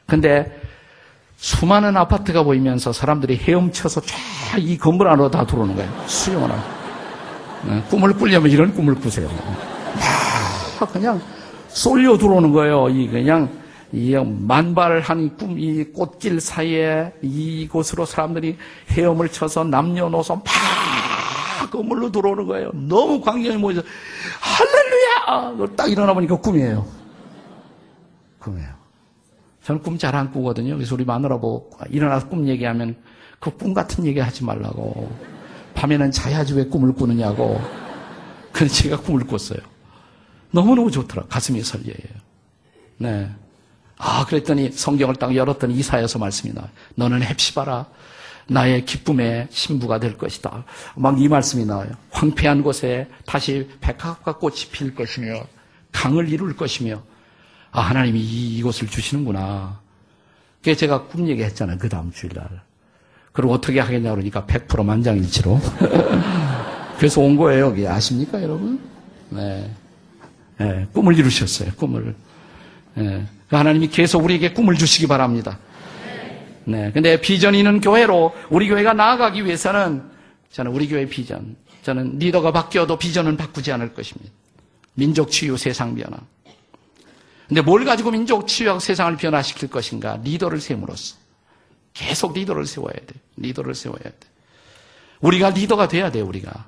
근데 0.06 0.60
수많은 1.38 1.96
아파트가 1.96 2.44
보이면서 2.44 2.92
사람들이 2.92 3.38
헤엄쳐서 3.38 4.02
쫙 4.02 4.18
이 4.58 4.78
건물 4.78 5.08
안으로 5.10 5.30
다 5.30 5.46
들어오는 5.46 5.76
거예요. 5.76 6.08
수용을 6.08 6.52
하고. 6.52 6.77
네, 7.68 7.84
꿈을 7.90 8.14
꾸려면 8.14 8.50
이런 8.52 8.74
꿈을 8.74 8.96
꾸세요. 8.96 9.30
막 10.80 10.94
그냥 10.94 11.20
쏠려 11.68 12.18
들어오는 12.18 12.52
거예요. 12.52 12.90
이 12.90 13.08
그냥 13.08 13.50
이 13.92 14.16
만발한 14.16 15.38
꿈, 15.38 15.60
이 15.60 15.84
꽃길 15.86 16.40
사이에 16.40 17.14
이곳으로 17.22 18.06
사람들이 18.06 18.58
헤엄을 18.92 19.30
쳐서 19.30 19.64
남녀노소 19.64 20.36
막 20.36 20.44
건물로 21.72 22.12
들어오는 22.12 22.46
거예요. 22.46 22.72
너무 22.74 23.20
광경이 23.22 23.58
모여서 23.58 23.82
할렐루야! 24.40 25.68
딱 25.76 25.92
일어나 25.92 26.14
보니까 26.14 26.38
꿈이에요. 26.38 26.86
꿈이에요. 28.40 28.70
저는 29.64 29.82
꿈 29.82 29.98
잘 29.98 30.16
안 30.16 30.32
꾸거든요. 30.32 30.76
그래서 30.76 30.96
우리 30.96 31.04
마누라 31.04 31.38
보고 31.40 31.70
일어나서 31.90 32.30
꿈 32.30 32.48
얘기하면 32.48 32.96
그 33.40 33.52
꿈 33.52 33.74
같은 33.74 34.06
얘기 34.06 34.20
하지 34.20 34.44
말라고. 34.46 35.12
밤에는 35.78 36.10
자야지 36.12 36.56
왜 36.56 36.66
꿈을 36.66 36.92
꾸느냐고. 36.94 37.62
그래서 38.52 38.74
제가 38.74 38.98
꿈을 39.02 39.28
꿨어요. 39.28 39.60
너무너무 40.50 40.90
좋더라. 40.90 41.28
가슴이 41.28 41.62
설레요. 41.62 41.96
네. 42.98 43.30
아, 43.98 44.26
그랬더니 44.26 44.72
성경을 44.72 45.16
딱 45.18 45.36
열었더니 45.36 45.76
이사야서 45.76 46.18
말씀이 46.18 46.52
나와요. 46.54 46.72
너는 46.96 47.22
헵시바라. 47.22 47.86
나의 48.50 48.86
기쁨의 48.86 49.50
신부가 49.52 50.00
될 50.00 50.18
것이다. 50.18 50.64
막 50.96 51.20
이 51.20 51.28
말씀이 51.28 51.66
나와요. 51.66 51.92
황폐한 52.12 52.64
곳에 52.64 53.08
다시 53.26 53.70
백합과 53.82 54.38
꽃이 54.38 54.70
필 54.72 54.96
것이며 54.96 55.44
강을 55.92 56.30
이룰 56.30 56.56
것이며 56.56 57.04
아, 57.72 57.82
하나님이 57.82 58.20
이, 58.20 58.58
이곳을 58.58 58.88
주시는구나. 58.88 59.80
그게 60.60 60.76
제가 60.76 61.04
꿈 61.08 61.28
얘기했잖아요. 61.28 61.78
그 61.78 61.88
다음 61.88 62.12
주일날. 62.12 62.67
그리고 63.38 63.54
어떻게 63.54 63.80
하겠냐 63.80 64.10
그러니까 64.10 64.46
100% 64.46 64.84
만장일치로. 64.84 65.62
그래서 66.98 67.22
온 67.22 67.38
거예요. 67.38 67.68
여기 67.68 67.88
아십니까, 67.88 68.42
여러분? 68.42 68.80
네. 69.30 69.70
네. 70.58 70.88
꿈을 70.92 71.16
이루셨어요. 71.16 71.70
꿈을. 71.78 72.16
네. 72.96 73.28
하나님이 73.50 73.90
계속 73.90 74.24
우리에게 74.24 74.54
꿈을 74.54 74.74
주시기 74.74 75.06
바랍니다. 75.06 75.60
네. 76.64 76.90
근데 76.92 77.22
비전이 77.22 77.60
있는 77.60 77.80
교회로 77.80 78.34
우리 78.50 78.68
교회가 78.70 78.94
나아가기 78.94 79.46
위해서는 79.46 80.02
저는 80.52 80.72
우리 80.72 80.88
교회 80.88 81.06
비전, 81.06 81.56
저는 81.84 82.18
리더가 82.18 82.52
바뀌어도 82.52 82.98
비전은 82.98 83.38
바꾸지 83.38 83.72
않을 83.72 83.94
것입니다. 83.94 84.34
민족 84.96 85.30
치유, 85.30 85.58
세상 85.58 85.94
변화. 85.94 86.18
근데 87.48 87.62
뭘 87.62 87.86
가지고 87.86 88.10
민족 88.10 88.48
치유하고 88.48 88.80
세상을 88.80 89.16
변화시킬 89.18 89.70
것인가? 89.70 90.20
리더를 90.24 90.60
세움으로써. 90.60 91.27
계속 91.98 92.34
리더를 92.34 92.68
세워야 92.68 92.94
돼. 92.94 93.16
리더를 93.38 93.74
세워야 93.74 94.04
돼. 94.04 94.16
우리가 95.20 95.50
리더가 95.50 95.88
돼야 95.88 96.12
돼, 96.12 96.22
우리가. 96.22 96.68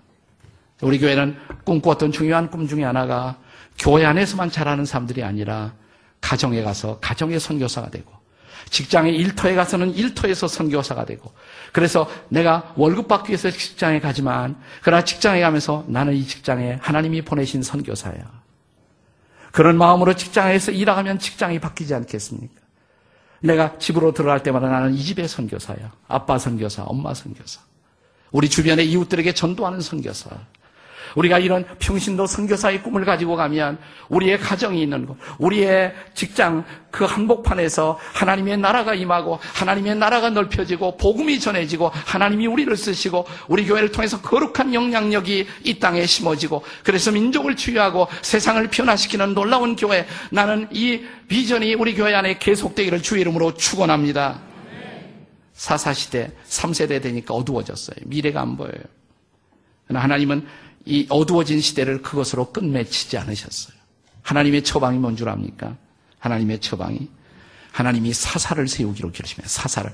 우리 0.81 0.97
교회는 0.97 1.37
꿈꾸었던 1.65 2.11
중요한 2.11 2.49
꿈 2.49 2.67
중에 2.67 2.83
하나가 2.83 3.37
교회 3.77 4.05
안에서만 4.05 4.49
자라는 4.49 4.85
사람들이 4.85 5.23
아니라 5.23 5.73
가정에 6.19 6.63
가서 6.63 6.99
가정의 6.99 7.39
선교사가 7.39 7.89
되고 7.91 8.11
직장의 8.69 9.15
일터에 9.15 9.55
가서는 9.55 9.93
일터에서 9.93 10.47
선교사가 10.47 11.05
되고 11.05 11.31
그래서 11.73 12.09
내가 12.29 12.73
월급 12.75 13.07
받기 13.07 13.29
위해서 13.29 13.51
직장에 13.51 13.99
가지만 13.99 14.57
그러나 14.81 15.03
직장에 15.03 15.41
가면서 15.41 15.85
나는 15.87 16.13
이 16.13 16.25
직장에 16.25 16.79
하나님이 16.81 17.21
보내신 17.21 17.61
선교사야. 17.61 18.39
그런 19.51 19.77
마음으로 19.77 20.15
직장에서 20.15 20.71
일하면 20.71 21.19
직장이 21.19 21.59
바뀌지 21.59 21.93
않겠습니까? 21.93 22.68
내가 23.41 23.77
집으로 23.77 24.13
들어갈 24.13 24.43
때마다 24.43 24.67
나는 24.69 24.93
이 24.93 25.03
집의 25.03 25.27
선교사야. 25.27 25.91
아빠 26.07 26.37
선교사, 26.37 26.83
엄마 26.83 27.13
선교사. 27.13 27.61
우리 28.31 28.49
주변의 28.49 28.89
이웃들에게 28.91 29.33
전도하는 29.33 29.81
선교사. 29.81 30.29
우리가 31.15 31.39
이런 31.39 31.65
평신도 31.79 32.27
선교사의 32.27 32.83
꿈을 32.83 33.05
가지고 33.05 33.35
가면 33.35 33.77
우리의 34.09 34.39
가정이 34.39 34.81
있는 34.81 35.05
곳, 35.05 35.17
우리의 35.37 35.93
직장 36.13 36.65
그 36.91 37.05
한복판에서 37.05 37.99
하나님의 38.13 38.57
나라가 38.57 38.93
임하고 38.93 39.39
하나님의 39.41 39.95
나라가 39.95 40.29
넓혀지고 40.29 40.97
복음이 40.97 41.39
전해지고 41.39 41.91
하나님이 41.93 42.47
우리를 42.47 42.75
쓰시고 42.75 43.25
우리 43.47 43.65
교회를 43.65 43.91
통해서 43.91 44.19
거룩한 44.21 44.73
영향력이 44.73 45.47
이 45.63 45.79
땅에 45.79 46.05
심어지고 46.05 46.63
그래서 46.83 47.11
민족을 47.11 47.55
치유하고 47.55 48.07
세상을 48.21 48.67
변화시키는 48.69 49.33
놀라운 49.33 49.75
교회 49.75 50.07
나는 50.31 50.67
이 50.71 51.01
비전이 51.27 51.75
우리 51.75 51.93
교회 51.93 52.15
안에 52.15 52.39
계속되기를 52.39 53.01
주의 53.01 53.21
이름으로 53.21 53.53
축원합니다. 53.53 54.49
사사시대 55.53 56.31
3세대 56.47 57.01
되니까 57.01 57.33
어두워졌어요. 57.33 57.97
미래가 58.05 58.41
안 58.41 58.55
보여요. 58.55 58.81
하나님은 59.93 60.47
이 60.85 61.05
어두워진 61.09 61.61
시대를 61.61 62.01
그것으로 62.01 62.51
끝맺히지 62.51 63.17
않으셨어요. 63.17 63.75
하나님의 64.23 64.63
처방이 64.63 64.97
뭔 64.97 65.15
줄 65.15 65.29
압니까? 65.29 65.75
하나님의 66.19 66.59
처방이 66.59 67.07
하나님이 67.71 68.13
사사를 68.13 68.67
세우기로 68.67 69.11
결심해요. 69.11 69.47
사사를. 69.47 69.93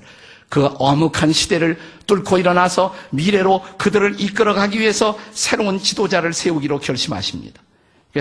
그 0.49 0.65
어묵한 0.65 1.33
시대를 1.33 1.77
뚫고 2.07 2.37
일어나서 2.37 2.95
미래로 3.11 3.63
그들을 3.77 4.19
이끌어가기 4.19 4.79
위해서 4.79 5.17
새로운 5.31 5.79
지도자를 5.79 6.33
세우기로 6.33 6.79
결심하십니다. 6.79 7.61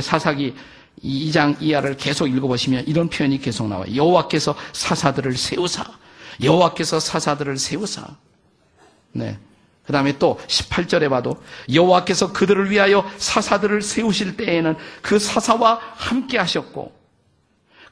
사사기 0.00 0.54
2장 1.02 1.60
이하를 1.60 1.96
계속 1.96 2.26
읽어보시면 2.28 2.84
이런 2.86 3.08
표현이 3.08 3.38
계속 3.40 3.68
나와요. 3.68 3.94
여호와께서 3.94 4.56
사사들을 4.72 5.36
세우사. 5.36 5.84
여호와께서 6.42 6.98
사사들을 6.98 7.58
세우사. 7.58 8.06
네. 9.12 9.38
그 9.86 9.92
다음에 9.92 10.18
또 10.18 10.38
18절에 10.46 11.10
봐도 11.10 11.42
여호와께서 11.72 12.32
그들을 12.32 12.70
위하여 12.70 13.04
사사들을 13.18 13.82
세우실 13.82 14.36
때에는 14.36 14.76
그 15.02 15.18
사사와 15.18 15.78
함께 15.94 16.38
하셨고 16.38 16.92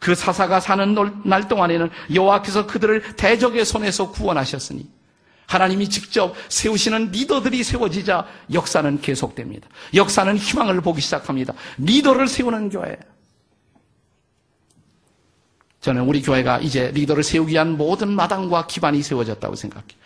그 0.00 0.14
사사가 0.14 0.60
사는 0.60 0.96
날 1.24 1.48
동안에는 1.48 1.90
여호와께서 2.12 2.66
그들을 2.66 3.16
대적의 3.16 3.64
손에서 3.64 4.10
구원하셨으니 4.10 4.88
하나님이 5.46 5.90
직접 5.90 6.34
세우시는 6.48 7.10
리더들이 7.12 7.62
세워지자 7.62 8.26
역사는 8.52 9.02
계속됩니다. 9.02 9.68
역사는 9.94 10.38
희망을 10.38 10.80
보기 10.80 11.02
시작합니다. 11.02 11.52
리더를 11.76 12.26
세우는 12.26 12.70
교회. 12.70 12.96
저는 15.82 16.02
우리 16.02 16.22
교회가 16.22 16.60
이제 16.60 16.90
리더를 16.94 17.22
세우기 17.22 17.52
위한 17.52 17.76
모든 17.76 18.08
마당과 18.08 18.66
기반이 18.66 19.02
세워졌다고 19.02 19.56
생각해요. 19.56 20.01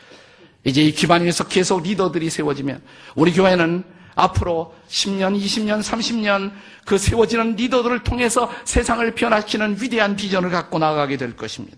이제 0.67 0.83
이 0.83 0.91
기반 0.91 1.23
위에서 1.23 1.47
계속 1.47 1.85
리더들이 1.85 2.29
세워지면 2.29 2.83
우리 3.15 3.33
교회는 3.33 3.85
앞으로 4.17 4.75
10년, 4.89 5.41
20년, 5.41 5.81
30년 5.81 6.51
그 6.85 6.99
세워지는 6.99 7.55
리더들을 7.55 8.03
통해서 8.03 8.51
세상을 8.65 9.09
변화시키는 9.15 9.81
위대한 9.81 10.17
비전을 10.17 10.51
갖고 10.51 10.81
나가게 10.81 11.17
될 11.19 11.37
것입니다. 11.37 11.77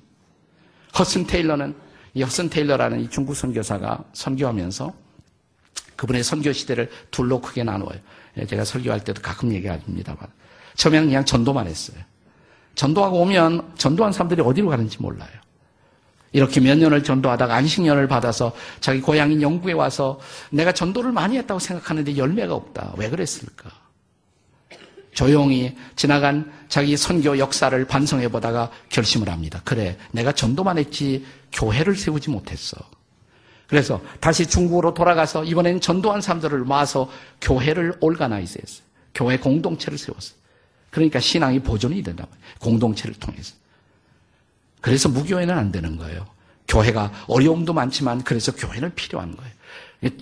허슨 0.98 1.26
테일러는 1.26 1.74
이 2.14 2.22
허슨 2.22 2.48
테일러라는 2.48 3.00
이 3.00 3.10
중국 3.10 3.34
선교사가 3.34 4.04
선교하면서 4.14 4.94
그분의 5.96 6.24
선교 6.24 6.50
시대를 6.52 6.90
둘로 7.10 7.42
크게 7.42 7.64
나누어요. 7.64 7.98
예, 8.38 8.46
제가 8.46 8.64
설교할 8.64 9.04
때도 9.04 9.20
가끔 9.20 9.52
얘기합니다만 9.52 10.20
처음에는 10.76 11.08
그냥 11.08 11.24
전도만 11.26 11.66
했어요. 11.66 11.98
전도하고 12.74 13.20
오면 13.20 13.74
전도한 13.76 14.12
사람들이 14.12 14.40
어디로 14.40 14.68
가는지 14.68 14.96
몰라요. 15.02 15.28
이렇게 16.32 16.60
몇 16.60 16.76
년을 16.76 17.04
전도하다가 17.04 17.54
안식년을 17.54 18.06
받아서 18.08 18.52
자기 18.80 19.00
고향인 19.00 19.40
영국에 19.40 19.72
와서 19.72 20.20
내가 20.50 20.72
전도를 20.72 21.12
많이 21.12 21.38
했다고 21.38 21.58
생각하는데 21.58 22.16
열매가 22.16 22.54
없다. 22.54 22.94
왜 22.96 23.08
그랬을까? 23.08 23.70
조용히 25.12 25.76
지나간 25.96 26.52
자기 26.68 26.96
선교 26.96 27.38
역사를 27.38 27.84
반성해 27.84 28.28
보다가 28.28 28.70
결심을 28.88 29.28
합니다. 29.28 29.60
그래, 29.64 29.96
내가 30.12 30.32
전도만 30.32 30.78
했지 30.78 31.24
교회를 31.52 31.96
세우지 31.96 32.30
못했어. 32.30 32.76
그래서 33.66 34.00
다시 34.20 34.46
중국으로 34.46 34.94
돌아가서 34.94 35.44
이번엔 35.44 35.80
전도한 35.80 36.20
사람들을 36.20 36.60
모아서 36.60 37.10
교회를 37.40 37.94
organize 38.00 38.58
했어요. 38.62 38.86
교회 39.14 39.36
공동체를 39.38 39.98
세웠어요. 39.98 40.38
그러니까 40.90 41.20
신앙이 41.20 41.60
보존이 41.60 42.02
된다. 42.02 42.26
공동체를 42.60 43.14
통해서. 43.16 43.54
그래서 44.80 45.08
무교회는 45.08 45.56
안 45.56 45.72
되는 45.72 45.96
거예요. 45.96 46.26
교회가 46.68 47.12
어려움도 47.26 47.72
많지만 47.72 48.22
그래서 48.24 48.54
교회는 48.54 48.94
필요한 48.94 49.36
거예요. 49.36 49.52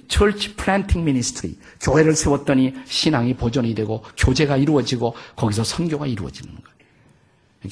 church 0.09 0.55
planting 0.55 1.05
ministry 1.05 1.59
교회를 1.81 2.15
세웠더니 2.15 2.75
신앙이 2.87 3.35
보존이 3.35 3.75
되고 3.75 4.03
교제가 4.17 4.57
이루어지고 4.57 5.15
거기서 5.35 5.65
선교가 5.65 6.07
이루어지는 6.07 6.55
거예요. 6.55 6.77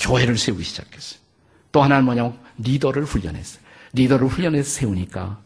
교회를 0.01 0.37
세우기 0.37 0.63
시작했어요. 0.65 1.21
또 1.73 1.83
하나는 1.83 2.05
뭐냐면 2.05 2.39
리더를 2.59 3.05
훈련했어요. 3.05 3.63
리더를 3.95 4.27
훈련해서 4.27 4.69
세우니까 4.69 5.41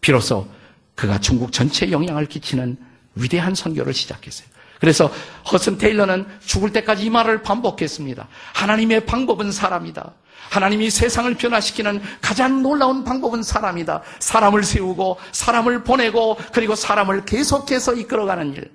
비로소 0.00 0.48
그가 0.94 1.18
중국 1.18 1.50
전체에 1.50 1.90
영향을 1.90 2.26
끼치는 2.26 2.76
위대한 3.14 3.54
선교를 3.54 3.92
시작했어요. 3.92 4.46
그래서 4.80 5.12
허슨 5.52 5.76
테일러는 5.78 6.26
죽을 6.44 6.72
때까지 6.72 7.04
이 7.04 7.10
말을 7.10 7.42
반복했습니다. 7.42 8.26
하나님의 8.54 9.04
방법은 9.04 9.52
사람이다. 9.52 10.14
하나님이 10.48 10.90
세상을 10.90 11.32
변화시키는 11.34 12.00
가장 12.20 12.62
놀라운 12.62 13.04
방법은 13.04 13.42
사람이다. 13.42 14.02
사람을 14.18 14.64
세우고 14.64 15.18
사람을 15.32 15.84
보내고 15.84 16.38
그리고 16.52 16.74
사람을 16.74 17.24
계속해서 17.26 17.94
이끌어가는 17.94 18.54
일. 18.54 18.70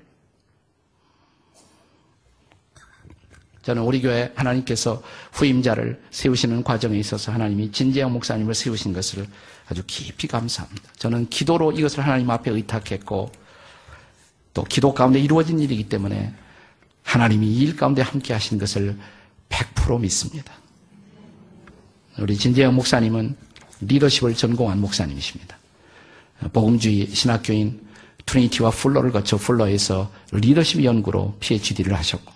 저는 3.64 3.82
우리 3.82 4.00
교회 4.00 4.32
하나님께서 4.36 5.02
후임자를 5.34 6.00
세우시는 6.12 6.64
과정에 6.64 7.00
있어서 7.00 7.32
하나님이 7.32 7.72
진재영 7.72 8.14
목사님을 8.14 8.54
세우신 8.54 8.94
것을 8.94 9.26
아주 9.68 9.82
깊이 9.88 10.28
감사합니다. 10.28 10.84
저는 10.98 11.30
기도로 11.30 11.72
이것을 11.72 12.06
하나님 12.06 12.30
앞에 12.30 12.52
의탁했고 12.52 13.32
또 14.56 14.64
기도 14.64 14.94
가운데 14.94 15.20
이루어진 15.20 15.60
일이기 15.60 15.88
때문에 15.90 16.34
하나님이 17.04 17.46
이 17.46 17.62
일 17.62 17.76
가운데 17.76 18.02
함께 18.02 18.34
하신 18.34 18.58
것을 18.58 18.98
100% 19.50 20.00
믿습니다. 20.00 20.54
우리 22.18 22.36
진재영 22.36 22.74
목사님은 22.74 23.36
리더십을 23.82 24.34
전공한 24.34 24.80
목사님이십니다. 24.80 25.58
복음주의 26.54 27.08
신학교인 27.08 27.86
트리니티와 28.26 28.72
풀러를 28.72 29.12
거쳐 29.12 29.38
풀러에서 29.38 30.10
리더십 30.32 30.84
연구로 30.84 31.36
PhD를 31.42 31.94
하셨고 31.94 32.34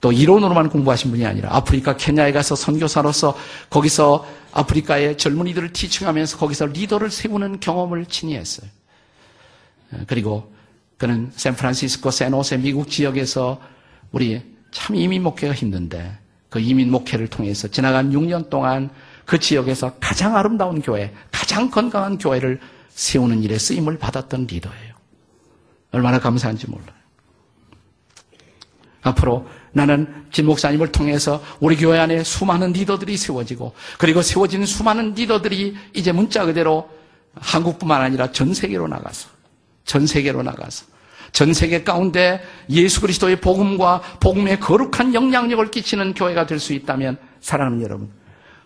또 0.00 0.12
이론으로만 0.12 0.68
공부하신 0.68 1.12
분이 1.12 1.24
아니라 1.24 1.54
아프리카 1.54 1.96
케냐에 1.96 2.32
가서 2.32 2.56
선교사로서 2.56 3.38
거기서 3.70 4.26
아프리카의 4.52 5.16
젊은이들을 5.16 5.72
티칭하면서 5.72 6.38
거기서 6.38 6.66
리더를 6.66 7.10
세우는 7.10 7.60
경험을 7.60 8.06
친이했어요. 8.06 8.68
그리고 10.06 10.55
그는 10.98 11.30
샌프란시스코 11.34 12.10
샌호세 12.10 12.58
미국 12.58 12.88
지역에서 12.88 13.60
우리 14.12 14.42
참 14.70 14.96
이민 14.96 15.22
목회가 15.22 15.54
힘든데 15.54 16.18
그 16.48 16.60
이민 16.60 16.90
목회를 16.90 17.28
통해서 17.28 17.68
지나간 17.68 18.12
6년 18.12 18.48
동안 18.48 18.90
그 19.24 19.38
지역에서 19.38 19.94
가장 20.00 20.36
아름다운 20.36 20.80
교회, 20.80 21.12
가장 21.30 21.70
건강한 21.70 22.16
교회를 22.16 22.60
세우는 22.90 23.42
일에 23.42 23.58
쓰임을 23.58 23.98
받았던 23.98 24.46
리더예요. 24.46 24.94
얼마나 25.92 26.18
감사한지 26.18 26.68
몰라요. 26.70 26.96
앞으로 29.02 29.46
나는 29.72 30.26
진 30.32 30.46
목사님을 30.46 30.90
통해서 30.92 31.42
우리 31.60 31.76
교회 31.76 31.98
안에 31.98 32.24
수많은 32.24 32.72
리더들이 32.72 33.16
세워지고 33.16 33.74
그리고 33.98 34.22
세워진 34.22 34.64
수많은 34.64 35.14
리더들이 35.14 35.76
이제 35.94 36.12
문자 36.12 36.44
그대로 36.44 36.88
한국뿐만 37.34 38.00
아니라 38.00 38.32
전 38.32 38.54
세계로 38.54 38.88
나가서 38.88 39.35
전 39.86 40.06
세계로 40.06 40.42
나가서 40.42 40.84
전 41.32 41.54
세계 41.54 41.82
가운데 41.82 42.42
예수 42.70 43.00
그리스도의 43.00 43.40
복음과 43.40 44.00
복음의 44.20 44.60
거룩한 44.60 45.14
영향력을 45.14 45.70
끼치는 45.70 46.14
교회가 46.14 46.46
될 46.46 46.58
수 46.58 46.72
있다면 46.72 47.18
사랑하는 47.40 47.82
여러분, 47.82 48.10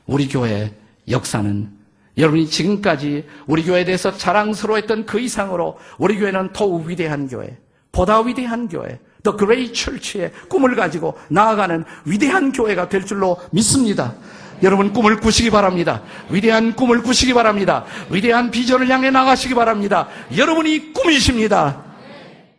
우리 0.07 0.29
교회의 0.29 0.73
역사는 1.09 1.71
여러분이 2.17 2.49
지금까지 2.49 3.27
우리 3.47 3.65
교회에 3.65 3.85
대해서 3.85 4.17
자랑스러워했던 4.17 5.07
그 5.07 5.21
이상으로 5.21 5.79
우리 5.99 6.19
교회는 6.19 6.53
더욱 6.53 6.87
위대한 6.87 7.29
교회, 7.29 7.57
보다 7.93 8.21
위대한 8.21 8.69
교회, 8.69 8.99
The 9.23 9.37
Great 9.37 9.75
Church의 9.75 10.33
꿈을 10.49 10.77
가지고 10.77 11.19
나아가는 11.29 11.85
위대한 12.05 12.53
교회가 12.53 12.89
될 12.89 13.05
줄로 13.05 13.37
믿습니다. 13.51 14.15
여러분 14.63 14.93
꿈을 14.93 15.19
꾸시기 15.19 15.51
바랍니다. 15.51 16.03
위대한 16.29 16.75
꿈을 16.75 17.03
꾸시기 17.03 17.35
바랍니다. 17.35 17.85
위대한 18.11 18.51
비전을 18.51 18.89
향해 18.89 19.11
나가시기 19.11 19.55
바랍니다. 19.55 20.09
여러분이 20.37 20.93
꿈이십니다. 20.93 21.90